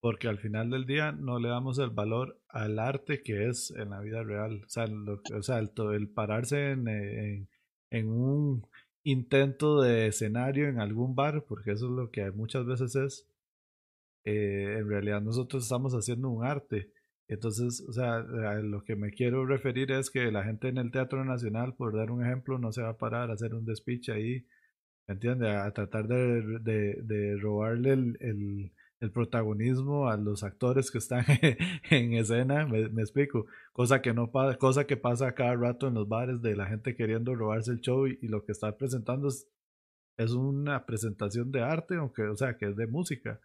porque 0.03 0.27
al 0.27 0.39
final 0.39 0.69
del 0.71 0.85
día 0.85 1.13
no 1.13 1.39
le 1.39 1.49
damos 1.49 1.79
el 1.79 1.91
valor 1.91 2.41
al 2.49 2.81
arte 2.81 3.23
que 3.23 3.49
es 3.49 3.71
en 3.71 3.91
la 3.91 4.01
vida 4.01 4.25
real. 4.25 4.63
O 4.67 4.69
sea, 4.69 4.87
o 5.33 5.43
sea 5.43 5.61
el, 5.61 5.71
el, 5.95 6.09
pararse 6.09 6.73
en, 6.73 7.49
en, 7.91 8.09
un 8.09 8.67
intento 9.05 9.81
de 9.81 10.09
escenario 10.09 10.69
en 10.69 10.81
algún 10.81 11.15
bar, 11.15 11.45
porque 11.49 11.71
eso 11.71 11.87
es 11.87 11.93
lo 11.93 12.11
que 12.11 12.33
muchas 12.33 12.67
veces 12.67 12.97
es, 12.97 13.29
eh, 14.25 14.79
en 14.81 14.89
realidad 14.89 15.23
nosotros 15.23 15.63
estamos 15.63 15.93
haciendo 15.95 16.31
un 16.31 16.45
arte. 16.45 16.91
Entonces, 17.29 17.85
o 17.89 17.93
sea, 17.93 18.23
lo 18.61 18.83
que 18.83 18.97
me 18.97 19.13
quiero 19.13 19.47
referir 19.47 19.93
es 19.93 20.11
que 20.11 20.33
la 20.33 20.43
gente 20.43 20.67
en 20.69 20.79
el 20.79 20.91
Teatro 20.91 21.25
Nacional, 21.25 21.77
por 21.77 21.97
dar 21.97 22.11
un 22.11 22.27
ejemplo, 22.27 22.59
no 22.59 22.73
se 22.73 22.83
va 22.83 22.91
a 22.91 22.99
parar 22.99 23.31
a 23.31 23.35
hacer 23.35 23.55
un 23.55 23.65
despiche 23.65 24.13
ahí, 24.13 24.47
¿me 25.07 25.15
entiendes? 25.15 25.51
A 25.55 25.73
tratar 25.73 26.09
de, 26.09 26.59
de, 26.61 27.03
de 27.03 27.37
robarle 27.39 27.93
el 27.93 28.17
el 28.21 28.73
protagonismo 29.11 30.09
a 30.09 30.17
los 30.17 30.43
actores 30.45 30.91
que 30.91 30.99
están 30.99 31.25
en 31.91 32.13
escena, 32.13 32.67
me, 32.67 33.03
explico, 33.03 33.47
cosa 33.73 34.01
que 34.01 34.15
no 34.15 34.31
pasa, 34.31 34.57
cosa 34.59 34.87
que 34.87 34.97
pasa 34.97 35.35
cada 35.35 35.57
rato 35.57 35.89
en 35.89 35.95
los 35.95 36.09
bares 36.09 36.41
de 36.41 36.55
la 36.55 36.67
gente 36.67 36.95
queriendo 36.95 37.35
robarse 37.35 37.73
el 37.73 37.81
show 37.81 38.07
y, 38.07 38.17
lo 38.29 38.45
que 38.45 38.53
está 38.53 38.77
presentando 38.77 39.29
es, 39.29 39.49
es, 40.17 40.33
una 40.33 40.87
presentación 40.87 41.51
de 41.51 41.63
arte, 41.63 41.97
aunque, 41.97 42.23
o 42.23 42.37
sea, 42.37 42.57
que 42.57 42.67
es 42.67 42.77
de 42.77 42.87
música. 42.87 43.41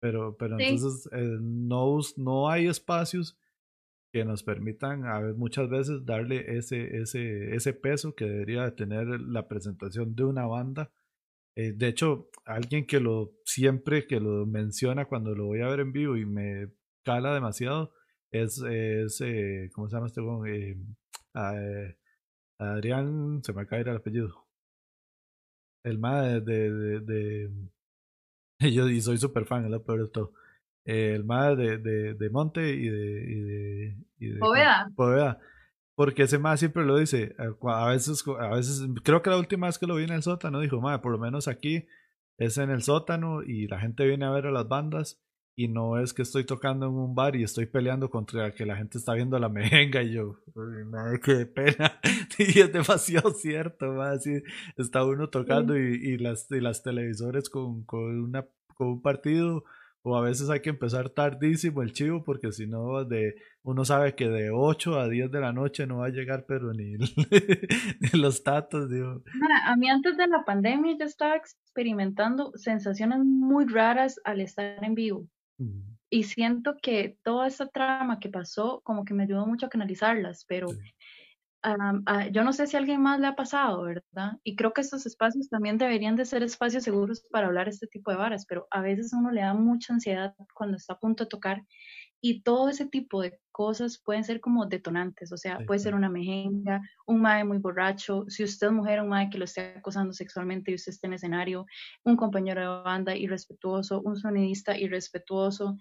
Pero, 0.00 0.36
pero 0.36 0.58
entonces 0.58 1.08
eh, 1.12 1.38
no, 1.40 1.98
no 2.16 2.50
hay 2.50 2.66
espacios 2.66 3.38
que 4.12 4.24
nos 4.24 4.42
permitan 4.42 5.06
a 5.06 5.20
ver, 5.20 5.34
muchas 5.34 5.68
veces 5.68 6.04
darle 6.04 6.56
ese, 6.56 6.98
ese, 6.98 7.54
ese 7.54 7.72
peso 7.72 8.14
que 8.14 8.26
debería 8.26 8.74
tener 8.74 9.06
la 9.20 9.48
presentación 9.48 10.14
de 10.14 10.24
una 10.24 10.46
banda 10.46 10.90
eh, 11.56 11.72
de 11.74 11.88
hecho, 11.88 12.30
alguien 12.44 12.86
que 12.86 13.00
lo 13.00 13.32
siempre 13.44 14.06
que 14.06 14.20
lo 14.20 14.46
menciona 14.46 15.06
cuando 15.06 15.34
lo 15.34 15.46
voy 15.46 15.60
a 15.60 15.68
ver 15.68 15.80
en 15.80 15.92
vivo 15.92 16.16
y 16.16 16.26
me 16.26 16.68
cala 17.04 17.34
demasiado 17.34 17.92
es, 18.30 18.60
es 18.62 19.20
eh, 19.20 19.70
¿cómo 19.72 19.88
se 19.88 19.96
llama 19.96 20.06
este 20.08 20.20
eh, 20.20 20.76
eh, 21.34 21.96
Adrián, 22.58 23.42
se 23.44 23.52
me 23.52 23.62
acaba 23.62 23.76
de 23.78 23.82
ir 23.82 23.88
el 23.88 23.96
apellido. 23.96 24.46
El 25.84 25.98
más 25.98 26.44
de, 26.44 26.70
de, 26.72 27.00
de, 27.00 27.50
yo 28.72 28.88
y 28.88 29.00
soy 29.00 29.18
súper 29.18 29.44
fan, 29.44 29.64
es 29.64 29.70
lo 29.70 29.84
peor 29.84 30.04
de 30.04 30.10
todo. 30.10 30.32
el 30.84 31.24
más 31.24 31.56
de, 31.56 31.78
de, 31.78 32.14
de 32.14 32.30
Monte 32.30 32.68
y 32.70 32.88
de, 32.88 33.24
y 33.24 33.40
de, 33.40 33.96
y 34.18 34.28
de 34.30 34.40
Poveda 34.96 35.38
porque 35.94 36.24
ese 36.24 36.38
más 36.38 36.60
siempre 36.60 36.84
lo 36.84 36.96
dice. 36.96 37.34
Eh, 37.38 37.50
a 37.62 37.88
veces, 37.88 38.24
a 38.40 38.54
veces, 38.54 38.82
creo 39.02 39.22
que 39.22 39.30
la 39.30 39.38
última 39.38 39.66
vez 39.66 39.78
que 39.78 39.86
lo 39.86 39.96
vi 39.96 40.04
en 40.04 40.12
el 40.12 40.22
sótano 40.22 40.60
dijo, 40.60 40.80
madre, 40.80 41.00
por 41.00 41.12
lo 41.12 41.18
menos 41.18 41.48
aquí 41.48 41.86
es 42.38 42.58
en 42.58 42.70
el 42.70 42.82
sótano 42.82 43.42
y 43.42 43.68
la 43.68 43.78
gente 43.80 44.06
viene 44.06 44.24
a 44.24 44.30
ver 44.30 44.46
a 44.46 44.50
las 44.50 44.68
bandas 44.68 45.20
y 45.56 45.68
no 45.68 46.00
es 46.00 46.12
que 46.12 46.22
estoy 46.22 46.44
tocando 46.44 46.86
en 46.86 46.92
un 46.92 47.14
bar 47.14 47.36
y 47.36 47.44
estoy 47.44 47.66
peleando 47.66 48.10
contra 48.10 48.52
que 48.54 48.66
la 48.66 48.76
gente 48.76 48.98
está 48.98 49.14
viendo 49.14 49.38
la 49.38 49.48
mejenga 49.50 50.02
y 50.02 50.14
yo, 50.14 50.36
madre, 50.86 51.20
qué 51.20 51.46
pena. 51.46 52.00
y 52.38 52.60
es 52.60 52.72
demasiado 52.72 53.30
cierto, 53.34 53.92
madre, 53.92 54.16
así 54.16 54.42
está 54.76 55.04
uno 55.04 55.28
tocando 55.28 55.78
y, 55.78 55.94
y, 55.94 56.18
las, 56.18 56.50
y 56.50 56.60
las 56.60 56.82
televisores 56.82 57.48
con, 57.48 57.84
con, 57.84 58.20
una, 58.20 58.46
con 58.74 58.88
un 58.88 59.02
partido 59.02 59.64
o 60.06 60.16
a 60.16 60.20
veces 60.20 60.50
hay 60.50 60.60
que 60.60 60.68
empezar 60.68 61.08
tardísimo 61.08 61.82
el 61.82 61.94
chivo 61.94 62.22
porque 62.22 62.52
si 62.52 62.66
no 62.66 63.04
de 63.04 63.36
uno 63.62 63.86
sabe 63.86 64.14
que 64.14 64.28
de 64.28 64.50
8 64.50 65.00
a 65.00 65.08
10 65.08 65.30
de 65.30 65.40
la 65.40 65.54
noche 65.54 65.86
no 65.86 65.98
va 65.98 66.06
a 66.06 66.10
llegar 66.10 66.44
pero 66.46 66.74
ni, 66.74 66.96
los 68.12 68.44
tatos 68.44 68.90
digo. 68.90 69.22
A 69.66 69.76
mí 69.76 69.88
antes 69.88 70.18
de 70.18 70.26
la 70.26 70.44
pandemia 70.44 70.94
yo 70.98 71.06
estaba 71.06 71.36
experimentando 71.36 72.52
sensaciones 72.54 73.20
muy 73.20 73.64
raras 73.64 74.20
al 74.24 74.42
estar 74.42 74.84
en 74.84 74.94
vivo. 74.94 75.26
y 76.10 76.24
siento 76.24 76.76
que 76.82 77.16
toda 77.22 77.46
esta 77.46 77.66
trama 77.68 78.20
que 78.20 78.28
pasó 78.28 78.82
como 78.84 79.06
que 79.06 79.14
me 79.14 79.22
ayudó 79.22 79.46
mucho 79.46 79.66
a 79.66 79.70
canalizarlas, 79.70 80.44
pero 80.46 80.68
ah, 81.64 82.28
yo 82.30 82.44
no 82.44 82.52
sé 82.52 82.66
si 82.66 82.76
a 82.76 82.80
alguien 82.80 83.00
más 83.00 83.20
le 83.20 83.26
ha 83.26 83.36
pasado, 83.36 83.82
¿verdad? 83.82 84.38
Y 84.44 84.56
creo 84.56 84.72
que 84.72 84.82
estos 84.82 85.06
espacios 85.06 85.48
también 85.48 85.78
deberían 85.78 86.16
de 86.16 86.24
ser 86.24 86.42
espacios 86.42 86.84
seguros 86.84 87.26
para 87.30 87.46
hablar 87.46 87.68
este 87.68 87.86
tipo 87.86 88.10
de 88.10 88.16
varas, 88.16 88.44
pero 88.46 88.66
a 88.70 88.80
veces 88.80 89.12
uno 89.12 89.30
le 89.30 89.40
da 89.40 89.54
mucha 89.54 89.94
ansiedad 89.94 90.34
cuando 90.54 90.76
está 90.76 90.94
a 90.94 90.98
punto 90.98 91.24
de 91.24 91.30
tocar 91.30 91.62
y 92.26 92.40
todo 92.40 92.70
ese 92.70 92.86
tipo 92.86 93.20
de 93.20 93.38
cosas 93.50 94.00
pueden 94.02 94.24
ser 94.24 94.40
como 94.40 94.64
detonantes, 94.64 95.30
o 95.30 95.36
sea, 95.36 95.58
puede 95.66 95.78
ser 95.78 95.94
una 95.94 96.08
mejenga, 96.08 96.80
un 97.06 97.20
mae 97.20 97.44
muy 97.44 97.58
borracho, 97.58 98.24
si 98.28 98.42
usted 98.42 98.68
es 98.68 98.72
mujer, 98.72 99.02
un 99.02 99.10
mae 99.10 99.28
que 99.28 99.36
lo 99.36 99.44
esté 99.44 99.74
acosando 99.76 100.14
sexualmente 100.14 100.70
y 100.70 100.74
usted 100.74 100.92
está 100.92 101.06
en 101.06 101.12
escenario, 101.12 101.66
un 102.02 102.16
compañero 102.16 102.62
de 102.62 102.82
banda 102.82 103.14
irrespetuoso, 103.14 104.00
un 104.00 104.16
sonidista 104.16 104.74
irrespetuoso, 104.74 105.76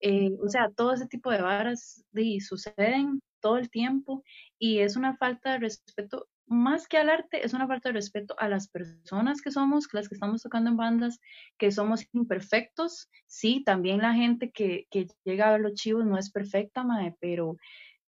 eh, 0.00 0.30
o 0.42 0.48
sea, 0.48 0.70
todo 0.74 0.94
ese 0.94 1.06
tipo 1.08 1.30
de 1.30 1.42
varas 1.42 2.02
suceden 2.40 3.20
todo 3.42 3.58
el 3.58 3.68
tiempo 3.68 4.24
y 4.58 4.78
es 4.78 4.96
una 4.96 5.16
falta 5.18 5.52
de 5.52 5.58
respeto 5.58 6.28
más 6.46 6.86
que 6.86 6.98
al 6.98 7.08
arte, 7.08 7.44
es 7.44 7.54
una 7.54 7.66
falta 7.66 7.88
de 7.88 7.94
respeto 7.94 8.34
a 8.38 8.48
las 8.48 8.68
personas 8.68 9.40
que 9.40 9.50
somos, 9.50 9.88
las 9.92 10.08
que 10.08 10.14
estamos 10.14 10.42
tocando 10.42 10.70
en 10.70 10.76
bandas, 10.76 11.18
que 11.58 11.72
somos 11.72 12.06
imperfectos. 12.12 13.08
Sí, 13.26 13.62
también 13.64 13.98
la 13.98 14.14
gente 14.14 14.50
que, 14.50 14.86
que 14.90 15.08
llega 15.24 15.48
a 15.48 15.52
ver 15.52 15.60
los 15.62 15.74
chivos 15.74 16.04
no 16.04 16.18
es 16.18 16.30
perfecta, 16.30 16.84
mae, 16.84 17.16
pero 17.20 17.56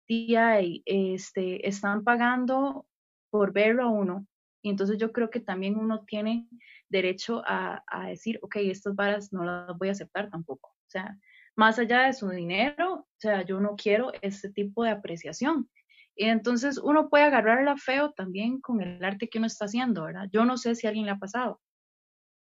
tía, 0.05 0.59
este, 0.59 1.67
están 1.67 2.03
pagando 2.03 2.85
por 3.29 3.53
verlo 3.53 3.83
a 3.83 3.89
uno. 3.89 4.27
Y 4.61 4.69
entonces 4.69 4.97
yo 4.97 5.11
creo 5.11 5.29
que 5.29 5.39
también 5.39 5.77
uno 5.77 6.03
tiene 6.05 6.47
derecho 6.89 7.41
a, 7.45 7.83
a 7.87 8.07
decir, 8.09 8.39
ok, 8.41 8.57
estas 8.57 8.95
varas 8.95 9.33
no 9.33 9.43
las 9.43 9.77
voy 9.77 9.89
a 9.89 9.93
aceptar 9.93 10.29
tampoco. 10.29 10.69
O 10.69 10.89
sea, 10.89 11.17
más 11.55 11.79
allá 11.79 12.03
de 12.03 12.13
su 12.13 12.29
dinero, 12.29 12.93
o 12.93 13.07
sea, 13.17 13.43
yo 13.43 13.59
no 13.59 13.75
quiero 13.75 14.11
este 14.21 14.49
tipo 14.49 14.83
de 14.83 14.91
apreciación. 14.91 15.69
Y 16.15 16.25
entonces 16.25 16.77
uno 16.77 17.09
puede 17.09 17.23
agarrarla 17.23 17.75
feo 17.77 18.11
también 18.11 18.61
con 18.61 18.81
el 18.81 19.03
arte 19.03 19.29
que 19.29 19.39
uno 19.39 19.47
está 19.47 19.65
haciendo, 19.65 20.03
¿verdad? 20.03 20.29
Yo 20.31 20.45
no 20.45 20.57
sé 20.57 20.75
si 20.75 20.85
a 20.85 20.89
alguien 20.89 21.05
le 21.05 21.11
ha 21.11 21.17
pasado, 21.17 21.59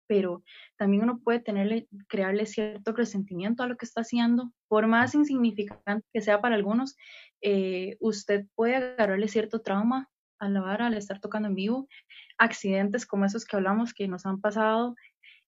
pero 0.08 0.42
también 0.76 1.04
uno 1.04 1.20
puede 1.20 1.40
tenerle, 1.40 1.88
crearle 2.08 2.46
cierto 2.46 2.92
resentimiento 2.92 3.62
a 3.62 3.68
lo 3.68 3.76
que 3.76 3.86
está 3.86 4.00
haciendo, 4.00 4.52
por 4.68 4.86
más 4.86 5.14
insignificante 5.14 6.06
que 6.12 6.20
sea 6.20 6.40
para 6.40 6.56
algunos, 6.56 6.96
eh, 7.40 7.96
usted 8.00 8.46
puede 8.54 8.76
agarrarle 8.76 9.28
cierto 9.28 9.62
trauma 9.62 10.08
a 10.40 10.48
la 10.48 10.60
vara 10.60 10.88
al 10.88 10.94
estar 10.94 11.20
tocando 11.20 11.48
en 11.48 11.54
vivo, 11.54 11.88
accidentes 12.36 13.06
como 13.06 13.24
esos 13.24 13.44
que 13.44 13.56
hablamos 13.56 13.94
que 13.94 14.08
nos 14.08 14.26
han 14.26 14.40
pasado, 14.40 14.96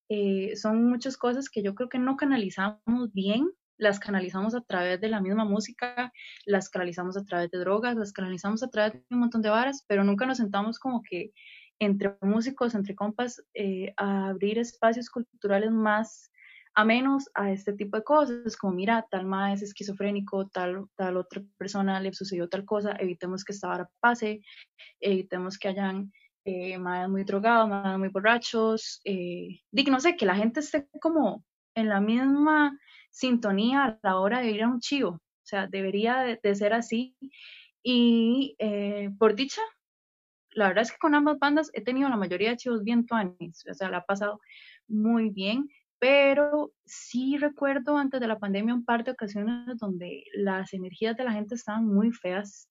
eh, 0.09 0.57
son 0.57 0.85
muchas 0.85 1.17
cosas 1.17 1.49
que 1.49 1.63
yo 1.63 1.75
creo 1.75 1.89
que 1.89 1.99
no 1.99 2.17
canalizamos 2.17 3.13
bien 3.13 3.51
las 3.77 3.99
canalizamos 3.99 4.55
a 4.55 4.61
través 4.61 5.01
de 5.01 5.09
la 5.09 5.21
misma 5.21 5.45
música, 5.45 6.13
las 6.47 6.69
canalizamos 6.69 7.17
a 7.17 7.25
través 7.25 7.51
de 7.51 7.59
drogas, 7.59 7.97
las 7.97 8.13
canalizamos 8.13 8.63
a 8.63 8.71
través 8.71 8.93
de 8.93 9.05
un 9.11 9.21
montón 9.21 9.43
de 9.43 9.51
varas, 9.51 9.85
pero 9.89 10.05
nunca 10.05 10.27
nos 10.27 10.39
sentamos 10.39 10.79
como 10.79 11.03
que 11.03 11.33
entre 11.81 12.17
músicos, 12.21 12.75
entre 12.75 12.95
compas, 12.95 13.43
eh, 13.53 13.93
a 13.97 14.29
abrir 14.29 14.59
espacios 14.59 15.11
culturales 15.11 15.73
más 15.73 16.31
amenos 16.77 17.31
a 17.35 17.53
este 17.53 17.73
tipo 17.73 17.97
de 17.97 18.05
cosas, 18.05 18.57
como 18.57 18.75
mira, 18.75 19.07
tal 19.11 19.27
más 19.27 19.63
es 19.63 19.71
esquizofrénico, 19.71 20.49
tal, 20.49 20.87
tal 20.97 21.17
otra 21.17 21.43
persona 21.57 22.01
le 22.01 22.13
sucedió 22.13 22.49
tal 22.49 22.65
cosa, 22.65 22.97
evitemos 22.99 23.45
que 23.45 23.53
esta 23.53 23.69
vara 23.69 23.91
pase, 24.01 24.41
evitemos 25.01 25.59
que 25.59 25.69
hayan 25.69 26.13
eh, 26.45 26.79
muy 26.79 27.25
drogados, 27.25 27.69
más 27.69 27.99
muy 27.99 28.09
borrachos, 28.09 29.01
eh, 29.05 29.61
no 29.73 30.01
sé, 30.01 30.17
que 30.17 30.27
la 30.27 30.37
gente 30.37 30.61
esté 30.61 30.87
como 31.01 31.45
en 31.75 31.89
la 31.89 32.01
misma 32.01 32.79
sintonía 33.11 33.85
a 33.85 33.99
la 34.03 34.19
hora 34.21 34.41
de 34.41 34.51
ir 34.51 34.63
a 34.63 34.69
un 34.69 34.81
chivo. 34.81 35.11
O 35.11 35.47
sea, 35.47 35.67
debería 35.67 36.39
de, 36.43 36.55
ser 36.55 36.73
así. 36.73 37.17
Y 37.83 38.57
eh, 38.59 39.11
por 39.19 39.35
dicha, 39.35 39.63
la 40.51 40.69
verdad 40.69 40.83
es 40.83 40.93
que 40.93 40.99
con 40.99 41.15
ambas 41.15 41.39
bandas 41.39 41.71
he 41.75 41.83
tenido 41.83 42.09
la 42.09 42.17
mayoría 42.17 42.51
de 42.51 42.57
chivos 42.57 42.83
bien 42.83 43.07
tuanis. 43.07 43.65
O 43.71 43.75
sea, 43.75 43.91
la 43.91 43.99
ha 43.99 44.05
pasado 44.05 44.41
muy 44.89 45.31
bien. 45.31 45.69
Pero 45.99 46.73
sí 46.85 47.39
recuerdo 47.39 47.97
antes 47.97 48.21
de 48.21 48.27
la 48.27 48.39
pandemia 48.39 48.75
un 48.75 48.85
par 48.85 49.05
de 49.05 49.13
ocasiones 49.13 49.79
donde 49.79 50.25
las 50.35 50.75
energías 50.75 51.17
de 51.17 51.25
la 51.25 51.33
gente 51.33 51.55
estaban 51.55 51.87
muy 51.87 52.13
feas. 52.13 52.69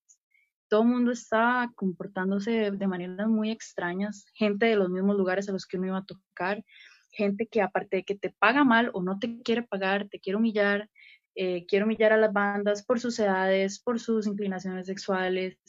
Todo 0.74 0.82
el 0.82 0.88
mundo 0.88 1.11
estaba 1.11 1.71
comportándose 1.76 2.71
de 2.71 2.88
maneras 2.88 3.28
muy 3.28 3.51
extrañas. 3.51 4.26
Gente 4.34 4.65
de 4.65 4.76
los 4.76 4.89
mismos 4.89 5.15
lugares 5.15 5.47
a 5.47 5.51
los 5.51 5.67
que 5.67 5.78
uno 5.78 5.86
iba 5.86 5.99
a 5.99 6.03
tocar 6.03 6.63
gente 7.11 7.45
que 7.45 7.61
aparte 7.61 7.97
de 7.97 8.03
que 8.03 8.15
te 8.15 8.32
paga 8.32 8.63
mal 8.63 8.89
o 8.93 9.03
no 9.03 9.19
te 9.19 9.43
quiere 9.43 9.61
pagar, 9.61 10.09
te 10.09 10.19
quiere 10.19 10.38
humillar, 10.38 10.89
eh, 11.36 11.67
quiere 11.67 11.86
humillar 11.86 12.11
a 12.11 12.17
las 12.17 12.34
bandas 12.34 12.84
por 12.84 12.99
sus 12.99 13.19
edades, 13.19 13.80
por 13.80 13.99
sus 13.99 14.26
inclinaciones 14.26 14.88
sexuales, 14.88 15.59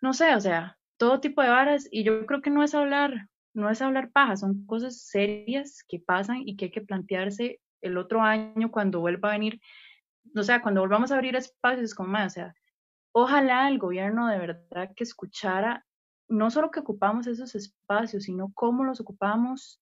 no 0.00 0.12
sé, 0.12 0.34
o 0.34 0.40
sea, 0.40 0.76
todo 0.96 1.20
tipo 1.20 1.40
de 1.40 1.50
varas 1.50 1.86
y 1.88 2.02
yo 2.02 2.26
creo 2.26 2.42
que 2.42 2.50
no 2.50 2.64
es 2.64 2.74
hablar, 2.74 3.28
no 3.54 3.70
es 3.70 3.80
hablar 3.80 4.10
paja, 4.10 4.36
son 4.36 4.66
cosas 4.66 5.00
serias 5.00 5.84
que 5.86 6.00
pasan 6.00 6.42
y 6.44 6.56
que 6.56 6.64
hay 6.64 6.70
que 6.72 6.80
plantearse 6.80 7.60
el 7.82 7.96
otro 7.96 8.20
año 8.20 8.72
cuando 8.72 8.98
vuelva 8.98 9.28
a 9.28 9.32
venir, 9.32 9.60
o 10.34 10.42
sea, 10.42 10.60
cuando 10.60 10.80
volvamos 10.80 11.12
a 11.12 11.14
abrir 11.14 11.36
espacios 11.36 11.94
como 11.94 12.08
más, 12.08 12.32
o 12.32 12.34
sea, 12.34 12.54
ojalá 13.22 13.68
el 13.68 13.78
gobierno 13.78 14.28
de 14.28 14.38
verdad 14.38 14.90
que 14.94 15.04
escuchara 15.04 15.84
no 16.28 16.50
solo 16.50 16.70
que 16.70 16.80
ocupamos 16.80 17.26
esos 17.26 17.54
espacios, 17.54 18.24
sino 18.24 18.52
cómo 18.54 18.84
los 18.84 19.00
ocupamos, 19.00 19.80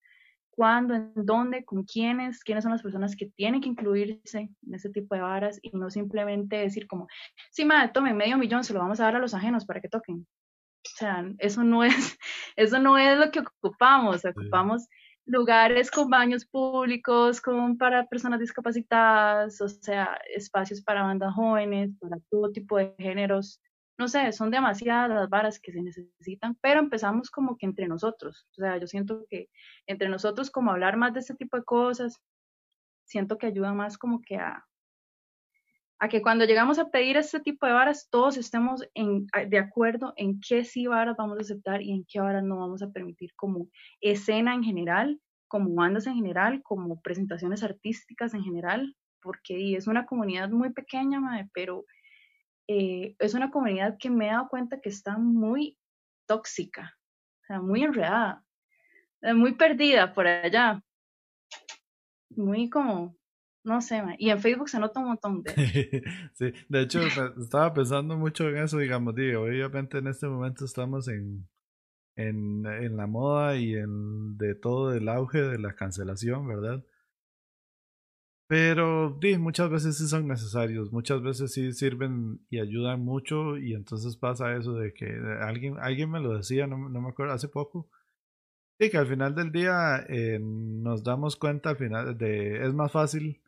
cuándo, 0.50 0.94
en 0.94 1.12
dónde, 1.14 1.64
con 1.64 1.84
quiénes, 1.84 2.42
quiénes 2.42 2.64
son 2.64 2.72
las 2.72 2.82
personas 2.82 3.14
que 3.16 3.26
tienen 3.26 3.60
que 3.60 3.68
incluirse 3.68 4.50
en 4.62 4.74
ese 4.74 4.90
tipo 4.90 5.14
de 5.14 5.20
varas 5.20 5.58
y 5.60 5.70
no 5.70 5.90
simplemente 5.90 6.56
decir 6.56 6.86
como, 6.86 7.08
sí, 7.50 7.64
madre, 7.64 7.90
tome 7.92 8.14
medio 8.14 8.38
millón, 8.38 8.64
se 8.64 8.72
lo 8.72 8.78
vamos 8.78 9.00
a 9.00 9.04
dar 9.04 9.16
a 9.16 9.18
los 9.18 9.34
ajenos 9.34 9.66
para 9.66 9.80
que 9.80 9.88
toquen. 9.88 10.26
O 10.84 10.96
sea, 10.96 11.28
eso 11.38 11.64
no 11.64 11.84
es, 11.84 12.16
eso 12.56 12.78
no 12.78 12.96
es 12.96 13.18
lo 13.18 13.30
que 13.30 13.40
ocupamos, 13.40 14.24
ocupamos 14.24 14.86
lugares 15.26 15.90
con 15.90 16.08
baños 16.08 16.46
públicos, 16.46 17.40
con 17.40 17.76
para 17.76 18.06
personas 18.06 18.40
discapacitadas, 18.40 19.60
o 19.60 19.68
sea, 19.68 20.18
espacios 20.34 20.82
para 20.82 21.02
bandas 21.02 21.34
jóvenes, 21.34 21.90
para 22.00 22.18
todo 22.30 22.52
tipo 22.52 22.78
de 22.78 22.94
géneros 22.98 23.60
no 23.98 24.08
sé, 24.08 24.32
son 24.32 24.50
demasiadas 24.50 25.08
las 25.10 25.28
varas 25.30 25.58
que 25.58 25.72
se 25.72 25.82
necesitan, 25.82 26.56
pero 26.60 26.80
empezamos 26.80 27.30
como 27.30 27.56
que 27.56 27.66
entre 27.66 27.88
nosotros. 27.88 28.46
O 28.52 28.54
sea, 28.60 28.78
yo 28.78 28.86
siento 28.86 29.24
que 29.28 29.48
entre 29.86 30.08
nosotros 30.08 30.50
como 30.50 30.70
hablar 30.70 30.96
más 30.96 31.14
de 31.14 31.20
este 31.20 31.34
tipo 31.34 31.56
de 31.56 31.64
cosas, 31.64 32.20
siento 33.04 33.38
que 33.38 33.46
ayuda 33.46 33.72
más 33.72 33.96
como 33.98 34.20
que 34.20 34.36
a, 34.36 34.66
a 35.98 36.08
que 36.08 36.20
cuando 36.20 36.44
llegamos 36.44 36.78
a 36.78 36.90
pedir 36.90 37.16
este 37.16 37.40
tipo 37.40 37.66
de 37.66 37.72
varas, 37.72 38.08
todos 38.10 38.36
estemos 38.36 38.82
de 38.94 39.58
acuerdo 39.58 40.12
en 40.16 40.40
qué 40.40 40.64
sí 40.64 40.86
varas 40.86 41.16
vamos 41.16 41.38
a 41.38 41.42
aceptar 41.42 41.80
y 41.80 41.92
en 41.92 42.04
qué 42.04 42.20
varas 42.20 42.44
no 42.44 42.58
vamos 42.58 42.82
a 42.82 42.90
permitir 42.90 43.34
como 43.34 43.68
escena 44.00 44.54
en 44.54 44.62
general, 44.62 45.20
como 45.48 45.74
bandas 45.74 46.06
en 46.06 46.14
general, 46.14 46.62
como 46.62 47.00
presentaciones 47.00 47.62
artísticas 47.62 48.34
en 48.34 48.42
general, 48.42 48.94
porque 49.22 49.74
es 49.74 49.86
una 49.86 50.04
comunidad 50.04 50.50
muy 50.50 50.70
pequeña, 50.70 51.20
pero 51.54 51.86
eh, 52.68 53.14
es 53.18 53.34
una 53.34 53.50
comunidad 53.50 53.96
que 53.98 54.10
me 54.10 54.26
he 54.26 54.32
dado 54.32 54.48
cuenta 54.48 54.80
que 54.80 54.90
está 54.90 55.16
muy 55.16 55.78
tóxica, 56.26 56.96
o 57.42 57.46
sea, 57.46 57.60
muy 57.60 57.84
enredada, 57.84 58.44
eh, 59.22 59.34
muy 59.34 59.54
perdida 59.54 60.12
por 60.12 60.26
allá, 60.26 60.82
muy 62.30 62.68
como, 62.68 63.16
no 63.66 63.80
sé, 63.80 64.02
y 64.18 64.30
en 64.30 64.38
Facebook 64.40 64.68
se 64.68 64.78
nota 64.78 65.00
un 65.00 65.08
montón 65.08 65.42
de... 65.42 65.52
sí, 66.34 66.52
de 66.68 66.80
hecho 66.80 67.00
estaba 67.38 67.74
pensando 67.74 68.16
mucho 68.16 68.48
en 68.48 68.58
eso, 68.58 68.78
digamos, 68.78 69.14
digo, 69.14 69.42
obviamente 69.42 69.98
en 69.98 70.06
este 70.06 70.28
momento 70.28 70.64
estamos 70.64 71.08
en, 71.08 71.48
en, 72.14 72.64
en 72.64 72.96
la 72.96 73.06
moda 73.06 73.56
y 73.56 73.74
en 73.74 74.38
de 74.38 74.54
todo 74.54 74.94
el 74.94 75.08
auge 75.08 75.42
de 75.42 75.58
la 75.58 75.74
cancelación, 75.74 76.46
¿verdad? 76.46 76.84
Pero 78.48 79.18
sí, 79.20 79.36
muchas 79.38 79.68
veces 79.68 79.98
sí 79.98 80.06
son 80.06 80.28
necesarios, 80.28 80.92
muchas 80.92 81.20
veces 81.20 81.52
sí 81.52 81.72
sirven 81.72 82.40
y 82.48 82.60
ayudan 82.60 83.04
mucho 83.04 83.56
y 83.56 83.74
entonces 83.74 84.16
pasa 84.16 84.56
eso 84.56 84.74
de 84.74 84.94
que 84.94 85.06
alguien, 85.40 85.76
alguien 85.80 86.08
me 86.10 86.20
lo 86.20 86.36
decía, 86.36 86.68
no, 86.68 86.88
no 86.88 87.00
me 87.00 87.08
acuerdo, 87.08 87.32
hace 87.32 87.48
poco, 87.48 87.90
y 88.78 88.90
que 88.90 88.98
al 88.98 89.08
final 89.08 89.34
del 89.34 89.50
día 89.50 90.04
eh, 90.08 90.38
nos 90.40 91.02
damos 91.02 91.36
cuenta 91.36 91.70
al 91.70 91.76
final 91.76 92.16
de 92.16 92.64
es 92.64 92.72
más 92.74 92.92
fácil 92.92 93.40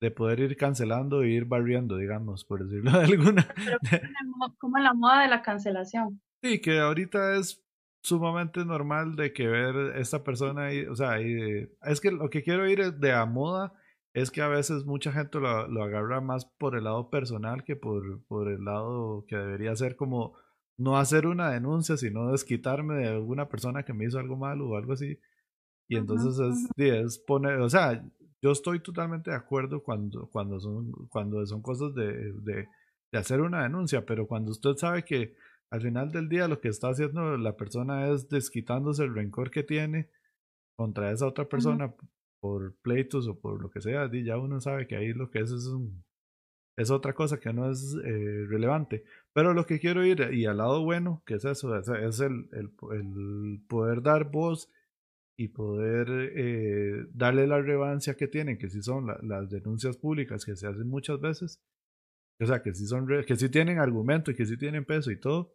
de 0.00 0.10
poder 0.10 0.40
ir 0.40 0.56
cancelando 0.56 1.22
e 1.22 1.30
ir 1.30 1.44
barriendo, 1.46 1.96
digamos, 1.96 2.44
por 2.44 2.64
decirlo 2.64 2.92
de 2.92 3.04
alguna. 3.04 3.46
Como 4.58 4.78
la 4.78 4.94
moda 4.94 5.22
de 5.22 5.28
la 5.28 5.42
cancelación. 5.42 6.20
Sí, 6.42 6.60
que 6.60 6.78
ahorita 6.78 7.36
es 7.36 7.62
sumamente 8.02 8.64
normal 8.64 9.16
de 9.16 9.32
que 9.32 9.48
ver 9.48 9.96
esta 9.96 10.22
persona 10.22 10.72
y, 10.72 10.86
o 10.86 10.94
sea, 10.94 11.20
y, 11.20 11.68
es 11.82 12.00
que 12.00 12.12
lo 12.12 12.30
que 12.30 12.42
quiero 12.42 12.68
ir 12.68 12.94
de 12.94 13.12
a 13.12 13.26
moda 13.26 13.72
es 14.14 14.30
que 14.30 14.42
a 14.42 14.48
veces 14.48 14.84
mucha 14.84 15.12
gente 15.12 15.40
lo, 15.40 15.66
lo, 15.68 15.82
agarra 15.82 16.20
más 16.20 16.46
por 16.46 16.76
el 16.76 16.84
lado 16.84 17.10
personal 17.10 17.64
que 17.64 17.76
por, 17.76 18.22
por 18.26 18.48
el 18.48 18.64
lado 18.64 19.24
que 19.26 19.36
debería 19.36 19.74
ser 19.74 19.96
como 19.96 20.36
no 20.78 20.96
hacer 20.98 21.26
una 21.26 21.50
denuncia, 21.50 21.96
sino 21.96 22.30
desquitarme 22.30 22.94
de 22.96 23.08
alguna 23.08 23.48
persona 23.48 23.82
que 23.82 23.92
me 23.92 24.04
hizo 24.06 24.18
algo 24.18 24.36
malo 24.36 24.68
o 24.68 24.76
algo 24.76 24.92
así. 24.92 25.18
Y 25.88 25.96
entonces 25.96 26.38
es, 26.38 26.68
es 26.76 27.18
poner, 27.18 27.60
o 27.60 27.68
sea, 27.68 28.04
yo 28.42 28.52
estoy 28.52 28.80
totalmente 28.80 29.30
de 29.30 29.36
acuerdo 29.36 29.82
cuando, 29.82 30.28
cuando, 30.30 30.60
son, 30.60 30.92
cuando 31.08 31.44
son 31.46 31.62
cosas 31.62 31.94
de, 31.94 32.32
de, 32.32 32.68
de 33.12 33.18
hacer 33.18 33.40
una 33.40 33.62
denuncia, 33.62 34.04
pero 34.04 34.26
cuando 34.26 34.50
usted 34.50 34.76
sabe 34.76 35.04
que 35.04 35.34
al 35.70 35.82
final 35.82 36.12
del 36.12 36.28
día 36.28 36.48
lo 36.48 36.60
que 36.60 36.68
está 36.68 36.90
haciendo 36.90 37.36
la 37.36 37.56
persona 37.56 38.08
es 38.08 38.28
desquitándose 38.28 39.04
el 39.04 39.14
rencor 39.14 39.50
que 39.50 39.62
tiene 39.62 40.08
contra 40.76 41.10
esa 41.10 41.26
otra 41.26 41.48
persona 41.48 41.94
por 42.40 42.74
pleitos 42.76 43.26
o 43.26 43.38
por 43.38 43.60
lo 43.60 43.70
que 43.70 43.80
sea, 43.80 44.10
ya 44.12 44.38
uno 44.38 44.60
sabe 44.60 44.86
que 44.86 44.96
ahí 44.96 45.12
lo 45.12 45.30
que 45.30 45.40
es 45.40 45.50
es, 45.50 45.66
un, 45.66 46.04
es 46.76 46.90
otra 46.90 47.14
cosa 47.14 47.40
que 47.40 47.52
no 47.52 47.70
es 47.70 47.96
eh, 48.04 48.44
relevante. 48.48 49.04
Pero 49.32 49.54
lo 49.54 49.66
que 49.66 49.80
quiero 49.80 50.04
ir, 50.04 50.20
y 50.32 50.46
al 50.46 50.58
lado 50.58 50.84
bueno, 50.84 51.22
que 51.26 51.34
es 51.34 51.44
eso, 51.44 51.76
es, 51.76 52.20
el, 52.20 52.48
el, 52.52 52.70
el, 52.92 53.60
poder 53.66 54.02
dar 54.02 54.30
voz 54.30 54.70
y 55.38 55.48
poder 55.48 56.08
eh, 56.34 57.06
darle 57.12 57.46
la 57.46 57.60
relevancia 57.60 58.14
que 58.14 58.26
tienen, 58.28 58.58
que 58.58 58.70
si 58.70 58.82
son 58.82 59.06
las 59.06 59.50
denuncias 59.50 59.96
públicas 59.96 60.44
que 60.44 60.56
se 60.56 60.66
hacen 60.66 60.88
muchas 60.88 61.20
veces, 61.20 61.60
o 62.40 62.46
sea, 62.46 62.62
que 62.62 62.74
si 62.74 62.86
son 62.86 63.06
que 63.26 63.36
si 63.36 63.48
tienen 63.48 63.78
argumento 63.78 64.30
y 64.30 64.34
que 64.34 64.46
si 64.46 64.56
tienen 64.56 64.84
peso 64.84 65.10
y 65.10 65.20
todo, 65.20 65.52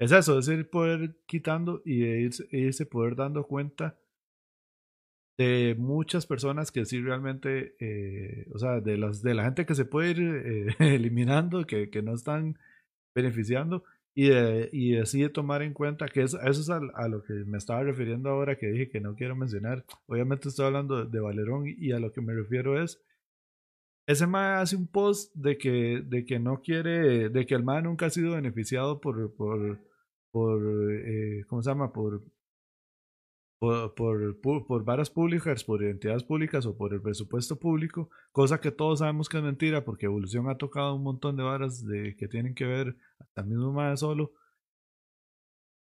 es 0.00 0.12
eso, 0.12 0.38
es 0.38 0.48
ir 0.48 0.70
poder 0.70 1.16
quitando 1.26 1.82
y 1.84 2.04
irse, 2.04 2.46
irse 2.52 2.86
poder 2.86 3.16
dando 3.16 3.44
cuenta 3.46 3.98
de 5.38 5.76
muchas 5.78 6.26
personas 6.26 6.72
que 6.72 6.84
sí 6.84 7.00
realmente, 7.00 7.76
eh, 7.78 8.48
o 8.52 8.58
sea, 8.58 8.80
de, 8.80 8.98
las, 8.98 9.22
de 9.22 9.34
la 9.34 9.44
gente 9.44 9.66
que 9.66 9.76
se 9.76 9.84
puede 9.84 10.10
ir 10.10 10.20
eh, 10.20 10.74
eliminando, 10.94 11.64
que, 11.66 11.90
que, 11.90 12.02
no 12.02 12.14
están 12.14 12.58
beneficiando, 13.14 13.84
y, 14.18 14.30
de, 14.30 14.68
y 14.72 14.96
así 14.96 15.22
de 15.22 15.28
tomar 15.28 15.62
en 15.62 15.72
cuenta 15.72 16.08
que 16.08 16.22
eso, 16.22 16.40
es 16.40 16.68
a, 16.70 16.80
lo 17.08 17.22
que 17.22 17.34
me 17.46 17.56
estaba 17.56 17.84
refiriendo 17.84 18.30
ahora 18.30 18.58
que 18.58 18.66
dije 18.66 18.88
que 18.88 19.00
no 19.00 19.14
quiero 19.14 19.36
mencionar. 19.36 19.84
Obviamente 20.08 20.48
estoy 20.48 20.66
hablando 20.66 21.04
de, 21.04 21.20
Valerón 21.20 21.66
y 21.68 21.92
a 21.92 22.00
lo 22.00 22.10
que 22.10 22.20
me 22.20 22.34
refiero 22.34 22.82
es, 22.82 23.00
ese 24.08 24.26
MAE 24.26 24.60
hace 24.60 24.74
un 24.74 24.88
post 24.88 25.32
de 25.36 25.56
que, 25.56 26.02
de 26.04 26.24
que 26.24 26.40
no 26.40 26.62
quiere, 26.62 27.28
de 27.28 27.46
que 27.46 27.54
el 27.54 27.62
MAE 27.62 27.82
nunca 27.82 28.06
ha 28.06 28.10
sido 28.10 28.34
beneficiado 28.34 29.00
por, 29.00 29.32
por, 29.36 29.78
por 30.32 30.92
eh, 30.92 31.44
¿cómo 31.46 31.62
se 31.62 31.70
llama? 31.70 31.92
Por 31.92 32.24
por, 33.58 33.94
por, 33.94 34.66
por, 34.66 34.84
varas 34.84 35.10
públicas, 35.10 35.64
por 35.64 35.82
identidades 35.82 36.22
públicas 36.22 36.64
o 36.66 36.76
por 36.76 36.94
el 36.94 37.02
presupuesto 37.02 37.58
público, 37.58 38.08
cosa 38.30 38.60
que 38.60 38.70
todos 38.70 39.00
sabemos 39.00 39.28
que 39.28 39.38
es 39.38 39.42
mentira 39.42 39.84
porque 39.84 40.06
Evolución 40.06 40.48
ha 40.48 40.56
tocado 40.56 40.94
un 40.94 41.02
montón 41.02 41.36
de 41.36 41.42
varas 41.42 41.84
de, 41.84 42.14
que 42.16 42.28
tienen 42.28 42.54
que 42.54 42.66
ver 42.66 42.96
hasta 43.18 43.42
mismo 43.42 43.72
más 43.72 44.00
solo. 44.00 44.32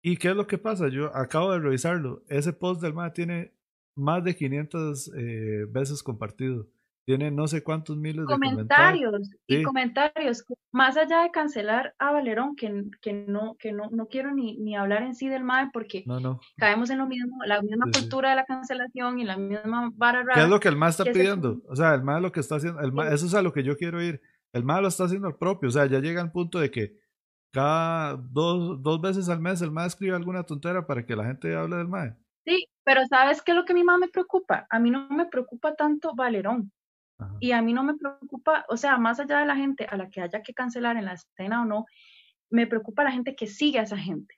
¿Y 0.01 0.17
qué 0.17 0.29
es 0.29 0.35
lo 0.35 0.47
que 0.47 0.57
pasa? 0.57 0.89
Yo 0.89 1.15
acabo 1.15 1.51
de 1.51 1.59
revisarlo. 1.59 2.23
Ese 2.29 2.53
post 2.53 2.81
del 2.81 2.93
MAD 2.93 3.13
tiene 3.13 3.53
más 3.95 4.23
de 4.23 4.35
500 4.35 5.11
eh, 5.15 5.65
veces 5.69 6.01
compartido 6.01 6.67
tiene 7.07 7.31
no 7.31 7.47
sé 7.47 7.63
cuántos 7.63 7.95
miles 7.95 8.27
de 8.27 8.33
comentarios. 8.33 9.31
Y 9.47 9.63
comentarios, 9.63 10.43
más 10.73 10.97
allá 10.97 11.21
de 11.21 11.31
cancelar 11.31 11.95
a 11.99 12.11
Valerón, 12.11 12.57
que, 12.57 12.83
que, 13.01 13.13
no, 13.13 13.55
que 13.57 13.71
no, 13.71 13.89
no 13.91 14.07
quiero 14.07 14.33
ni, 14.33 14.57
ni 14.57 14.75
hablar 14.75 15.03
en 15.03 15.15
sí 15.15 15.29
del 15.29 15.45
MAE 15.45 15.69
porque 15.71 16.03
caemos 16.57 16.89
en 16.89 16.97
lo 16.97 17.07
mismo, 17.07 17.37
la 17.45 17.61
misma 17.61 17.85
cultura 17.93 18.31
de 18.31 18.35
la 18.35 18.43
cancelación 18.43 19.19
y 19.19 19.23
la 19.23 19.37
misma 19.37 19.89
vara 19.95 20.25
¿Qué 20.33 20.41
es 20.41 20.49
lo 20.49 20.59
que 20.59 20.67
el 20.67 20.75
MAE 20.75 20.89
está 20.89 21.05
pidiendo? 21.05 21.61
O 21.69 21.77
sea, 21.77 21.93
el 21.93 22.03
MAE 22.03 22.19
lo 22.19 22.33
que 22.33 22.41
está 22.41 22.57
haciendo, 22.57 22.81
el 22.81 22.91
eso 23.13 23.25
es 23.25 23.33
a 23.33 23.41
lo 23.41 23.53
que 23.53 23.63
yo 23.63 23.77
quiero 23.77 24.03
ir. 24.03 24.21
El 24.51 24.65
MAE 24.65 24.81
lo 24.81 24.89
está 24.89 25.05
haciendo 25.05 25.29
al 25.29 25.37
propio, 25.37 25.69
o 25.69 25.71
sea, 25.71 25.85
ya 25.85 25.99
llega 25.99 26.21
al 26.21 26.33
punto 26.33 26.59
de 26.59 26.69
que 26.71 26.99
cada 27.53 28.17
dos, 28.17 28.83
dos 28.83 28.99
veces 28.99 29.29
al 29.29 29.39
mes 29.39 29.61
el 29.61 29.71
MAE 29.71 29.87
escribe 29.87 30.13
alguna 30.17 30.43
tontera 30.43 30.85
para 30.85 31.05
que 31.05 31.15
la 31.15 31.23
gente 31.23 31.55
hable 31.55 31.77
del 31.77 31.87
MAE. 31.87 32.17
Sí, 32.43 32.67
pero 32.83 33.05
¿sabes 33.05 33.41
qué 33.41 33.51
es 33.51 33.57
lo 33.57 33.63
que 33.63 33.71
a 33.71 33.75
mí 33.75 33.83
más 33.85 33.97
me 33.97 34.09
preocupa? 34.09 34.67
A 34.69 34.77
mí 34.77 34.91
no 34.91 35.07
me 35.07 35.25
preocupa 35.25 35.73
tanto 35.73 36.13
Valerón. 36.13 36.69
Y 37.39 37.51
a 37.51 37.61
mí 37.61 37.73
no 37.73 37.83
me 37.83 37.95
preocupa, 37.95 38.65
o 38.69 38.77
sea, 38.77 38.97
más 38.97 39.19
allá 39.19 39.39
de 39.39 39.45
la 39.45 39.55
gente 39.55 39.85
a 39.89 39.97
la 39.97 40.09
que 40.09 40.21
haya 40.21 40.41
que 40.41 40.53
cancelar 40.53 40.97
en 40.97 41.05
la 41.05 41.13
escena 41.13 41.61
o 41.61 41.65
no, 41.65 41.85
me 42.49 42.67
preocupa 42.67 43.03
la 43.03 43.11
gente 43.11 43.35
que 43.35 43.47
sigue 43.47 43.79
a 43.79 43.83
esa 43.83 43.97
gente. 43.97 44.35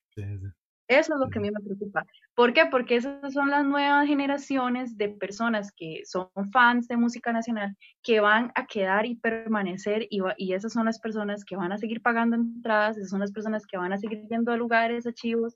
Eso 0.88 1.14
es 1.14 1.20
lo 1.20 1.30
que 1.30 1.38
a 1.38 1.42
mí 1.42 1.52
me 1.52 1.60
preocupa. 1.60 2.04
¿Por 2.34 2.52
qué? 2.52 2.66
Porque 2.66 2.96
esas 2.96 3.34
son 3.34 3.52
las 3.52 3.64
nuevas 3.64 4.08
generaciones 4.08 4.98
de 4.98 5.10
personas 5.10 5.72
que 5.72 6.02
son 6.06 6.30
fans 6.52 6.88
de 6.88 6.98
música 6.98 7.32
nacional, 7.32 7.76
que 8.02 8.22
van 8.22 8.52
a 8.56 8.66
quedar 8.66 9.06
y 9.06 9.16
permanecer, 9.16 10.08
y, 10.10 10.22
y 10.38 10.54
esas 10.54 10.74
son 10.74 10.86
las 10.86 11.00
personas 11.00 11.46
que 11.46 11.56
van 11.56 11.72
a 11.72 11.78
seguir 11.78 12.02
pagando 12.02 12.38
entradas, 12.38 12.98
esas 12.98 13.12
son 13.12 13.20
las 13.20 13.32
personas 13.32 13.68
que 13.68 13.78
van 13.78 13.94
a 13.94 14.00
seguir 14.00 14.26
yendo 14.30 14.52
a 14.52 14.58
lugares, 14.58 15.06
archivos, 15.06 15.56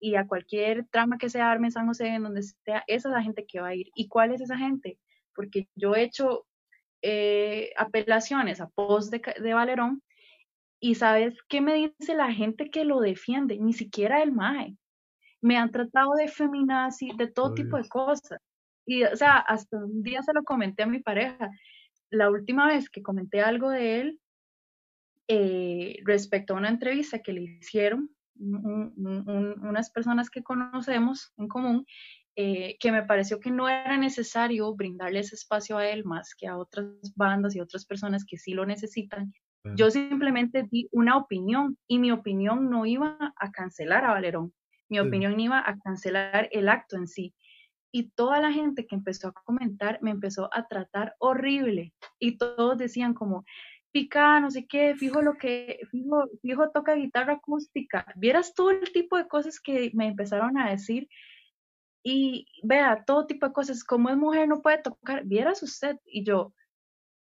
y 0.00 0.16
a 0.16 0.26
cualquier 0.26 0.86
trama 0.88 1.18
que 1.18 1.28
se 1.28 1.40
arme 1.40 1.68
en 1.68 1.72
San 1.72 1.86
José, 1.86 2.08
en 2.08 2.22
donde 2.22 2.42
sea, 2.42 2.82
esa 2.86 3.08
es 3.08 3.14
la 3.14 3.22
gente 3.22 3.44
que 3.46 3.60
va 3.60 3.68
a 3.68 3.74
ir. 3.74 3.88
¿Y 3.94 4.08
cuál 4.08 4.32
es 4.32 4.40
esa 4.40 4.56
gente? 4.56 4.98
Porque 5.34 5.68
yo 5.76 5.94
he 5.94 6.02
hecho 6.02 6.46
eh, 7.02 7.72
apelaciones 7.76 8.60
a 8.60 8.68
post 8.68 9.12
de, 9.12 9.20
de, 9.40 9.54
Valerón 9.54 10.02
y 10.80 10.94
sabes 10.94 11.34
qué 11.48 11.60
me 11.60 11.74
dice 11.74 12.14
la 12.14 12.32
gente 12.32 12.70
que 12.70 12.84
lo 12.84 13.00
defiende, 13.00 13.58
ni 13.58 13.72
siquiera 13.72 14.22
el 14.22 14.32
MAE. 14.32 14.76
Me 15.40 15.56
han 15.56 15.70
tratado 15.70 16.14
de 16.14 16.28
feminazi, 16.28 17.10
de 17.16 17.26
todo 17.26 17.54
tipo 17.54 17.76
de 17.76 17.88
cosas. 17.88 18.40
Y, 18.86 19.04
o 19.04 19.16
sea, 19.16 19.38
hasta 19.38 19.76
un 19.76 20.02
día 20.02 20.22
se 20.22 20.32
lo 20.32 20.44
comenté 20.44 20.82
a 20.82 20.86
mi 20.86 21.00
pareja. 21.00 21.50
La 22.10 22.30
última 22.30 22.66
vez 22.66 22.88
que 22.88 23.02
comenté 23.02 23.40
algo 23.40 23.70
de 23.70 24.00
él, 24.00 24.20
eh, 25.28 26.00
respecto 26.04 26.54
a 26.54 26.58
una 26.58 26.68
entrevista 26.68 27.20
que 27.20 27.32
le 27.32 27.42
hicieron 27.42 28.10
unas 28.38 29.90
personas 29.90 30.30
que 30.30 30.42
conocemos 30.42 31.32
en 31.36 31.48
común, 31.48 31.86
eh, 32.34 32.76
que 32.80 32.92
me 32.92 33.02
pareció 33.02 33.40
que 33.40 33.50
no 33.50 33.68
era 33.68 33.98
necesario 33.98 34.74
brindarle 34.74 35.20
ese 35.20 35.34
espacio 35.34 35.76
a 35.76 35.86
él 35.86 36.04
más 36.04 36.34
que 36.34 36.46
a 36.46 36.56
otras 36.56 36.86
bandas 37.14 37.54
y 37.54 37.60
otras 37.60 37.84
personas 37.84 38.24
que 38.24 38.38
sí 38.38 38.54
lo 38.54 38.64
necesitan. 38.64 39.32
Yo 39.76 39.90
simplemente 39.90 40.66
di 40.68 40.88
una 40.90 41.16
opinión 41.16 41.78
y 41.86 41.98
mi 41.98 42.10
opinión 42.10 42.68
no 42.68 42.84
iba 42.84 43.16
a 43.36 43.50
cancelar 43.52 44.04
a 44.04 44.12
Valerón, 44.12 44.52
mi 44.88 44.98
opinión 44.98 45.38
iba 45.38 45.62
a 45.64 45.78
cancelar 45.78 46.48
el 46.50 46.68
acto 46.68 46.96
en 46.96 47.06
sí. 47.06 47.32
Y 47.92 48.10
toda 48.10 48.40
la 48.40 48.50
gente 48.50 48.86
que 48.86 48.96
empezó 48.96 49.28
a 49.28 49.32
comentar 49.32 49.98
me 50.02 50.10
empezó 50.10 50.48
a 50.52 50.66
tratar 50.66 51.14
horrible 51.18 51.92
y 52.18 52.38
todos 52.38 52.76
decían 52.76 53.14
como, 53.14 53.44
pica, 53.92 54.40
no 54.40 54.50
sé 54.50 54.66
qué, 54.66 54.96
fijo 54.96 55.22
lo 55.22 55.34
que, 55.34 55.80
fijo, 55.90 56.24
fijo 56.40 56.70
toca 56.70 56.94
guitarra 56.94 57.34
acústica. 57.34 58.06
Vieras 58.16 58.54
todo 58.54 58.70
el 58.70 58.90
tipo 58.92 59.16
de 59.16 59.28
cosas 59.28 59.60
que 59.60 59.90
me 59.94 60.08
empezaron 60.08 60.58
a 60.58 60.70
decir 60.70 61.08
y 62.02 62.46
vea, 62.62 63.04
todo 63.06 63.26
tipo 63.26 63.46
de 63.46 63.52
cosas, 63.52 63.84
como 63.84 64.10
es 64.10 64.16
mujer 64.16 64.48
no 64.48 64.62
puede 64.62 64.78
tocar, 64.78 65.24
vieras 65.24 65.62
usted, 65.62 65.96
y 66.04 66.24
yo, 66.24 66.52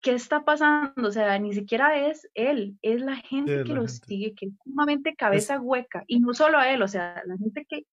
¿qué 0.02 0.12
está 0.12 0.44
pasando? 0.44 1.08
O 1.08 1.12
sea, 1.12 1.38
ni 1.38 1.54
siquiera 1.54 2.08
es 2.08 2.28
él, 2.34 2.78
es 2.82 3.00
la 3.00 3.16
gente 3.16 3.64
que 3.64 3.72
lo 3.72 3.88
sigue, 3.88 4.34
que 4.34 4.46
es 4.46 4.52
sumamente 4.64 5.16
cabeza 5.16 5.60
hueca, 5.60 6.04
y 6.06 6.20
no 6.20 6.34
solo 6.34 6.58
a 6.58 6.70
él, 6.70 6.82
o 6.82 6.88
sea, 6.88 7.22
la 7.26 7.36
gente 7.38 7.66
que, 7.68 7.86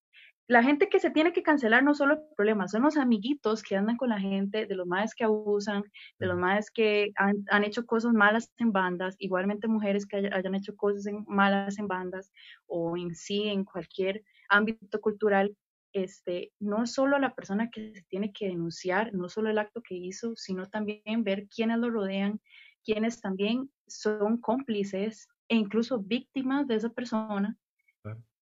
la 0.48 0.62
gente 0.62 0.90
que 0.90 1.00
se 1.00 1.10
tiene 1.10 1.32
que 1.32 1.42
cancelar 1.42 1.84
no 1.84 1.94
solo 1.94 2.16
el 2.16 2.20
problema, 2.36 2.68
son 2.68 2.84
los 2.84 2.98
amiguitos 2.98 3.64
que 3.64 3.78
andan 3.78 3.96
con 3.96 4.10
la 4.10 4.20
gente, 4.20 4.66
de 4.66 4.76
los 4.76 4.86
madres 4.86 5.16
que 5.16 5.24
abusan, 5.24 5.84
de 6.20 6.28
los 6.28 6.38
madres 6.38 6.70
que 6.70 7.12
han, 7.16 7.46
han, 7.50 7.64
hecho 7.64 7.86
cosas 7.86 8.12
malas 8.12 8.52
en 8.58 8.74
bandas, 8.74 9.16
igualmente 9.20 9.70
mujeres 9.70 10.06
que 10.06 10.18
hayan 10.18 10.56
hecho 10.56 10.76
cosas 10.76 11.06
malas 11.28 11.80
en 11.80 11.88
bandas 11.88 12.32
o 12.68 12.98
en 12.98 13.16
sí, 13.16 13.48
en 13.48 13.64
cualquier 13.64 14.22
ámbito 14.50 15.00
cultural, 15.00 15.56
este, 15.94 16.52
no 16.60 16.86
solo 16.88 17.20
la 17.20 17.34
persona 17.36 17.70
que 17.70 17.96
se 17.96 18.04
tiene 18.04 18.34
que 18.34 18.48
denunciar, 18.48 19.14
no 19.14 19.30
solo 19.30 19.50
el 19.50 19.60
acto 19.60 19.82
que 19.82 19.96
hizo, 19.96 20.36
sino 20.36 20.68
también 20.68 21.24
ver 21.24 21.48
quiénes 21.48 21.78
lo 21.78 21.90
rodean, 21.90 22.42
quiénes 22.84 23.22
también 23.22 23.72
son 23.88 24.38
cómplices 24.38 25.28
e 25.48 25.56
incluso 25.56 26.00
víctimas 26.00 26.68
de 26.68 26.76
esa 26.76 26.90
persona. 26.90 27.58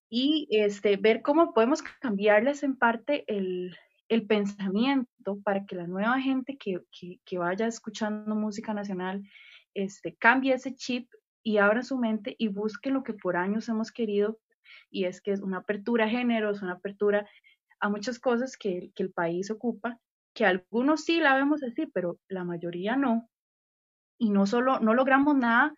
Y 0.08 0.46
este, 0.50 0.96
ver 0.96 1.22
cómo 1.22 1.54
podemos 1.54 1.82
cambiarles 2.00 2.62
en 2.62 2.76
parte 2.76 3.24
el, 3.28 3.74
el 4.08 4.26
pensamiento 4.26 5.40
para 5.42 5.64
que 5.64 5.76
la 5.76 5.86
nueva 5.86 6.20
gente 6.20 6.58
que, 6.58 6.80
que, 6.90 7.18
que, 7.24 7.38
vaya 7.38 7.66
escuchando 7.66 8.34
música 8.34 8.74
nacional 8.74 9.22
este, 9.72 10.14
cambie 10.16 10.52
ese 10.52 10.74
chip 10.74 11.08
y 11.42 11.56
abra 11.56 11.82
su 11.82 11.96
mente 11.96 12.34
y 12.38 12.48
busque 12.48 12.90
lo 12.90 13.02
que 13.02 13.14
por 13.14 13.36
años 13.36 13.68
hemos 13.70 13.90
querido, 13.90 14.38
y 14.90 15.04
es 15.04 15.20
que 15.20 15.32
es 15.32 15.40
una 15.40 15.58
apertura 15.58 16.06
a 16.06 16.08
género, 16.08 16.50
es 16.50 16.62
una 16.62 16.72
apertura 16.72 17.28
a 17.80 17.88
muchas 17.88 18.18
cosas 18.18 18.56
que, 18.56 18.90
que, 18.94 19.02
el 19.02 19.12
país 19.12 19.50
ocupa, 19.50 19.98
que 20.34 20.46
algunos 20.46 21.04
sí 21.04 21.20
la 21.20 21.34
vemos 21.34 21.62
así, 21.62 21.86
pero 21.86 22.18
la 22.28 22.44
mayoría 22.44 22.96
no. 22.96 23.28
Y 24.18 24.30
no 24.30 24.46
solo, 24.46 24.78
no 24.80 24.94
logramos 24.94 25.36
nada 25.36 25.74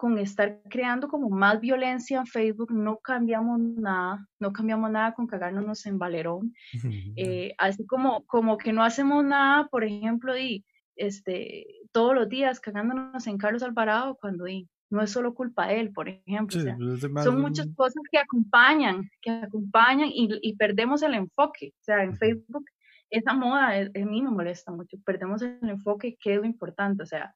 con 0.00 0.16
estar 0.16 0.62
creando 0.70 1.08
como 1.08 1.28
más 1.28 1.60
violencia 1.60 2.20
en 2.20 2.26
Facebook, 2.26 2.72
no 2.72 2.96
cambiamos 3.00 3.60
nada, 3.60 4.26
no 4.38 4.50
cambiamos 4.50 4.90
nada 4.90 5.12
con 5.12 5.26
cagárnoslos 5.26 5.84
en 5.84 5.98
Valerón, 5.98 6.54
eh, 7.16 7.54
así 7.58 7.84
como, 7.84 8.24
como 8.24 8.56
que 8.56 8.72
no 8.72 8.82
hacemos 8.82 9.22
nada, 9.22 9.68
por 9.68 9.84
ejemplo, 9.84 10.38
y 10.38 10.64
este, 10.96 11.66
todos 11.92 12.14
los 12.14 12.30
días 12.30 12.60
cagándonos 12.60 13.26
en 13.26 13.36
Carlos 13.36 13.62
Alvarado 13.62 14.16
cuando 14.18 14.48
y, 14.48 14.70
no 14.90 15.02
es 15.02 15.10
solo 15.10 15.34
culpa 15.34 15.68
de 15.68 15.80
él, 15.80 15.92
por 15.92 16.08
ejemplo. 16.08 16.60
son 17.22 17.40
muchas 17.40 17.68
cosas 17.76 18.02
que 18.10 18.18
acompañan, 18.18 19.08
que 19.22 19.30
acompañan 19.30 20.10
y, 20.12 20.56
perdemos 20.56 21.02
el 21.02 21.14
enfoque. 21.14 21.72
O 21.80 21.82
sea, 21.82 22.02
en 22.02 22.16
Facebook 22.16 22.64
esa 23.08 23.32
moda 23.32 23.70
a 23.70 24.04
mí 24.04 24.22
me 24.22 24.30
molesta 24.30 24.70
mucho. 24.72 24.96
Perdemos 25.04 25.42
el 25.42 25.58
enfoque, 25.68 26.16
qué 26.20 26.34
es 26.34 26.40
lo 26.40 26.44
importante, 26.44 27.02
o 27.02 27.06
sea, 27.06 27.34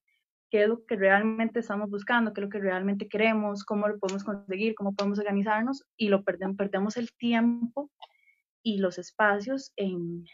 qué 0.51 0.63
es 0.63 0.69
lo 0.69 0.85
que 0.85 0.97
realmente 0.97 1.61
estamos 1.61 1.91
buscando, 1.91 2.33
qué 2.33 2.41
es 2.41 2.45
lo 2.45 2.51
que 2.51 2.61
realmente 2.61 3.09
queremos, 3.09 3.65
cómo 3.65 3.89
lo 3.89 3.99
podemos 3.99 4.25
conseguir, 4.25 4.75
cómo 4.75 4.95
podemos 4.95 5.19
organizarnos 5.19 5.85
y 5.97 6.09
lo 6.09 6.23
perdemos, 6.23 6.57
perdemos 6.57 6.97
el 6.97 7.13
tiempo 7.13 7.91
y 8.63 8.79
los 8.79 8.99
espacios 8.99 9.73
en, 9.77 10.25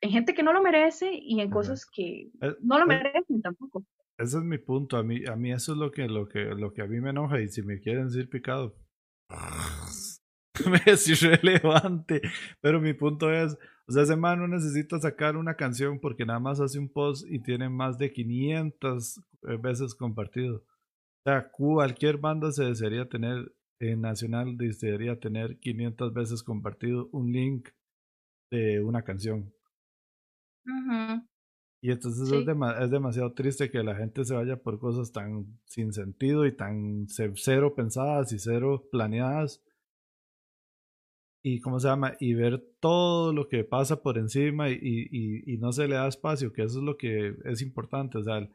en 0.00 0.10
gente 0.10 0.34
que 0.34 0.42
no 0.42 0.52
lo 0.52 0.62
merece 0.62 1.10
y 1.12 1.40
en 1.40 1.50
cosas 1.50 1.86
que 1.86 2.30
eh, 2.40 2.56
no 2.60 2.78
lo 2.78 2.84
eh, 2.84 2.88
merecen 2.88 3.42
tampoco. 3.42 3.84
Ese 4.20 4.36
es 4.36 4.44
mi 4.44 4.58
punto. 4.58 4.98
A 4.98 5.02
mí, 5.02 5.24
a 5.26 5.34
mí 5.34 5.50
eso 5.50 5.72
es 5.72 5.78
lo 5.78 5.90
que, 5.90 6.06
lo 6.06 6.28
que, 6.28 6.44
lo 6.54 6.72
que 6.74 6.82
a 6.82 6.86
mí 6.86 7.00
me 7.00 7.10
enoja. 7.10 7.40
Y 7.40 7.48
si 7.48 7.62
me 7.62 7.80
quieren 7.80 8.08
decir 8.08 8.28
picado, 8.28 8.76
es 10.86 11.08
irrelevante. 11.08 12.20
Pero 12.60 12.80
mi 12.82 12.92
punto 12.92 13.32
es, 13.32 13.56
o 13.88 13.92
sea, 13.92 14.02
ese 14.02 14.16
man 14.16 14.38
no 14.40 14.46
necesita 14.46 15.00
sacar 15.00 15.36
una 15.36 15.54
canción 15.54 15.98
porque 16.00 16.26
nada 16.26 16.38
más 16.38 16.60
hace 16.60 16.78
un 16.78 16.90
post 16.90 17.26
y 17.30 17.38
tiene 17.40 17.70
más 17.70 17.96
de 17.96 18.12
500 18.12 19.18
eh, 19.18 19.56
veces 19.56 19.94
compartido. 19.94 20.56
O 20.56 21.22
sea, 21.24 21.50
cualquier 21.50 22.18
banda 22.18 22.52
se 22.52 22.64
desearía 22.64 23.08
tener, 23.08 23.54
en 23.80 24.02
Nacional 24.02 24.58
desearía 24.58 25.18
tener 25.18 25.58
500 25.60 26.12
veces 26.12 26.42
compartido 26.42 27.08
un 27.12 27.32
link 27.32 27.70
de 28.50 28.82
una 28.82 29.02
canción. 29.02 29.50
Y 31.82 31.90
entonces 31.90 32.30
es, 32.30 32.46
es, 32.46 32.90
demasiado 32.90 33.32
triste 33.32 33.70
que 33.70 33.82
la 33.82 33.96
gente 33.96 34.24
se 34.24 34.34
vaya 34.34 34.56
por 34.56 34.78
cosas 34.78 35.12
tan 35.12 35.58
sin 35.64 35.92
sentido 35.92 36.44
y 36.46 36.54
tan 36.54 37.06
cero 37.08 37.74
pensadas 37.74 38.32
y 38.32 38.38
cero 38.38 38.86
planeadas. 38.90 39.62
Y 41.42 41.60
cómo 41.60 41.80
se 41.80 41.88
llama, 41.88 42.16
y 42.20 42.34
ver 42.34 42.62
todo 42.80 43.32
lo 43.32 43.48
que 43.48 43.64
pasa 43.64 44.02
por 44.02 44.18
encima 44.18 44.68
y, 44.68 44.78
y, 45.10 45.54
y 45.54 45.56
no 45.56 45.72
se 45.72 45.88
le 45.88 45.94
da 45.94 46.06
espacio, 46.06 46.52
que 46.52 46.62
eso 46.62 46.80
es 46.80 46.84
lo 46.84 46.98
que 46.98 47.34
es 47.46 47.62
importante. 47.62 48.18
O 48.18 48.22
sea, 48.22 48.46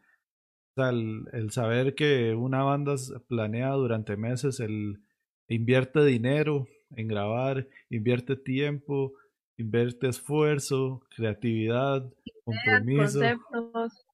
el, 0.78 1.26
el, 1.34 1.52
saber 1.52 1.96
que 1.96 2.36
una 2.36 2.62
banda 2.64 2.96
planea 3.28 3.72
durante 3.72 4.18
meses, 4.18 4.60
el 4.60 5.02
invierte 5.48 6.06
dinero 6.06 6.68
en 6.96 7.08
grabar, 7.08 7.68
invierte 7.90 8.36
tiempo, 8.36 9.14
invierte 9.58 10.08
esfuerzo, 10.08 11.02
creatividad, 11.16 12.12
compromiso. 12.46 13.20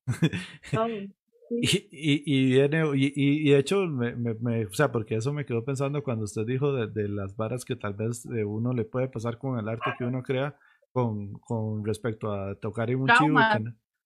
y, 1.52 1.78
y, 1.92 2.24
y, 2.26 2.46
viene, 2.54 2.84
y, 2.96 3.14
y, 3.16 3.52
de 3.52 3.60
hecho, 3.60 3.86
me, 3.86 4.16
me, 4.16 4.66
o 4.66 4.74
sea, 4.74 4.92
porque 4.92 5.16
eso 5.16 5.34
me 5.34 5.46
quedó 5.46 5.64
pensando 5.64 6.04
cuando 6.04 6.26
usted 6.26 6.46
dijo 6.46 6.74
de, 6.74 6.88
de 6.88 7.08
las 7.08 7.36
varas 7.36 7.64
que 7.66 7.76
tal 7.76 7.94
vez 7.94 8.26
uno 8.26 8.74
le 8.74 8.86
puede 8.86 9.08
pasar 9.10 9.38
con 9.38 9.60
el 9.60 9.70
arte 9.70 9.92
que 9.98 10.06
uno 10.06 10.24
crea 10.24 10.58
con, 10.92 11.34
con 11.34 11.86
respecto 11.86 12.34
a 12.34 12.56
tocar 12.56 12.90
en 12.90 13.02
un 13.02 13.10
chivo. 13.10 13.38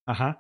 Ajá 0.06 0.40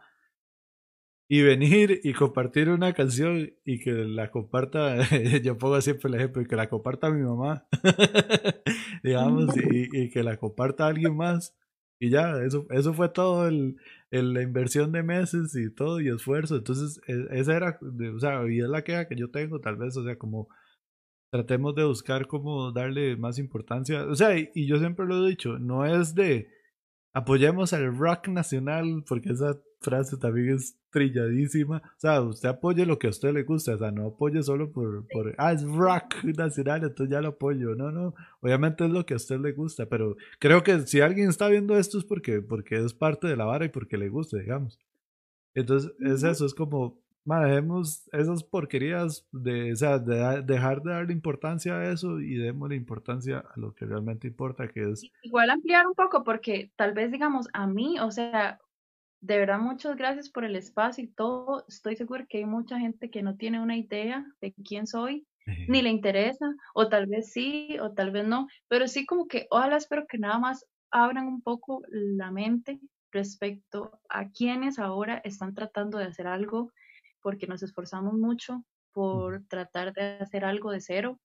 y 1.27 1.41
venir 1.41 2.01
y 2.03 2.13
compartir 2.13 2.69
una 2.69 2.93
canción 2.93 3.51
y 3.63 3.79
que 3.79 3.91
la 3.91 4.29
comparta, 4.29 4.97
yo 5.43 5.57
pongo 5.57 5.81
siempre 5.81 6.09
el 6.09 6.15
ejemplo, 6.15 6.41
y 6.41 6.45
que 6.45 6.55
la 6.55 6.69
comparta 6.69 7.09
mi 7.09 7.23
mamá, 7.23 7.65
digamos, 9.03 9.55
y, 9.57 9.89
y, 9.91 10.09
que 10.11 10.23
la 10.23 10.37
comparta 10.37 10.87
alguien 10.87 11.15
más. 11.15 11.55
Y 11.99 12.09
ya, 12.09 12.41
eso, 12.43 12.65
eso 12.71 12.93
fue 12.93 13.09
todo 13.09 13.47
el, 13.47 13.77
la 14.11 14.41
inversión 14.41 14.91
de 14.91 15.03
meses 15.03 15.55
y 15.55 15.73
todo 15.73 16.01
y 16.01 16.09
esfuerzo. 16.09 16.57
Entonces, 16.57 17.01
e, 17.07 17.39
esa 17.39 17.55
era, 17.55 17.79
o 18.15 18.19
sea, 18.19 18.41
y 18.49 18.59
es 18.59 18.67
la 18.69 18.83
queja 18.83 19.07
que 19.07 19.15
yo 19.15 19.29
tengo, 19.31 19.59
tal 19.59 19.77
vez, 19.77 19.95
o 19.97 20.03
sea, 20.03 20.17
como 20.17 20.47
tratemos 21.31 21.75
de 21.75 21.85
buscar 21.85 22.27
cómo 22.27 22.71
darle 22.71 23.17
más 23.17 23.39
importancia. 23.39 24.05
O 24.05 24.15
sea, 24.15 24.37
y, 24.37 24.49
y 24.55 24.67
yo 24.67 24.77
siempre 24.79 25.05
lo 25.05 25.25
he 25.25 25.29
dicho, 25.29 25.57
no 25.59 25.85
es 25.85 26.15
de 26.15 26.49
apoyemos 27.13 27.71
al 27.73 27.97
rock 27.97 28.27
nacional, 28.27 29.03
porque 29.07 29.29
esa 29.29 29.57
frase 29.85 30.17
también 30.17 30.55
es 30.55 30.77
trilladísima. 30.89 31.77
O 31.77 31.99
sea, 31.99 32.21
usted 32.21 32.49
apoye 32.49 32.85
lo 32.85 32.99
que 32.99 33.07
a 33.07 33.11
usted 33.11 33.31
le 33.31 33.43
gusta, 33.43 33.75
o 33.75 33.77
sea, 33.77 33.91
no 33.91 34.07
apoye 34.07 34.43
solo 34.43 34.71
por, 34.71 35.07
por 35.07 35.33
ah, 35.37 35.53
es 35.53 35.63
rock 35.63 36.23
nacional, 36.23 36.83
entonces 36.83 37.09
ya 37.09 37.21
lo 37.21 37.29
apoyo. 37.29 37.75
No, 37.75 37.91
no, 37.91 38.13
obviamente 38.41 38.85
es 38.85 38.91
lo 38.91 39.05
que 39.05 39.13
a 39.13 39.17
usted 39.17 39.39
le 39.39 39.53
gusta, 39.53 39.85
pero 39.85 40.17
creo 40.39 40.63
que 40.63 40.79
si 40.81 40.99
alguien 41.01 41.29
está 41.29 41.47
viendo 41.47 41.77
esto 41.77 41.97
es 41.97 42.03
porque, 42.03 42.41
porque 42.41 42.83
es 42.83 42.93
parte 42.93 43.27
de 43.27 43.37
la 43.37 43.45
vara 43.45 43.65
y 43.65 43.69
porque 43.69 43.97
le 43.97 44.09
gusta, 44.09 44.37
digamos. 44.37 44.79
Entonces, 45.53 45.93
es 45.99 46.23
eso, 46.23 46.45
es 46.45 46.53
como, 46.53 46.99
dejemos 47.25 48.07
esas 48.11 48.43
porquerías 48.43 49.25
de, 49.31 49.73
o 49.73 49.75
sea, 49.75 49.99
de 49.99 50.43
dejar 50.43 50.81
de 50.83 50.91
darle 50.91 51.13
importancia 51.13 51.75
a 51.75 51.91
eso 51.91 52.19
y 52.19 52.35
démosle 52.35 52.75
importancia 52.75 53.39
a 53.39 53.59
lo 53.59 53.73
que 53.73 53.85
realmente 53.85 54.27
importa, 54.27 54.67
que 54.67 54.91
es... 54.91 55.03
Igual 55.23 55.49
ampliar 55.49 55.87
un 55.87 55.95
poco, 55.95 56.23
porque 56.23 56.71
tal 56.75 56.93
vez, 56.93 57.11
digamos, 57.11 57.47
a 57.53 57.67
mí, 57.67 57.99
o 57.99 58.11
sea, 58.11 58.59
de 59.21 59.37
verdad 59.37 59.59
muchas 59.59 59.95
gracias 59.95 60.29
por 60.29 60.45
el 60.45 60.55
espacio 60.55 61.03
y 61.03 61.07
todo. 61.07 61.65
Estoy 61.67 61.95
segura 61.95 62.25
que 62.27 62.39
hay 62.39 62.45
mucha 62.45 62.79
gente 62.79 63.09
que 63.09 63.23
no 63.23 63.35
tiene 63.35 63.59
una 63.59 63.77
idea 63.77 64.25
de 64.41 64.53
quién 64.53 64.87
soy, 64.87 65.25
ni 65.67 65.81
le 65.81 65.89
interesa, 65.89 66.53
o 66.73 66.89
tal 66.89 67.05
vez 67.05 67.31
sí, 67.31 67.77
o 67.79 67.93
tal 67.93 68.11
vez 68.11 68.27
no, 68.27 68.47
pero 68.67 68.87
sí 68.87 69.05
como 69.05 69.27
que 69.27 69.47
ojalá 69.51 69.77
espero 69.77 70.07
que 70.07 70.17
nada 70.17 70.39
más 70.39 70.65
abran 70.91 71.27
un 71.27 71.41
poco 71.41 71.83
la 71.89 72.31
mente 72.31 72.79
respecto 73.11 73.99
a 74.09 74.29
quienes 74.29 74.79
ahora 74.79 75.21
están 75.23 75.53
tratando 75.53 75.97
de 75.97 76.05
hacer 76.05 76.27
algo 76.27 76.71
porque 77.21 77.47
nos 77.47 77.63
esforzamos 77.63 78.13
mucho 78.13 78.63
por 78.91 79.45
tratar 79.47 79.93
de 79.93 80.17
hacer 80.19 80.45
algo 80.45 80.71
de 80.71 80.81
cero. 80.81 81.19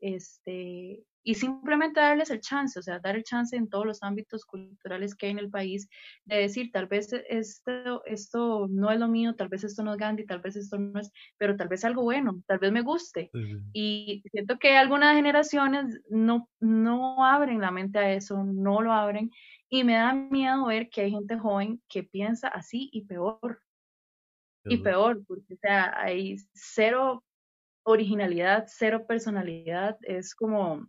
Este, 0.00 1.04
y 1.26 1.34
simplemente 1.34 2.00
darles 2.00 2.30
el 2.30 2.40
chance, 2.40 2.78
o 2.78 2.82
sea, 2.82 2.98
dar 2.98 3.16
el 3.16 3.24
chance 3.24 3.56
en 3.56 3.68
todos 3.68 3.86
los 3.86 4.02
ámbitos 4.02 4.44
culturales 4.44 5.14
que 5.14 5.26
hay 5.26 5.32
en 5.32 5.38
el 5.38 5.50
país, 5.50 5.88
de 6.26 6.36
decir, 6.36 6.70
tal 6.70 6.86
vez 6.86 7.10
esto, 7.12 8.04
esto 8.04 8.68
no 8.68 8.90
es 8.90 9.00
lo 9.00 9.08
mío, 9.08 9.34
tal 9.34 9.48
vez 9.48 9.64
esto 9.64 9.82
no 9.82 9.92
es 9.92 9.98
Gandhi, 9.98 10.26
tal 10.26 10.40
vez 10.40 10.54
esto 10.54 10.78
no 10.78 11.00
es, 11.00 11.10
pero 11.38 11.56
tal 11.56 11.68
vez 11.68 11.82
algo 11.84 12.02
bueno, 12.02 12.42
tal 12.46 12.58
vez 12.58 12.70
me 12.72 12.82
guste. 12.82 13.30
Y 13.72 14.22
siento 14.30 14.58
que 14.58 14.76
algunas 14.76 15.16
generaciones 15.16 15.98
no, 16.10 16.48
no 16.60 17.24
abren 17.24 17.60
la 17.60 17.70
mente 17.70 17.98
a 17.98 18.12
eso, 18.12 18.44
no 18.44 18.82
lo 18.82 18.92
abren, 18.92 19.30
y 19.70 19.82
me 19.82 19.94
da 19.94 20.12
miedo 20.12 20.66
ver 20.66 20.90
que 20.90 21.00
hay 21.00 21.10
gente 21.10 21.38
joven 21.38 21.82
que 21.88 22.04
piensa 22.04 22.48
así 22.48 22.90
y 22.92 23.06
peor. 23.06 23.60
Y 24.66 24.78
peor, 24.78 25.22
porque 25.26 25.54
o 25.54 25.58
sea, 25.58 25.92
hay 26.00 26.36
cero 26.54 27.22
originalidad, 27.82 28.64
cero 28.66 29.04
personalidad, 29.06 29.98
es 30.00 30.34
como 30.34 30.88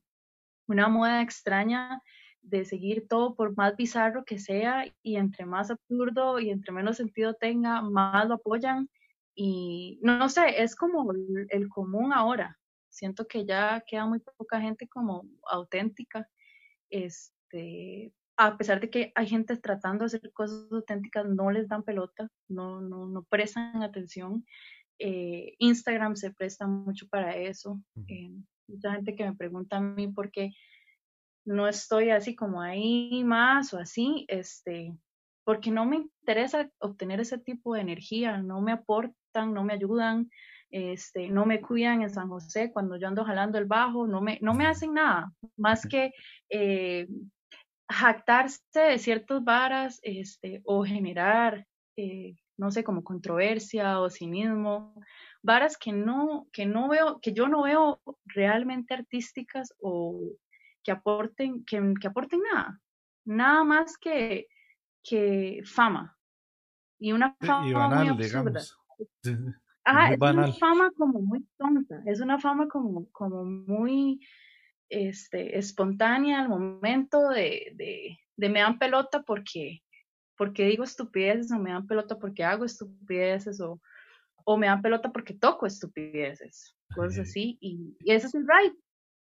una 0.68 0.88
moda 0.88 1.22
extraña 1.22 2.02
de 2.42 2.66
seguir 2.66 3.08
todo 3.08 3.36
por 3.36 3.56
más 3.58 3.76
bizarro 3.76 4.24
que 4.24 4.38
sea 4.38 4.86
y 5.02 5.16
entre 5.16 5.46
más 5.46 5.72
absurdo 5.72 6.40
y 6.40 6.52
entre 6.52 6.72
menos 6.72 6.98
sentido 6.98 7.34
tenga, 7.34 7.82
más 7.82 8.28
lo 8.28 8.36
apoyan 8.36 8.90
y 9.34 10.00
no, 10.02 10.30
sé, 10.30 10.62
es 10.64 10.76
como 10.76 11.12
el, 11.12 11.70
común 11.70 12.14
ahora. 12.14 12.58
Siento 12.90 13.28
que 13.28 13.46
ya 13.46 13.84
queda 13.86 14.06
muy 14.06 14.20
poca 14.20 14.62
gente 14.62 14.88
como 14.88 15.26
auténtica, 15.50 16.30
este, 16.90 18.14
a 18.38 18.58
pesar 18.58 18.80
de 18.80 18.90
que 18.90 19.12
hay 19.16 19.28
gente 19.28 19.58
tratando 19.58 20.04
de 20.04 20.18
hacer 20.18 20.32
cosas 20.32 20.72
auténticas, 20.72 21.26
no 21.26 21.52
les 21.52 21.68
dan 21.68 21.84
pelota, 21.84 22.30
no, 22.48 22.80
no, 22.80 23.08
no 23.08 23.24
prestan 23.24 23.84
atención 23.84 24.46
eh, 25.00 25.56
Instagram 25.60 26.16
se 26.16 26.32
presta 26.32 26.68
mucho 26.68 27.08
para 27.08 27.36
eso. 27.36 27.82
Eh, 28.08 28.32
mucha 28.68 28.94
gente 28.94 29.16
que 29.16 29.26
me 29.26 29.36
pregunta 29.36 29.78
a 29.78 29.82
mí 29.82 30.08
por 30.08 30.32
qué 30.32 30.52
no 31.46 31.68
estoy 31.68 32.10
así 32.10 32.36
como 32.36 32.62
ahí 32.62 33.24
más 33.24 33.74
o 33.74 33.78
así, 33.78 34.26
este, 34.28 34.94
porque 35.44 35.72
no 35.72 35.86
me 35.86 35.98
interesa 35.98 36.70
obtener 36.80 37.20
ese 37.20 37.38
tipo 37.38 37.76
de 37.76 37.82
energía, 37.82 38.42
no 38.42 38.62
me 38.62 38.72
aportan, 38.72 39.54
no 39.54 39.64
me 39.64 39.74
ayudan, 39.74 40.30
este, 40.72 41.30
no 41.30 41.46
me 41.46 41.62
cuidan 41.62 42.02
en 42.02 42.10
San 42.10 42.30
José 42.30 42.72
cuando 42.74 42.98
yo 42.98 43.08
ando 43.08 43.24
jalando 43.24 43.60
el 43.60 43.66
bajo, 43.66 44.08
no 44.08 44.22
me, 44.22 44.40
no 44.42 44.56
me 44.56 44.66
hacen 44.66 44.94
nada, 44.94 45.32
más 45.56 45.86
que 45.86 46.12
eh, 46.50 47.08
jactarse 47.88 48.80
de 48.80 48.98
ciertas 48.98 49.44
varas 49.44 50.00
este, 50.02 50.62
o 50.66 50.84
generar 50.84 51.66
eh, 51.98 52.36
no 52.58 52.72
sé, 52.72 52.84
como 52.84 53.04
controversia 53.04 54.00
o 54.00 54.10
cinismo, 54.10 54.94
varas 55.46 55.78
que 55.78 55.92
no, 55.92 56.48
que 56.52 56.66
no 56.66 56.90
veo, 56.90 57.20
que 57.22 57.32
yo 57.32 57.48
no 57.48 57.64
veo 57.64 58.02
realmente 58.26 58.94
artísticas 58.96 59.74
o 59.80 60.36
que 60.84 60.92
aporten, 60.92 61.64
que, 61.64 61.94
que 62.02 62.08
aporten 62.08 62.42
nada, 62.52 62.82
nada 63.26 63.64
más 63.64 63.98
que, 63.98 64.48
que 65.04 65.62
fama. 65.64 66.18
Y 67.00 67.12
una 67.12 67.36
fama 67.40 67.90
muy 67.90 68.08
absurda. 68.10 68.62
Ajá, 69.84 70.14
es 70.14 70.20
una 70.20 70.54
fama 70.54 70.92
como 70.98 71.22
muy 71.22 71.46
tonta, 71.58 72.02
es 72.08 72.20
una 72.20 72.40
fama 72.40 72.68
como, 72.68 73.08
como 73.12 73.46
muy 73.46 74.20
este, 74.90 75.60
espontánea 75.60 76.42
al 76.42 76.50
momento 76.50 77.30
de, 77.30 77.72
de, 77.76 78.18
de 78.36 78.50
me 78.50 78.62
dan 78.62 78.80
pelota 78.80 79.22
porque 79.22 79.82
porque 80.38 80.66
digo 80.66 80.84
estupideces 80.84 81.50
o 81.52 81.60
me 81.60 81.72
dan 81.72 81.88
pelota 81.88 82.20
porque 82.20 82.44
hago 82.44 82.66
estupideces 82.66 83.62
o, 83.62 83.80
o 84.46 84.58
me 84.58 84.68
dan 84.68 84.82
pelota 84.82 85.12
porque 85.12 85.34
toco 85.34 85.66
estupideces, 85.66 86.76
cosas 86.96 87.28
así. 87.28 87.58
Y, 87.60 87.96
eso 88.06 88.28
es 88.28 88.36
el 88.36 88.48
right. 88.48 88.74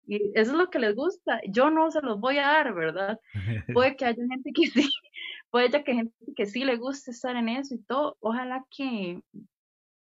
Y 0.06 0.32
eso 0.36 0.52
es 0.52 0.58
lo 0.58 0.70
que 0.70 0.80
les 0.80 0.96
gusta. 0.96 1.42
Yo 1.50 1.70
no 1.70 1.92
se 1.92 2.02
los 2.02 2.20
voy 2.20 2.38
a 2.38 2.48
dar, 2.48 2.74
¿verdad? 2.74 3.20
Puede 3.74 3.96
que 3.98 4.06
haya 4.06 4.24
gente 4.30 4.52
que 4.54 4.68
sí, 4.68 4.90
puede 5.52 5.84
que 5.84 5.94
gente 5.94 6.14
que 6.36 6.46
sí 6.46 6.64
le 6.64 6.78
guste 6.78 7.12
estar 7.12 7.36
en 7.36 7.50
eso 7.50 7.76
y 7.76 7.80
todo, 7.80 8.16
ojalá 8.20 8.66
que, 8.70 9.22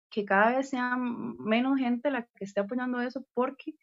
que 0.09 0.25
cada 0.25 0.57
vez 0.57 0.69
sea 0.69 0.97
menos 0.97 1.77
gente 1.77 2.09
la 2.09 2.23
que 2.35 2.45
esté 2.45 2.61
apoyando 2.61 2.99
eso, 2.99 3.25
porque 3.33 3.75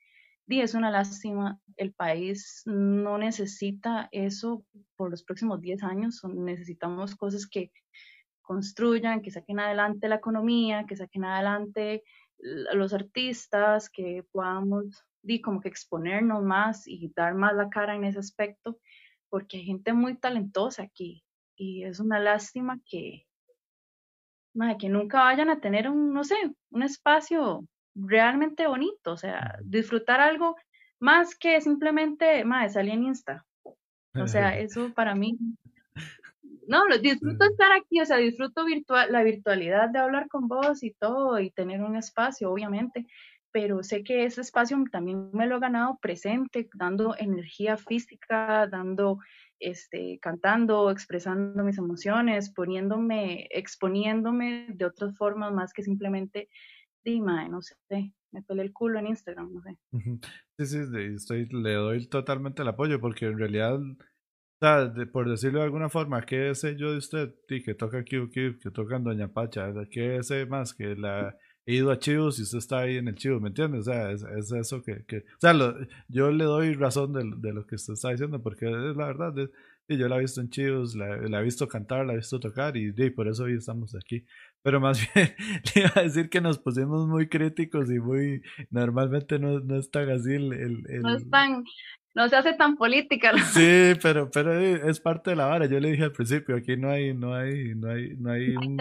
di, 0.46 0.60
es 0.60 0.74
una 0.74 0.90
lástima, 0.90 1.60
el 1.76 1.92
país 1.92 2.62
no 2.66 3.16
necesita 3.16 4.08
eso 4.10 4.64
por 4.96 5.10
los 5.10 5.22
próximos 5.22 5.60
10 5.60 5.82
años, 5.84 6.20
necesitamos 6.24 7.14
cosas 7.14 7.46
que 7.46 7.70
construyan, 8.42 9.22
que 9.22 9.30
saquen 9.30 9.60
adelante 9.60 10.08
la 10.08 10.16
economía, 10.16 10.84
que 10.86 10.96
saquen 10.96 11.24
adelante 11.24 12.02
los 12.38 12.92
artistas, 12.92 13.88
que 13.88 14.24
podamos 14.32 15.04
di, 15.22 15.40
como 15.40 15.60
que 15.60 15.68
exponernos 15.68 16.42
más 16.42 16.86
y 16.86 17.12
dar 17.14 17.34
más 17.34 17.54
la 17.54 17.70
cara 17.70 17.94
en 17.94 18.04
ese 18.04 18.18
aspecto, 18.18 18.78
porque 19.28 19.58
hay 19.58 19.64
gente 19.64 19.92
muy 19.92 20.16
talentosa 20.16 20.82
aquí 20.82 21.24
y 21.56 21.84
es 21.84 22.00
una 22.00 22.18
lástima 22.18 22.80
que, 22.84 23.26
que 24.78 24.88
nunca 24.88 25.22
vayan 25.22 25.48
a 25.48 25.60
tener 25.60 25.88
un, 25.88 26.12
no 26.12 26.24
sé, 26.24 26.34
un 26.70 26.82
espacio 26.82 27.66
realmente 27.94 28.66
bonito, 28.66 29.12
o 29.12 29.16
sea, 29.16 29.58
disfrutar 29.62 30.20
algo 30.20 30.56
más 30.98 31.36
que 31.36 31.60
simplemente, 31.60 32.44
madre, 32.44 32.70
salir 32.70 32.94
en 32.94 33.04
Insta. 33.04 33.46
O 34.14 34.26
sea, 34.26 34.58
eso 34.58 34.92
para 34.94 35.14
mí, 35.14 35.38
no, 36.72 36.86
lo 36.88 36.98
disfruto 36.98 37.44
estar 37.44 37.70
aquí, 37.72 38.00
o 38.00 38.06
sea, 38.06 38.16
disfruto 38.16 38.64
virtual, 38.64 39.12
la 39.12 39.22
virtualidad 39.22 39.90
de 39.90 39.98
hablar 39.98 40.28
con 40.28 40.48
vos 40.48 40.82
y 40.82 40.92
todo 40.92 41.38
y 41.38 41.50
tener 41.50 41.82
un 41.82 41.96
espacio, 41.96 42.50
obviamente, 42.50 43.06
pero 43.52 43.82
sé 43.82 44.02
que 44.02 44.24
ese 44.24 44.40
espacio 44.40 44.82
también 44.90 45.30
me 45.34 45.46
lo 45.46 45.58
he 45.58 45.60
ganado 45.60 45.98
presente, 46.00 46.68
dando 46.74 47.14
energía 47.18 47.76
física, 47.76 48.66
dando, 48.66 49.18
este, 49.60 50.18
cantando, 50.22 50.90
expresando 50.90 51.62
mis 51.62 51.76
emociones, 51.76 52.50
poniéndome, 52.50 53.46
exponiéndome 53.50 54.68
de 54.70 54.86
otras 54.86 55.14
formas 55.16 55.52
más 55.52 55.74
que 55.74 55.82
simplemente, 55.82 56.48
dime, 57.04 57.48
no 57.50 57.60
sé, 57.60 57.76
me 58.32 58.42
pele 58.42 58.62
el 58.62 58.72
culo 58.72 58.98
en 58.98 59.08
Instagram, 59.08 59.52
no 59.52 59.60
sé. 59.60 59.78
Sí, 60.58 60.66
sí, 60.66 60.78
estoy, 61.16 61.46
le 61.50 61.74
doy 61.74 62.06
totalmente 62.06 62.62
el 62.62 62.68
apoyo 62.68 63.00
porque 63.00 63.26
en 63.26 63.38
realidad, 63.38 63.78
por 65.12 65.28
decirlo 65.28 65.58
de 65.58 65.64
alguna 65.64 65.88
forma, 65.88 66.22
¿qué 66.22 66.54
sé 66.54 66.76
yo 66.76 66.92
de 66.92 66.98
usted? 66.98 67.34
Sí, 67.48 67.62
que 67.62 67.74
toca 67.74 68.04
Q, 68.04 68.30
que 68.30 68.70
toca 68.72 68.96
en 68.96 69.04
Doña 69.04 69.28
Pacha, 69.28 69.72
¿qué 69.90 70.22
sé 70.22 70.46
más 70.46 70.74
que 70.74 70.94
la 70.94 71.36
he 71.66 71.74
ido 71.74 71.90
a 71.90 71.98
Chivos 71.98 72.38
y 72.38 72.42
usted 72.42 72.58
está 72.58 72.80
ahí 72.80 72.96
en 72.96 73.08
el 73.08 73.14
Chivos, 73.14 73.40
¿me 73.40 73.48
entiende? 73.48 73.78
O 73.78 73.82
sea, 73.82 74.10
es, 74.10 74.22
es 74.22 74.52
eso 74.52 74.82
que, 74.82 75.04
que, 75.04 75.18
o 75.18 75.40
sea, 75.40 75.54
yo 76.08 76.30
le 76.30 76.44
doy 76.44 76.74
razón 76.74 77.12
de, 77.12 77.30
de, 77.36 77.52
lo 77.52 77.66
que 77.66 77.76
usted 77.76 77.94
está 77.94 78.10
diciendo, 78.10 78.42
porque 78.42 78.66
es 78.66 78.96
la 78.96 79.06
verdad, 79.06 79.34
y 79.88 79.96
yo 79.96 80.08
la 80.08 80.16
he 80.16 80.20
visto 80.20 80.40
en 80.40 80.50
Chivos, 80.50 80.94
la, 80.94 81.16
la, 81.16 81.40
he 81.40 81.44
visto 81.44 81.68
cantar, 81.68 82.06
la 82.06 82.14
he 82.14 82.16
visto 82.16 82.40
tocar, 82.40 82.76
y, 82.76 82.92
y, 82.96 83.10
por 83.10 83.28
eso 83.28 83.44
hoy 83.44 83.54
estamos 83.54 83.94
aquí. 83.94 84.24
Pero 84.62 84.80
más 84.80 84.98
bien, 85.14 85.34
le 85.74 85.82
iba 85.82 85.92
a 85.94 86.02
decir 86.02 86.30
que 86.30 86.40
nos 86.40 86.58
pusimos 86.58 87.06
muy 87.06 87.28
críticos 87.28 87.90
y 87.90 87.98
muy, 87.98 88.42
normalmente 88.70 89.38
no, 89.38 89.60
no 89.60 89.76
es 89.76 89.90
tan 89.90 90.08
así 90.10 90.34
el... 90.34 90.52
el, 90.52 91.02
No 91.02 91.16
es 91.16 91.28
tan, 91.30 91.64
no 92.14 92.28
se 92.28 92.36
hace 92.36 92.54
tan 92.54 92.76
política. 92.76 93.32
Sí, 93.52 93.94
pero, 94.02 94.30
pero 94.30 94.52
es 94.58 95.00
parte 95.00 95.30
de 95.30 95.36
la 95.36 95.46
vara. 95.46 95.66
Yo 95.66 95.80
le 95.80 95.90
dije 95.90 96.04
al 96.04 96.12
principio, 96.12 96.56
aquí 96.56 96.76
no 96.76 96.90
hay, 96.90 97.14
no 97.14 97.34
hay, 97.34 97.74
no 97.74 97.90
hay, 97.90 98.16
no 98.16 98.30
hay, 98.30 98.56
un... 98.56 98.78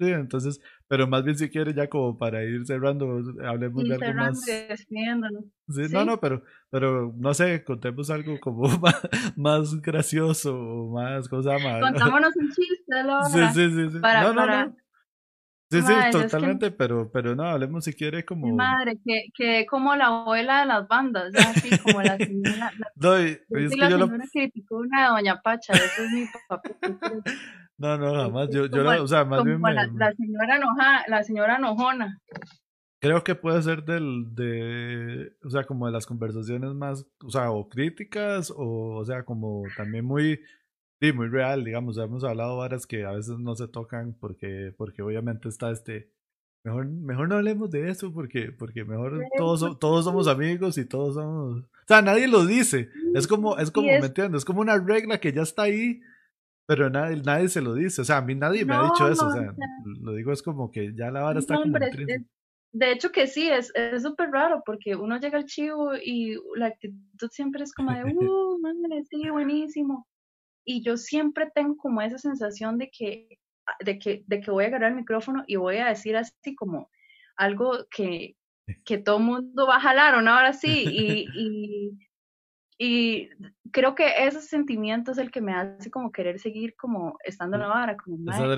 Sí, 0.00 0.10
entonces, 0.10 0.58
pero 0.88 1.06
más 1.06 1.22
bien 1.24 1.36
si 1.36 1.50
quieres 1.50 1.74
ya 1.74 1.86
como 1.86 2.16
para 2.16 2.42
ir 2.42 2.64
cerrando, 2.64 3.22
hablemos 3.44 3.84
de 3.84 3.94
algo 3.96 4.14
más. 4.14 4.40
Sí, 4.40 5.82
no, 5.92 6.06
no, 6.06 6.18
pero, 6.18 6.42
pero 6.70 7.12
no 7.18 7.34
sé, 7.34 7.62
contemos 7.64 8.08
algo 8.08 8.40
como 8.40 8.62
más, 9.36 9.78
gracioso 9.82 10.58
o 10.58 10.94
más, 10.94 11.28
cosa 11.28 11.58
más. 11.58 11.82
Contámonos 11.82 12.34
un 12.34 12.48
chiste, 12.48 13.04
Laura. 13.04 13.28
Sí, 13.28 13.40
sí, 13.52 13.70
sí. 13.70 13.90
sí. 13.90 13.98
no, 14.00 14.32
no, 14.32 14.46
no. 14.46 14.76
Sí, 15.70 15.80
sí, 15.82 15.94
totalmente, 16.10 16.72
pero, 16.72 17.10
pero 17.12 17.36
no, 17.36 17.44
hablemos 17.44 17.84
si 17.84 17.92
quiere 17.92 18.24
como... 18.24 18.54
Madre, 18.56 18.98
que, 19.04 19.26
que 19.32 19.66
como 19.66 19.94
la 19.94 20.06
abuela 20.06 20.60
de 20.60 20.66
las 20.66 20.88
bandas, 20.88 21.32
ya 21.32 21.50
así 21.50 21.78
como 21.78 22.02
la 22.02 22.16
señora... 22.18 22.72
La, 22.76 22.92
no, 22.96 23.16
es 23.16 23.40
que 23.48 23.76
la 23.76 23.88
yo 23.88 23.98
lo... 23.98 24.08
criticó 24.32 24.78
una 24.78 25.10
doña 25.10 25.40
Pacha, 25.40 25.72
eso 25.74 26.02
es 26.02 26.10
mi 26.10 26.26
papá. 26.48 26.62
No, 27.80 27.96
no, 27.96 28.14
jamás. 28.14 28.50
Yo, 28.50 28.66
yo 28.66 28.82
la, 28.82 29.02
o 29.02 29.08
sea, 29.08 29.24
más 29.24 29.42
bien. 29.42 29.58
Me, 29.58 29.72
la, 29.72 30.12
señora 30.12 30.56
enoja, 30.56 31.02
la 31.08 31.22
señora 31.22 31.56
enojona. 31.56 32.20
Creo 33.00 33.24
que 33.24 33.34
puede 33.34 33.62
ser 33.62 33.84
del, 33.84 34.34
de, 34.34 35.32
o 35.42 35.48
sea, 35.48 35.64
como 35.64 35.86
de 35.86 35.92
las 35.92 36.04
conversaciones 36.04 36.74
más, 36.74 37.06
o 37.24 37.30
sea, 37.30 37.50
o 37.52 37.70
críticas, 37.70 38.52
o, 38.54 38.98
o 38.98 39.04
sea, 39.06 39.24
como 39.24 39.62
también 39.78 40.04
muy, 40.04 40.40
sí, 41.00 41.12
muy 41.12 41.28
real, 41.28 41.64
digamos. 41.64 41.98
hemos 41.98 42.24
hablado 42.24 42.56
varias 42.56 42.86
que 42.86 43.04
a 43.04 43.12
veces 43.12 43.38
no 43.38 43.54
se 43.56 43.68
tocan 43.68 44.14
porque, 44.18 44.74
porque 44.76 45.02
obviamente 45.02 45.48
está 45.48 45.70
este, 45.70 46.10
mejor, 46.64 46.86
mejor 46.86 47.28
no 47.28 47.36
hablemos 47.36 47.70
de 47.70 47.90
eso 47.90 48.12
porque, 48.12 48.52
porque 48.52 48.84
mejor 48.84 49.20
todos, 49.36 49.78
todos 49.78 50.04
somos 50.04 50.28
amigos 50.28 50.78
y 50.78 50.84
todos 50.84 51.14
somos, 51.14 51.64
o 51.64 51.86
sea, 51.86 52.02
nadie 52.02 52.28
lo 52.28 52.46
dice. 52.46 52.88
Es 53.14 53.26
como, 53.26 53.58
es 53.58 53.70
como, 53.70 53.88
¿me 53.88 54.06
entiendes? 54.06 54.40
Es 54.40 54.44
como 54.44 54.60
una 54.60 54.78
regla 54.78 55.18
que 55.18 55.32
ya 55.32 55.42
está 55.42 55.62
ahí 55.62 56.00
pero 56.70 56.88
nadie, 56.88 57.16
nadie 57.16 57.48
se 57.48 57.60
lo 57.60 57.74
dice, 57.74 58.00
o 58.00 58.04
sea, 58.04 58.18
a 58.18 58.22
mí 58.22 58.36
nadie 58.36 58.64
me 58.64 58.74
ha 58.74 58.84
dicho 58.84 59.08
eso, 59.10 59.26
o 59.26 59.32
sea, 59.32 59.52
lo 60.02 60.12
digo 60.12 60.30
es 60.30 60.40
como 60.40 60.70
que 60.70 60.94
ya 60.94 61.10
la 61.10 61.20
vara 61.20 61.40
está 61.40 61.56
como 61.56 61.76
De 61.76 62.92
hecho 62.92 63.10
que 63.10 63.26
sí, 63.26 63.50
es 63.50 63.72
súper 64.00 64.30
raro 64.30 64.62
porque 64.64 64.94
uno 64.94 65.18
llega 65.18 65.36
al 65.36 65.46
chivo 65.46 65.96
y 65.96 66.36
la 66.54 66.66
actitud 66.66 67.28
siempre 67.32 67.64
es 67.64 67.74
como 67.74 67.90
de, 67.90 68.04
uh, 68.14 68.58
madre, 68.60 69.02
sí, 69.10 69.28
buenísimo. 69.30 70.06
Y 70.64 70.82
yo 70.82 70.96
siempre 70.96 71.50
tengo 71.54 71.76
como 71.76 72.02
esa 72.02 72.18
sensación 72.18 72.78
de 72.78 72.90
que, 72.90 73.38
ah, 73.66 73.76
de 73.84 73.98
que, 73.98 74.24
de 74.26 74.40
que 74.40 74.50
voy 74.50 74.64
a 74.64 74.66
agarrar 74.68 74.90
el 74.90 74.96
micrófono 74.96 75.44
y 75.46 75.56
voy 75.56 75.76
a 75.78 75.88
decir 75.88 76.16
así 76.16 76.54
como 76.54 76.90
algo 77.36 77.86
que, 77.90 78.36
que 78.84 78.98
todo 78.98 79.18
el 79.18 79.24
mundo 79.24 79.66
va 79.66 79.76
a 79.76 79.80
jalar, 79.80 80.14
¿o 80.14 80.22
no? 80.22 80.32
Ahora 80.32 80.52
sí, 80.52 80.84
y, 80.86 81.26
y 81.34 81.98
y 82.82 83.28
creo 83.72 83.94
que 83.94 84.06
ese 84.26 84.40
sentimiento 84.40 85.12
es 85.12 85.18
el 85.18 85.30
que 85.30 85.42
me 85.42 85.52
hace 85.52 85.90
como 85.90 86.10
querer 86.10 86.40
seguir 86.40 86.74
como 86.76 87.18
estando 87.22 87.56
en 87.56 87.62
la 87.62 87.68
vara, 87.68 87.94
como 87.98 88.16
tengo, 88.16 88.54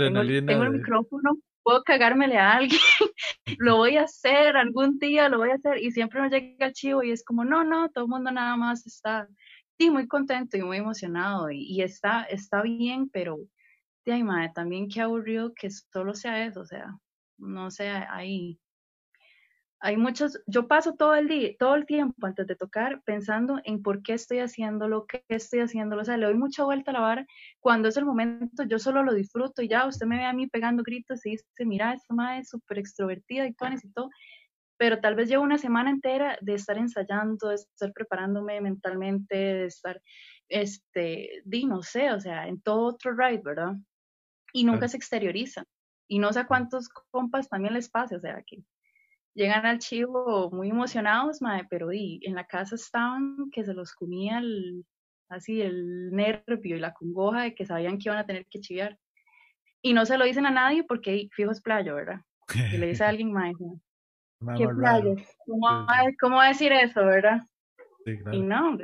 tengo, 0.46 0.62
el 0.62 0.70
micrófono, 0.70 1.38
puedo 1.64 1.82
cagármele 1.82 2.38
a 2.38 2.52
alguien, 2.52 2.78
lo 3.58 3.78
voy 3.78 3.96
a 3.96 4.04
hacer 4.04 4.56
algún 4.56 5.00
día, 5.00 5.28
lo 5.28 5.38
voy 5.38 5.50
a 5.50 5.54
hacer 5.54 5.78
y 5.78 5.90
siempre 5.90 6.22
me 6.22 6.30
llega 6.30 6.66
el 6.66 6.72
chivo 6.72 7.02
y 7.02 7.10
es 7.10 7.24
como, 7.24 7.44
no, 7.44 7.64
no, 7.64 7.90
todo 7.90 8.04
el 8.04 8.10
mundo 8.10 8.30
nada 8.30 8.56
más 8.56 8.86
está 8.86 9.26
sí, 9.82 9.90
muy 9.90 10.06
contento 10.06 10.56
y 10.56 10.62
muy 10.62 10.76
emocionado 10.76 11.50
y, 11.50 11.82
está, 11.82 12.22
está 12.24 12.62
bien, 12.62 13.08
pero 13.10 13.38
ay, 14.06 14.22
madre, 14.22 14.52
también 14.54 14.88
qué 14.88 15.00
aburrido 15.00 15.52
que 15.54 15.70
solo 15.70 16.14
sea 16.14 16.44
eso, 16.46 16.60
o 16.60 16.66
sea, 16.66 16.96
no 17.38 17.70
sé, 17.70 17.88
ahí 17.88 18.58
hay 19.84 19.96
muchos, 19.96 20.40
yo 20.46 20.68
paso 20.68 20.94
todo 20.94 21.16
el 21.16 21.26
día, 21.26 21.50
todo 21.58 21.74
el 21.74 21.86
tiempo 21.86 22.24
antes 22.24 22.46
de 22.46 22.54
tocar 22.54 23.02
pensando 23.02 23.60
en 23.64 23.82
por 23.82 24.02
qué 24.04 24.12
estoy 24.12 24.38
haciéndolo, 24.38 25.06
qué 25.06 25.24
estoy 25.26 25.58
haciéndolo, 25.58 26.02
o 26.02 26.04
sea, 26.04 26.16
le 26.16 26.26
doy 26.26 26.36
mucha 26.36 26.62
vuelta 26.62 26.92
a 26.92 26.94
la 26.94 27.00
vara, 27.00 27.26
cuando 27.58 27.88
es 27.88 27.96
el 27.96 28.04
momento 28.04 28.62
yo 28.62 28.78
solo 28.78 29.02
lo 29.02 29.12
disfruto 29.12 29.62
y 29.62 29.68
ya 29.68 29.84
usted 29.88 30.06
me 30.06 30.18
ve 30.18 30.24
a 30.24 30.32
mí 30.32 30.46
pegando 30.46 30.84
gritos 30.84 31.26
y 31.26 31.30
dice, 31.30 31.44
mira, 31.66 31.94
esta 31.94 32.14
madre 32.14 32.42
es 32.42 32.50
súper 32.50 32.78
extrovertida 32.78 33.48
y 33.48 33.54
todo, 33.54 33.70
y 33.72 33.92
todo, 33.92 34.10
pero 34.76 35.00
tal 35.00 35.14
vez 35.14 35.28
llevo 35.28 35.42
una 35.42 35.58
semana 35.58 35.90
entera 35.90 36.38
de 36.40 36.54
estar 36.54 36.78
ensayando, 36.78 37.48
de 37.48 37.56
estar 37.56 37.92
preparándome 37.92 38.60
mentalmente, 38.60 39.36
de 39.36 39.66
estar, 39.66 40.00
este, 40.48 41.42
di, 41.44 41.66
no 41.66 41.82
sé, 41.82 42.12
o 42.12 42.20
sea, 42.20 42.48
en 42.48 42.60
todo 42.60 42.86
otro 42.86 43.14
ride, 43.16 43.42
¿verdad? 43.44 43.74
Y 44.52 44.64
nunca 44.64 44.88
se 44.88 44.96
exterioriza. 44.96 45.64
Y 46.08 46.18
no 46.18 46.32
sé 46.32 46.40
a 46.40 46.46
cuántos 46.46 46.88
compas 47.10 47.48
también 47.48 47.74
les 47.74 47.88
pase, 47.88 48.16
o 48.16 48.20
sea, 48.20 48.42
que 48.46 48.62
llegan 49.34 49.66
al 49.66 49.78
chivo 49.78 50.50
muy 50.50 50.70
emocionados, 50.70 51.40
madre, 51.40 51.66
pero 51.70 51.92
y, 51.92 52.20
en 52.24 52.34
la 52.34 52.46
casa 52.46 52.74
estaban 52.74 53.50
que 53.50 53.64
se 53.64 53.74
los 53.74 53.94
comía 53.94 54.38
el, 54.38 54.84
así 55.28 55.62
el 55.62 56.10
nervio 56.10 56.76
y 56.76 56.80
la 56.80 56.92
congoja 56.92 57.42
de 57.42 57.54
que 57.54 57.64
sabían 57.64 57.98
que 57.98 58.08
iban 58.08 58.18
a 58.18 58.26
tener 58.26 58.46
que 58.46 58.60
chiviar. 58.60 58.98
Y 59.82 59.94
no 59.94 60.06
se 60.06 60.18
lo 60.18 60.24
dicen 60.24 60.46
a 60.46 60.50
nadie 60.50 60.84
porque 60.84 61.28
fijo 61.32 61.50
es 61.50 61.60
playo, 61.60 61.94
¿verdad? 61.94 62.20
Y 62.72 62.78
le 62.78 62.88
dice 62.88 63.04
a 63.04 63.08
alguien, 63.08 63.32
madre, 63.32 63.54
¿qué 64.56 64.68
playo? 64.68 65.14
¿Cómo, 65.46 65.86
¿Cómo, 66.20 66.36
va 66.36 66.44
a 66.44 66.48
decir 66.48 66.72
eso, 66.72 67.04
verdad? 67.04 67.40
Sí, 68.04 68.18
claro. 68.18 68.36
Y 68.36 68.42
no, 68.42 68.78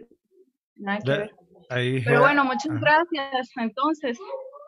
nada 0.77 0.99
que 1.01 1.11
ver. 1.11 1.35
Ahí, 1.71 2.03
pero 2.05 2.21
bueno, 2.21 2.45
muchas 2.45 2.81
gracias, 2.81 3.51
entonces. 3.57 4.19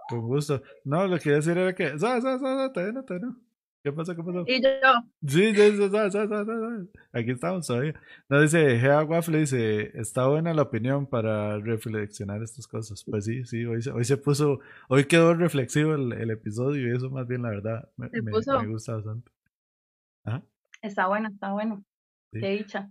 Con 0.08 0.20
gusto. 0.22 0.62
No, 0.84 1.06
lo 1.06 1.18
que 1.18 1.30
decir 1.30 1.56
era 1.56 1.74
que... 1.74 1.94
No, 1.94 2.20
no, 2.20 3.36
¿Qué 3.82 3.92
pasó? 3.92 4.14
¿Qué 4.14 4.22
pasó? 4.22 4.44
Y 4.46 4.62
yo. 4.62 4.68
Sí, 5.26 5.54
sí, 5.54 5.76
sí, 5.76 6.90
aquí 7.12 7.30
estamos 7.30 7.66
todavía. 7.66 7.94
No, 8.28 8.42
dice, 8.42 8.78
Gea 8.78 9.04
Waffle 9.04 9.38
dice, 9.38 9.98
está 9.98 10.26
buena 10.26 10.52
la 10.52 10.62
opinión 10.62 11.06
para 11.06 11.58
reflexionar 11.58 12.42
estas 12.42 12.66
cosas. 12.66 13.02
Pues 13.04 13.24
sí, 13.24 13.44
sí, 13.46 13.64
hoy 13.64 13.80
se, 13.80 13.90
hoy 13.90 14.04
se 14.04 14.18
puso, 14.18 14.60
hoy 14.88 15.04
quedó 15.04 15.32
reflexivo 15.32 15.94
el, 15.94 16.12
el 16.12 16.30
episodio 16.30 16.92
y 16.92 16.96
eso 16.96 17.08
más 17.08 17.26
bien, 17.26 17.42
la 17.42 17.50
verdad, 17.50 17.88
me, 17.96 18.10
me, 18.10 18.20
me 18.20 18.66
gusta 18.66 18.96
bastante. 18.96 19.30
Está 20.82 21.06
bueno, 21.06 21.28
está 21.28 21.52
bueno. 21.52 21.84
Qué 22.32 22.50
dicha. 22.50 22.88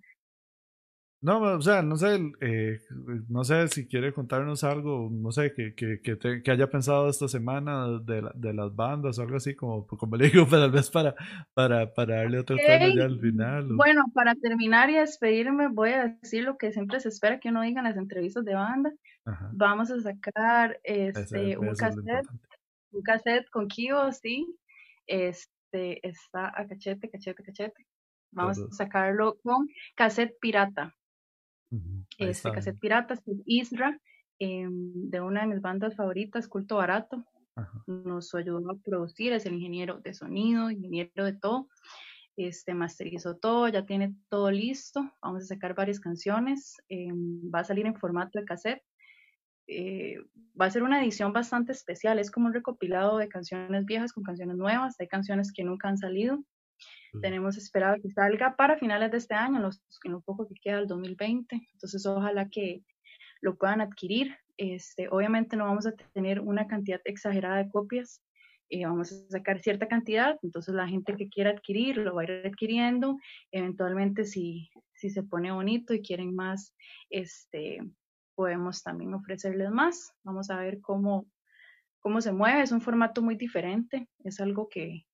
No, 1.22 1.42
o 1.42 1.62
sea, 1.62 1.82
no 1.82 1.98
sé, 1.98 2.18
eh, 2.40 2.80
no 3.28 3.44
sé 3.44 3.68
si 3.68 3.88
quiere 3.88 4.14
contarnos 4.14 4.64
algo, 4.64 5.10
no 5.12 5.34
sé, 5.34 5.54
que, 5.54 5.76
que, 5.76 6.00
que, 6.02 6.52
haya 6.52 6.70
pensado 6.70 7.10
esta 7.10 7.28
semana 7.28 8.00
de, 8.06 8.30
de, 8.36 8.54
las 8.54 8.74
bandas 8.74 9.20
o 9.20 9.24
algo 9.24 9.36
así, 9.36 9.54
como, 9.54 9.86
como 9.86 10.16
le 10.16 10.30
digo, 10.30 10.46
tal 10.50 10.72
vez 10.72 10.90
para, 10.90 11.14
para, 11.54 11.94
para 11.94 12.18
darle 12.18 12.40
otro 12.40 12.56
tono 12.56 12.96
ya 12.96 13.04
al 13.04 13.20
final. 13.20 13.68
Bueno, 13.76 14.06
para 14.14 14.34
terminar 14.36 14.90
y 14.90 14.96
despedirme, 14.96 15.68
voy 15.68 15.90
a 15.90 16.08
decir 16.08 16.46
lo 16.46 16.58
que 16.58 16.72
siempre 16.72 17.02
se 17.02 17.10
espera 17.10 17.42
que 17.42 17.50
uno 17.50 17.64
diga 17.64 17.82
en 17.82 17.88
las 17.88 17.98
entrevistas 17.98 18.46
de 18.46 18.56
banda. 18.56 18.94
Vamos 19.52 19.92
a 19.92 20.00
sacar 20.00 20.80
este, 20.84 21.58
un, 21.58 21.76
cassette, 21.76 22.28
un 22.92 23.02
cassette 23.02 23.50
con 23.50 23.68
Kio, 23.68 24.10
sí. 24.14 24.48
Este, 25.06 25.52
está 25.74 26.47
a 26.55 26.67
cachete, 26.67 27.09
cachete, 27.09 27.43
cachete. 27.43 27.88
Vamos 28.32 28.59
a 28.59 28.72
sacarlo 28.72 29.39
con 29.41 29.67
cassette 29.95 30.38
pirata 30.39 30.95
este 32.17 32.51
cassette 32.51 32.80
piratas, 32.80 33.22
Isra, 33.45 33.99
em, 34.39 35.09
de 35.09 35.22
una 35.22 35.41
de 35.41 35.47
mis 35.47 35.61
bandas 35.61 35.95
favoritas, 35.95 36.47
Culto 36.47 36.78
Barato. 36.78 37.24
Nos 37.88 38.34
ayudó 38.34 38.72
a 38.72 38.78
producir, 38.78 39.34
es 39.34 39.45
el 39.45 39.53
ingeniero 39.53 39.99
de 39.99 40.13
sonido, 40.13 40.72
ingeniero 40.72 41.26
de 41.26 41.34
todo. 41.34 41.67
Este 42.38 42.74
masterizó 42.74 43.36
todo, 43.36 43.67
ya 43.67 43.86
tiene 43.86 44.15
todo 44.30 44.49
listo. 44.49 45.11
Vamos 45.22 45.43
a 45.43 45.47
sacar 45.47 45.76
varias 45.76 45.99
canciones. 45.99 46.78
Em, 46.88 47.41
va 47.53 47.59
a 47.59 47.63
salir 47.65 47.86
en 47.86 47.95
formato 47.95 48.39
de 48.39 48.45
cassette. 48.45 48.82
Eh, 49.72 50.17
va 50.59 50.65
a 50.65 50.72
ser 50.72 50.82
una 50.82 51.01
edición 51.01 51.32
bastante 51.32 51.72
especial. 51.72 52.17
Es 52.17 52.32
como 52.32 52.47
un 52.47 52.53
recopilado 52.53 53.17
de 53.17 53.30
canciones 53.30 53.86
viejas 53.86 54.13
con 54.13 54.24
canciones 54.24 54.57
nuevas. 54.57 54.95
Hay 54.99 55.07
canciones 55.07 55.53
que 55.53 55.63
nunca 55.63 55.88
han 55.88 55.97
salido. 55.97 56.43
Tenemos 57.22 57.57
esperado 57.57 57.97
que 58.01 58.09
salga 58.09 58.55
para 58.55 58.78
finales 58.78 59.11
de 59.11 59.17
este 59.17 59.36
año, 59.36 59.59
los, 59.59 59.82
en 60.03 60.11
lo 60.11 60.22
poco 60.22 60.47
que 60.47 60.55
queda 60.61 60.78
del 60.78 60.88
2020. 60.88 61.55
Entonces, 61.74 62.05
ojalá 62.05 62.49
que 62.49 62.84
lo 63.41 63.57
puedan 63.57 63.82
adquirir. 63.82 64.36
Este, 64.57 65.07
obviamente 65.09 65.55
no 65.55 65.65
vamos 65.65 65.86
a 65.86 65.93
tener 66.13 66.41
una 66.41 66.67
cantidad 66.67 66.99
exagerada 67.05 67.57
de 67.57 67.70
copias, 67.70 68.22
eh, 68.70 68.86
vamos 68.86 69.11
a 69.11 69.30
sacar 69.30 69.59
cierta 69.59 69.88
cantidad, 69.88 70.38
entonces 70.43 70.76
la 70.76 70.88
gente 70.88 71.15
que 71.15 71.30
quiera 71.30 71.51
adquirir 71.51 71.97
lo 71.97 72.13
va 72.13 72.22
a 72.22 72.26
ir 72.26 72.45
adquiriendo. 72.45 73.17
Eventualmente, 73.51 74.26
si, 74.26 74.70
si 74.93 75.09
se 75.09 75.24
pone 75.24 75.51
bonito 75.51 75.93
y 75.93 76.01
quieren 76.01 76.36
más, 76.36 76.76
este, 77.09 77.80
podemos 78.40 78.84
también 78.84 79.14
ofrecerles 79.14 79.70
más. 79.70 80.14
Vamos 80.24 80.50
a 80.50 80.56
ver 80.56 80.80
cómo, 80.80 81.30
cómo 82.00 82.22
se 82.22 82.32
mueve. 82.32 82.62
Es 82.62 82.72
un 82.72 82.80
formato 82.80 83.22
muy 83.22 83.36
diferente, 83.36 84.08
es 84.24 84.40
algo 84.40 84.70
que, 84.70 85.06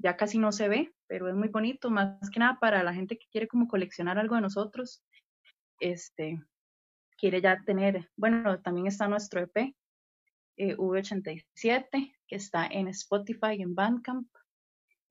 ya 0.00 0.16
casi 0.16 0.38
no 0.38 0.52
se 0.52 0.68
ve, 0.68 0.94
pero 1.08 1.28
es 1.28 1.34
muy 1.34 1.48
bonito, 1.48 1.90
más 1.90 2.30
que 2.30 2.38
nada 2.38 2.60
para 2.60 2.84
la 2.84 2.94
gente 2.94 3.18
que 3.18 3.26
quiere 3.32 3.48
como 3.48 3.66
coleccionar 3.66 4.16
algo 4.16 4.36
de 4.36 4.42
nosotros, 4.42 5.02
este, 5.80 6.40
quiere 7.18 7.40
ya 7.40 7.60
tener, 7.66 8.08
bueno, 8.16 8.60
también 8.60 8.86
está 8.86 9.08
nuestro 9.08 9.40
EP, 9.40 9.74
eh, 10.56 10.76
V87, 10.76 12.14
que 12.28 12.36
está 12.36 12.68
en 12.68 12.86
Spotify 12.86 13.56
y 13.58 13.62
en 13.62 13.74
Bandcamp, 13.74 14.28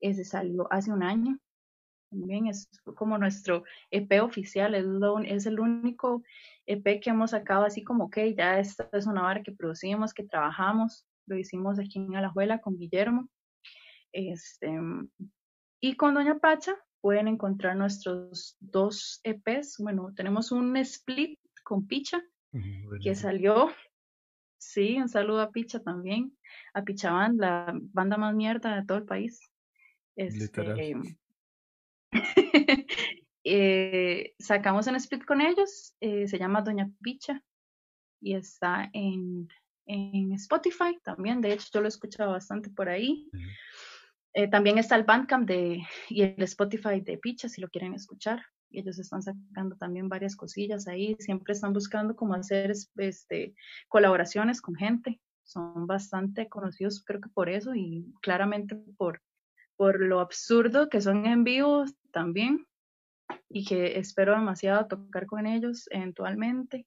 ese 0.00 0.24
salió 0.24 0.72
hace 0.72 0.90
un 0.90 1.02
año, 1.02 1.38
también 2.12 2.46
es 2.46 2.68
como 2.94 3.16
nuestro 3.16 3.64
EP 3.90 4.22
oficial, 4.22 4.74
es, 4.74 4.86
es 5.26 5.46
el 5.46 5.58
único 5.58 6.22
EP 6.66 7.00
que 7.00 7.10
hemos 7.10 7.30
sacado 7.30 7.64
así 7.64 7.82
como 7.82 8.10
que 8.10 8.34
ya 8.34 8.58
esta 8.58 8.88
es 8.92 9.06
una 9.06 9.22
vara 9.22 9.42
que 9.42 9.52
producimos, 9.52 10.12
que 10.12 10.24
trabajamos, 10.24 11.06
lo 11.26 11.36
hicimos 11.36 11.78
aquí 11.78 11.98
en 11.98 12.14
Alajuela 12.14 12.60
con 12.60 12.76
Guillermo, 12.76 13.28
este, 14.12 14.78
y 15.80 15.96
con 15.96 16.14
Doña 16.14 16.38
Pacha 16.38 16.76
pueden 17.00 17.28
encontrar 17.28 17.76
nuestros 17.76 18.56
dos 18.60 19.20
EPs. 19.24 19.78
Bueno, 19.78 20.12
tenemos 20.14 20.52
un 20.52 20.76
split 20.76 21.38
con 21.64 21.86
Picha 21.86 22.22
que 23.02 23.14
salió. 23.14 23.70
Sí, 24.58 24.98
un 25.00 25.08
saludo 25.08 25.40
a 25.40 25.50
Picha 25.50 25.80
también, 25.80 26.36
a 26.74 26.82
Pichaband, 26.82 27.40
la 27.40 27.74
banda 27.92 28.16
más 28.16 28.34
mierda 28.34 28.76
de 28.76 28.86
todo 28.86 28.98
el 28.98 29.04
país. 29.04 29.40
Este, 30.14 30.90
eh, 30.90 30.94
sacamos 34.38 34.86
un 34.86 34.96
split 34.96 35.24
con 35.24 35.40
ellos, 35.40 35.94
eh, 36.00 36.28
se 36.28 36.38
llama 36.38 36.62
Doña 36.62 36.90
Picha 37.02 37.42
y 38.20 38.34
está 38.34 38.88
en, 38.92 39.48
en, 39.86 40.32
Spotify 40.32 40.98
también. 41.02 41.40
De 41.40 41.52
hecho, 41.52 41.68
yo 41.72 41.80
lo 41.80 41.86
he 41.86 41.88
escuchado 41.88 42.32
bastante 42.32 42.70
por 42.70 42.88
ahí. 42.88 43.28
Eh, 44.34 44.48
también 44.48 44.78
está 44.78 44.96
el 44.96 45.04
Bandcamp 45.04 45.46
de, 45.46 45.82
y 46.08 46.22
el 46.22 46.42
Spotify 46.42 47.00
de 47.00 47.18
Picha, 47.18 47.48
si 47.48 47.60
lo 47.60 47.68
quieren 47.68 47.94
escuchar. 47.94 48.42
Ellos 48.70 48.98
están 48.98 49.22
sacando 49.22 49.76
también 49.76 50.08
varias 50.08 50.36
cosillas 50.36 50.88
ahí. 50.88 51.16
Siempre 51.18 51.52
están 51.52 51.72
buscando 51.72 52.16
cómo 52.16 52.34
hacer 52.34 52.72
este, 52.96 53.54
colaboraciones 53.88 54.62
con 54.62 54.76
gente. 54.76 55.20
Son 55.42 55.86
bastante 55.86 56.48
conocidos, 56.48 57.04
creo 57.04 57.20
que 57.20 57.28
por 57.28 57.50
eso, 57.50 57.74
y 57.74 58.06
claramente 58.22 58.76
por, 58.96 59.20
por 59.82 59.98
lo 59.98 60.20
absurdo 60.20 60.88
que 60.88 61.00
son 61.00 61.26
en 61.26 61.42
vivo 61.42 61.84
también. 62.12 62.68
Y 63.48 63.64
que 63.64 63.98
espero 63.98 64.32
demasiado 64.32 64.86
tocar 64.86 65.26
con 65.26 65.44
ellos 65.44 65.88
eventualmente. 65.90 66.86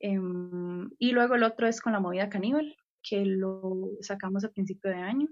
Em, 0.00 0.90
y 0.98 1.12
luego 1.12 1.36
el 1.36 1.44
otro 1.44 1.68
es 1.68 1.80
con 1.80 1.92
la 1.92 2.00
movida 2.00 2.28
caníbal, 2.28 2.76
que 3.00 3.24
lo 3.24 3.90
sacamos 4.00 4.44
a 4.44 4.50
principio 4.50 4.90
de 4.90 4.96
año 4.96 5.28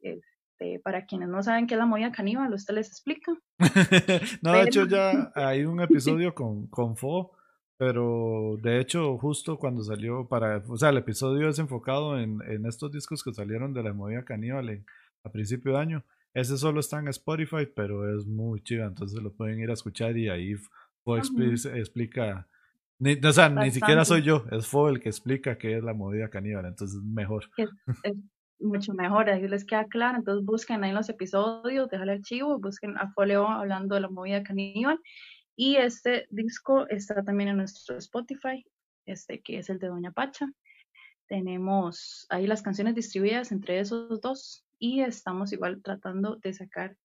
este, 0.00 0.80
para 0.80 1.06
quienes 1.06 1.28
no 1.28 1.44
saben 1.44 1.68
qué 1.68 1.74
es 1.74 1.78
la 1.78 1.86
movida 1.86 2.10
caníbal, 2.10 2.52
usted 2.52 2.74
les 2.74 2.88
explica. 2.88 3.32
no, 4.42 4.52
de 4.54 4.62
hecho 4.62 4.84
ya 4.84 5.30
hay 5.36 5.64
un 5.64 5.80
episodio 5.80 6.34
con, 6.34 6.66
con 6.66 6.96
Fo, 6.96 7.36
pero 7.76 8.56
de 8.60 8.80
hecho 8.80 9.16
justo 9.16 9.58
cuando 9.60 9.84
salió 9.84 10.26
para, 10.26 10.56
o 10.66 10.76
sea, 10.76 10.88
el 10.88 10.96
episodio 10.96 11.48
es 11.48 11.60
enfocado 11.60 12.18
en, 12.18 12.42
en 12.48 12.66
estos 12.66 12.90
discos 12.90 13.22
que 13.22 13.32
salieron 13.32 13.72
de 13.72 13.84
la 13.84 13.92
movida 13.92 14.24
caníbal 14.24 14.84
a 15.28 15.32
principio 15.32 15.72
de 15.72 15.78
año. 15.78 16.04
Ese 16.34 16.58
solo 16.58 16.80
está 16.80 16.98
en 16.98 17.08
Spotify, 17.08 17.66
pero 17.74 18.14
es 18.16 18.26
muy 18.26 18.60
chido, 18.62 18.86
entonces 18.86 19.20
lo 19.22 19.32
pueden 19.32 19.60
ir 19.60 19.70
a 19.70 19.74
escuchar 19.74 20.16
y 20.16 20.28
ahí 20.28 20.54
Fo 21.02 21.16
explica, 21.16 22.46
ni, 22.98 23.14
o 23.14 23.32
sea, 23.32 23.48
ni 23.48 23.70
siquiera 23.70 24.04
soy 24.04 24.22
yo, 24.22 24.44
es 24.50 24.66
Fo 24.66 24.88
el 24.88 25.00
que 25.00 25.08
explica 25.08 25.56
qué 25.56 25.78
es 25.78 25.82
la 25.82 25.94
movida 25.94 26.28
caníbal, 26.28 26.66
entonces 26.66 27.00
mejor 27.02 27.44
mucho 28.60 28.92
mejor, 28.94 29.30
ahí 29.30 29.46
les 29.46 29.64
queda 29.64 29.86
claro, 29.86 30.18
entonces 30.18 30.44
busquen 30.44 30.84
ahí 30.84 30.92
los 30.92 31.08
episodios, 31.08 31.88
dejar 31.88 32.08
el 32.08 32.18
archivo, 32.18 32.58
busquen 32.58 32.96
a 32.98 33.10
Foleo 33.12 33.48
hablando 33.48 33.94
de 33.94 34.02
la 34.02 34.08
movida 34.08 34.42
caníbal 34.42 34.98
y 35.56 35.76
este 35.76 36.26
disco 36.30 36.86
está 36.88 37.22
también 37.22 37.50
en 37.50 37.58
nuestro 37.58 37.96
Spotify, 37.96 38.64
este 39.06 39.40
que 39.40 39.58
es 39.58 39.70
el 39.70 39.78
de 39.78 39.88
Doña 39.88 40.12
Pacha. 40.12 40.46
Tenemos 41.26 42.26
ahí 42.30 42.46
las 42.46 42.62
canciones 42.62 42.94
distribuidas 42.94 43.52
entre 43.52 43.80
esos 43.80 44.20
dos 44.20 44.64
y 44.78 45.00
estamos 45.00 45.52
igual 45.52 45.82
tratando 45.82 46.36
de 46.36 46.54
sacar 46.54 46.96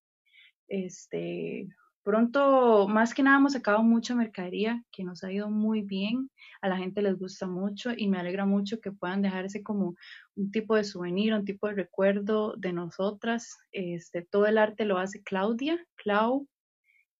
este 0.67 1.67
Pronto, 2.03 2.85
más 2.89 3.13
que 3.13 3.23
nada, 3.23 3.37
hemos 3.37 3.53
sacado 3.53 3.81
mucha 3.81 4.13
mercadería 4.13 4.83
que 4.91 5.05
nos 5.05 5.23
ha 5.23 5.31
ido 5.31 5.49
muy 5.49 5.83
bien, 5.83 6.29
a 6.61 6.67
la 6.67 6.75
gente 6.75 7.01
les 7.01 7.17
gusta 7.17 7.47
mucho 7.47 7.91
y 7.95 8.09
me 8.09 8.19
alegra 8.19 8.45
mucho 8.45 8.81
que 8.81 8.91
puedan 8.91 9.21
dejarse 9.21 9.63
como 9.63 9.95
un 10.35 10.51
tipo 10.51 10.75
de 10.75 10.83
souvenir, 10.83 11.33
un 11.33 11.45
tipo 11.45 11.65
de 11.67 11.75
recuerdo 11.75 12.55
de 12.57 12.73
nosotras. 12.73 13.57
Este, 13.71 14.21
todo 14.21 14.47
el 14.47 14.57
arte 14.57 14.83
lo 14.83 14.97
hace 14.97 15.23
Claudia, 15.23 15.79
Clau, 15.95 16.45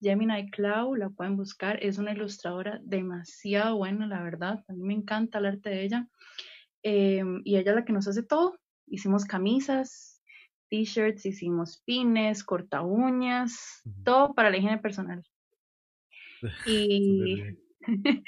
Gemini 0.01 0.51
Clau, 0.51 0.95
la 0.95 1.09
pueden 1.09 1.37
buscar, 1.37 1.81
es 1.81 1.97
una 1.97 2.11
ilustradora 2.11 2.81
demasiado 2.83 3.77
buena, 3.77 4.05
la 4.05 4.21
verdad, 4.21 4.65
a 4.67 4.73
mí 4.73 4.83
me 4.83 4.95
encanta 4.95 5.37
el 5.39 5.45
arte 5.45 5.69
de 5.69 5.83
ella. 5.85 6.09
Em, 6.81 7.41
y 7.45 7.55
ella 7.55 7.71
es 7.71 7.75
la 7.77 7.85
que 7.85 7.93
nos 7.93 8.09
hace 8.09 8.23
todo. 8.23 8.59
Hicimos 8.87 9.23
camisas, 9.23 10.12
t-shirts, 10.73 11.27
hicimos 11.27 11.83
pines, 11.85 12.43
corta 12.43 12.81
uñas, 12.81 13.83
todo 14.03 14.33
para 14.33 14.49
la 14.49 14.57
higiene 14.57 14.79
personal. 14.79 15.23
Y 16.65 17.41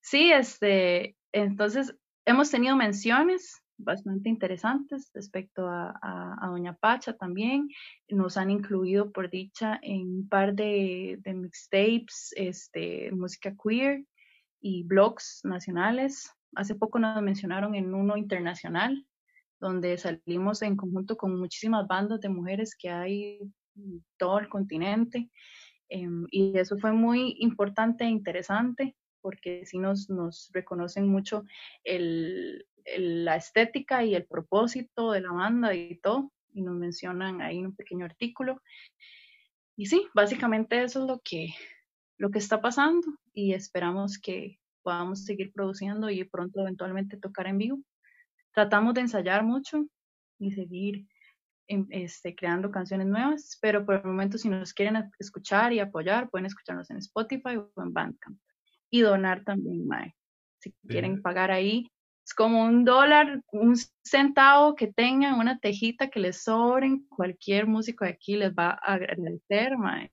sí, 0.00 0.30
este, 0.30 1.16
entonces 1.32 1.96
hemos 2.24 2.50
tenido 2.50 2.76
menciones 2.76 3.60
bastante 3.78 4.28
interesantes 4.28 5.10
respecto 5.12 5.66
a, 5.66 5.98
a, 6.00 6.46
Doña 6.48 6.74
Pacha 6.74 7.14
también. 7.14 7.68
Nos 8.08 8.36
han 8.36 8.50
incluido, 8.50 9.10
por 9.10 9.28
dicha, 9.30 9.80
en 9.82 10.02
un 10.18 10.28
par 10.28 10.54
de, 10.54 11.18
de 11.22 11.34
mixtapes, 11.34 12.32
este, 12.36 13.10
música 13.12 13.54
queer 13.60 14.04
y 14.60 14.84
blogs 14.84 15.40
nacionales. 15.42 16.30
Hace 16.54 16.76
poco 16.76 17.00
nos 17.00 17.20
mencionaron 17.22 17.74
en 17.74 17.92
uno 17.92 18.16
internacional 18.16 19.04
donde 19.60 19.98
salimos 19.98 20.62
en 20.62 20.76
conjunto 20.76 21.16
con 21.16 21.38
muchísimas 21.38 21.86
bandas 21.86 22.20
de 22.20 22.28
mujeres 22.28 22.76
que 22.76 22.90
hay 22.90 23.38
en 23.76 24.04
todo 24.16 24.38
el 24.38 24.48
continente. 24.48 25.30
Em, 25.88 26.26
y 26.30 26.58
eso 26.58 26.76
fue 26.78 26.92
muy 26.92 27.36
importante 27.38 28.04
e 28.04 28.08
interesante 28.08 28.94
porque 29.20 29.66
sí 29.66 29.78
nos, 29.78 30.08
reconocen 30.52 31.08
mucho 31.08 31.44
el, 31.84 32.66
la 32.96 33.36
estética 33.36 34.04
y 34.04 34.14
el 34.14 34.24
propósito 34.26 35.12
de 35.12 35.20
la 35.20 35.32
banda 35.32 35.74
y 35.74 35.96
todo, 35.96 36.32
y 36.52 36.62
nos 36.62 36.76
mencionan 36.76 37.42
ahí 37.42 37.64
un 37.64 37.74
pequeño 37.74 38.04
artículo. 38.04 38.62
Y 39.76 39.86
sí, 39.86 40.06
básicamente 40.14 40.82
eso 40.82 41.02
es 41.02 41.06
lo 41.06 41.20
que, 41.20 41.48
lo 42.16 42.30
que 42.30 42.38
está 42.38 42.60
pasando 42.60 43.06
y 43.32 43.52
esperamos 43.52 44.18
que 44.18 44.58
podamos 44.82 45.24
seguir 45.24 45.52
produciendo 45.52 46.10
y 46.10 46.24
pronto 46.24 46.60
eventualmente 46.60 47.16
tocar 47.16 47.46
en 47.46 47.58
vivo. 47.58 47.78
Tratamos 48.52 48.94
de 48.94 49.02
ensayar 49.02 49.44
mucho 49.44 49.86
y 50.38 50.52
seguir 50.52 51.06
em, 51.66 51.86
este, 51.90 52.34
creando 52.34 52.70
canciones 52.70 53.06
nuevas, 53.06 53.58
pero 53.60 53.84
por 53.84 53.96
el 53.96 54.04
momento 54.04 54.38
si 54.38 54.48
nos 54.48 54.72
quieren 54.72 55.10
escuchar 55.18 55.72
y 55.72 55.80
apoyar, 55.80 56.30
pueden 56.30 56.46
escucharnos 56.46 56.90
en 56.90 56.98
Spotify 56.98 57.56
o 57.56 57.70
en 57.76 57.92
Bandcamp. 57.92 58.38
Y 58.90 59.00
donar 59.02 59.44
también, 59.44 59.86
Mae. 59.86 60.14
Si 60.60 60.72
quieren 60.88 61.22
pagar 61.22 61.50
ahí, 61.50 61.88
es 62.28 62.34
como 62.34 62.62
un 62.62 62.84
dólar, 62.84 63.40
un 63.52 63.74
centavo 64.04 64.74
que 64.74 64.92
tengan, 64.92 65.38
una 65.38 65.58
tejita 65.60 66.10
que 66.10 66.20
les 66.20 66.42
sobren, 66.42 67.06
cualquier 67.08 67.66
músico 67.66 68.04
de 68.04 68.10
aquí 68.10 68.36
les 68.36 68.52
va 68.52 68.72
a 68.72 68.94
agradecer, 68.94 69.78
mae. 69.78 70.12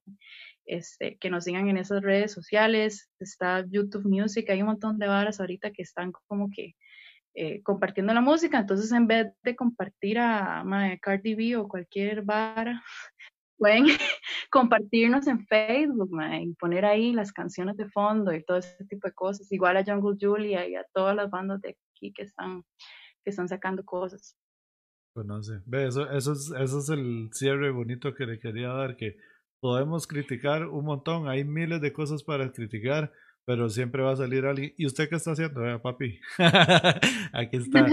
Este, 0.66 1.18
que 1.18 1.30
nos 1.30 1.44
sigan 1.44 1.68
en 1.68 1.76
esas 1.76 2.02
redes 2.02 2.32
sociales, 2.32 3.10
está 3.20 3.66
YouTube 3.70 4.06
Music, 4.06 4.50
hay 4.50 4.62
un 4.62 4.70
montón 4.70 4.98
de 4.98 5.08
varas 5.08 5.42
ahorita 5.42 5.72
que 5.72 5.82
están 5.82 6.14
como 6.14 6.50
que 6.50 6.76
eh, 7.36 7.62
compartiendo 7.64 8.14
la 8.14 8.22
música, 8.22 8.60
entonces 8.60 8.92
en 8.94 9.08
vez 9.08 9.28
de 9.44 9.56
compartir 9.58 10.20
a, 10.20 10.62
a 10.62 10.98
Cardi 11.00 11.36
B 11.36 11.58
o 11.58 11.68
cualquier 11.68 12.22
vara, 12.22 12.82
pueden 13.58 13.86
compartirnos 14.52 15.28
en 15.28 15.46
Facebook 15.46 16.10
y 16.42 16.54
poner 16.54 16.86
ahí 16.86 17.12
las 17.12 17.34
canciones 17.34 17.76
de 17.76 17.90
fondo 17.90 18.34
y 18.34 18.44
todo 18.44 18.58
ese 18.58 18.86
tipo 18.86 19.08
de 19.08 19.14
cosas, 19.14 19.52
igual 19.52 19.76
a 19.76 19.84
Jungle 19.84 20.18
Julia 20.20 20.68
y 20.68 20.76
a 20.76 20.86
todas 20.94 21.16
las 21.16 21.30
bandas 21.30 21.62
de 21.62 21.72
aquí 21.72 22.14
que 22.14 22.24
están, 22.24 22.64
que 23.24 23.30
están 23.30 23.50
sacando 23.50 23.84
cosas. 23.84 24.38
Conoce, 25.14 25.62
ve, 25.66 25.88
eso, 25.88 26.10
eso, 26.12 26.32
es, 26.32 26.54
eso 26.58 26.80
es 26.80 26.90
el 26.90 27.30
cierre 27.34 27.72
bonito 27.72 28.14
que 28.14 28.26
le 28.26 28.40
quería 28.40 28.70
dar, 28.70 28.96
que 28.96 29.18
podemos 29.60 30.08
criticar 30.08 30.68
un 30.68 30.86
montón, 30.86 31.28
hay 31.28 31.44
miles 31.44 31.82
de 31.82 31.92
cosas 31.92 32.24
para 32.24 32.52
criticar, 32.52 33.12
pero 33.46 33.70
siempre 33.70 34.02
va 34.02 34.14
a 34.14 34.16
salir 34.16 34.46
alguien. 34.46 34.74
¿Y 34.76 34.88
usted 34.88 35.08
qué 35.08 35.16
está 35.16 35.32
haciendo, 35.32 35.82
papi? 35.82 36.20
Aquí 37.34 37.58
está. 37.58 37.86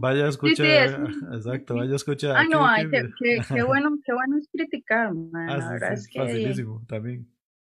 Vaya 0.00 0.26
a 0.26 0.28
escuchar. 0.28 1.10
exacto, 1.32 1.74
vaya 1.74 1.92
a 1.92 1.96
escuchar. 1.96 2.36
Ah, 2.36 2.44
no, 2.44 2.66
ay, 2.66 2.88
qué, 2.88 3.08
qué, 3.18 3.62
bueno, 3.66 3.98
qué 4.04 4.12
bueno 4.12 4.38
es 4.38 4.48
criticar, 4.50 5.12
ah, 5.34 5.56
la 5.56 5.70
verdad 5.72 5.92
es 5.92 6.08
que. 6.08 6.20
Facilísimo, 6.20 6.82
también. 6.86 7.28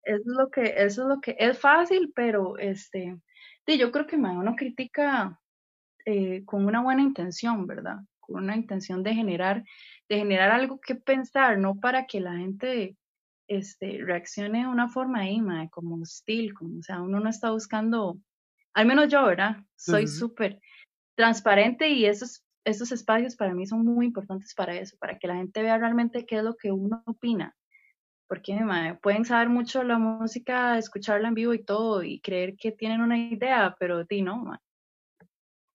Eso 0.04 0.22
es 0.22 0.38
lo 0.38 0.52
que, 0.52 0.62
eso 0.78 1.02
es 1.02 1.08
lo 1.08 1.20
que 1.20 1.36
es 1.40 1.58
fácil, 1.58 2.14
pero 2.16 2.60
este, 2.60 3.18
yo 3.66 3.92
creo 3.92 4.06
que 4.06 4.18
man, 4.18 4.38
uno 4.38 4.56
critica 4.56 5.40
eh, 6.06 6.46
con 6.46 6.64
una 6.68 6.84
buena 6.84 7.02
intención, 7.02 7.66
¿verdad? 7.66 7.98
Con 8.20 8.44
una 8.44 8.56
intención 8.56 9.02
de 9.02 9.16
generar, 9.16 9.64
de 10.08 10.18
generar 10.18 10.52
algo 10.52 10.80
que 10.80 10.94
pensar, 10.94 11.58
no 11.58 11.80
para 11.80 12.06
que 12.06 12.20
la 12.20 12.38
gente 12.38 12.96
este, 13.48 14.00
reaccione 14.04 14.62
de 14.62 14.68
una 14.68 14.90
forma 14.90 15.20
ahí, 15.22 15.40
como 15.72 16.02
hostil, 16.02 16.54
como, 16.54 16.80
o 16.80 16.84
sea, 16.84 17.02
uno 17.02 17.20
no 17.20 17.30
está 17.30 17.52
buscando, 17.52 18.20
al 18.74 18.86
menos 18.86 19.10
yo, 19.10 19.26
¿verdad? 19.26 19.58
Soy 19.76 20.08
súper 20.08 20.60
transparente 21.16 21.90
y 21.90 22.06
esos, 22.06 22.44
esos 22.66 22.92
espacios 22.92 23.36
para 23.36 23.54
mí 23.54 23.66
son 23.66 23.86
muy 23.86 24.08
importantes 24.08 24.54
para 24.54 24.76
eso, 24.76 24.98
para 24.98 25.18
que 25.18 25.28
la 25.28 25.36
gente 25.36 25.62
vea 25.62 25.78
realmente 25.78 26.26
qué 26.26 26.38
es 26.38 26.44
lo 26.44 26.56
que 26.56 26.72
uno 26.72 27.04
opina. 27.06 27.56
Porque 28.28 28.58
pueden 29.04 29.24
saber 29.24 29.50
mucho 29.50 29.84
la 29.84 30.00
música, 30.00 30.80
escucharla 30.80 31.28
en 31.28 31.36
vivo 31.36 31.54
y 31.54 31.64
todo, 31.64 32.04
y 32.04 32.20
creer 32.22 32.56
que 32.58 32.72
tienen 32.72 33.02
una 33.02 33.18
idea, 33.18 33.76
pero 33.80 34.06
ti 34.08 34.24
no, 34.24 34.44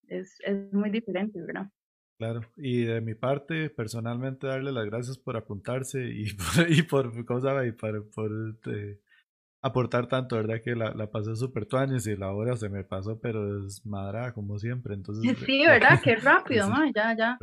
Es, 0.09 0.37
es 0.41 0.73
muy 0.73 0.91
diferente, 0.91 1.41
¿verdad? 1.41 1.71
Claro, 2.21 2.43
y 2.59 2.85
de 2.85 3.01
mi 3.01 3.14
parte, 3.14 3.71
personalmente, 3.71 4.47
darle 4.47 4.73
las 4.73 4.85
gracias 4.85 5.16
por 5.16 5.39
apuntarse 5.39 6.05
y 6.05 6.27
por, 6.35 6.71
y 6.71 6.83
por 6.83 7.25
¿cómo 7.25 7.64
Y 7.64 7.73
por, 7.73 8.11
por 8.11 8.31
este, 8.51 9.01
aportar 9.62 10.07
tanto, 10.07 10.37
¿verdad? 10.37 10.61
Que 10.62 10.77
la, 10.77 10.93
la 10.93 11.11
pasé 11.11 11.35
súper 11.35 11.64
tuanes 11.64 12.07
y 12.07 12.16
la 12.16 12.31
hora 12.31 12.59
se 12.59 12.68
me 12.68 12.85
pasó, 12.85 13.18
pero 13.18 13.64
es 13.64 13.87
madra 13.87 14.35
como 14.35 14.59
siempre, 14.59 14.93
entonces... 14.93 15.35
Sí, 15.47 15.64
¿verdad? 15.64 15.99
Qué 16.05 16.16
rápido, 16.16 16.68
ma, 16.68 16.91
ya, 16.95 17.16
ya. 17.16 17.39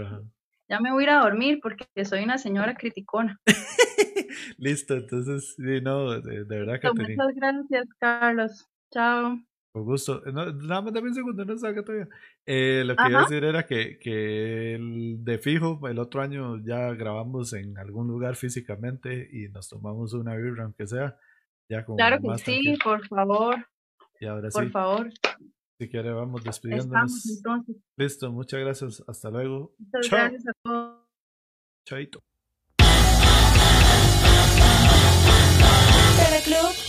Ya 0.69 0.79
me 0.79 0.91
voy 0.91 1.01
a 1.01 1.03
ir 1.05 1.09
a 1.09 1.21
dormir 1.21 1.57
porque 1.59 1.87
soy 2.05 2.23
una 2.23 2.37
señora 2.37 2.75
criticona. 2.75 3.41
Listo, 4.59 4.93
entonces, 4.93 5.55
sí, 5.55 5.81
no, 5.81 6.21
de, 6.21 6.43
verdad 6.43 6.79
que... 6.79 6.89
Muchas 6.89 7.33
gracias, 7.33 7.87
Carlos. 7.97 8.67
Chao. 8.91 9.39
Con 9.77 9.85
gusto. 9.85 10.21
No, 10.33 10.51
nada 10.51 10.81
más 10.81 10.93
dame 10.93 11.09
un 11.09 11.13
segundo, 11.13 11.45
no 11.45 11.55
salga 11.55 11.83
todavía. 11.83 12.07
Eh, 12.45 12.83
lo 12.83 12.95
que 12.95 13.09
iba 13.09 13.19
a 13.19 13.21
decir 13.23 13.43
era 13.43 13.65
que, 13.67 13.99
que 13.99 14.73
el, 14.73 15.23
de 15.23 15.37
fijo, 15.37 15.79
el 15.87 15.99
otro 15.99 16.21
año 16.21 16.57
ya 16.65 16.93
grabamos 16.95 17.53
en 17.53 17.77
algún 17.77 18.07
lugar 18.07 18.35
físicamente 18.35 19.29
y 19.31 19.49
nos 19.49 19.69
tomamos 19.69 20.13
una 20.13 20.35
birra, 20.35 20.63
aunque 20.63 20.87
sea. 20.87 21.15
Ya 21.69 21.85
como 21.85 21.97
claro 21.97 22.17
que 22.19 22.37
sí, 22.39 22.75
por 22.83 23.05
favor. 23.07 23.67
Y 24.19 24.25
ahora 24.25 24.49
por 24.49 24.71
favor. 24.71 25.09
Si 25.79 25.89
quiere, 25.89 26.11
vamos 26.11 26.43
despidiéndonos. 26.43 27.37
entonces. 27.37 27.75
Listo, 27.97 28.31
muchas 28.31 28.59
gracias. 28.61 29.03
Hasta 29.07 29.29
luego. 29.29 29.75
Muchas 29.77 30.09
gracias 30.09 30.47
a 30.47 30.53
todos. 30.63 31.07
Chaito. 31.85 32.23
Club 36.47 36.86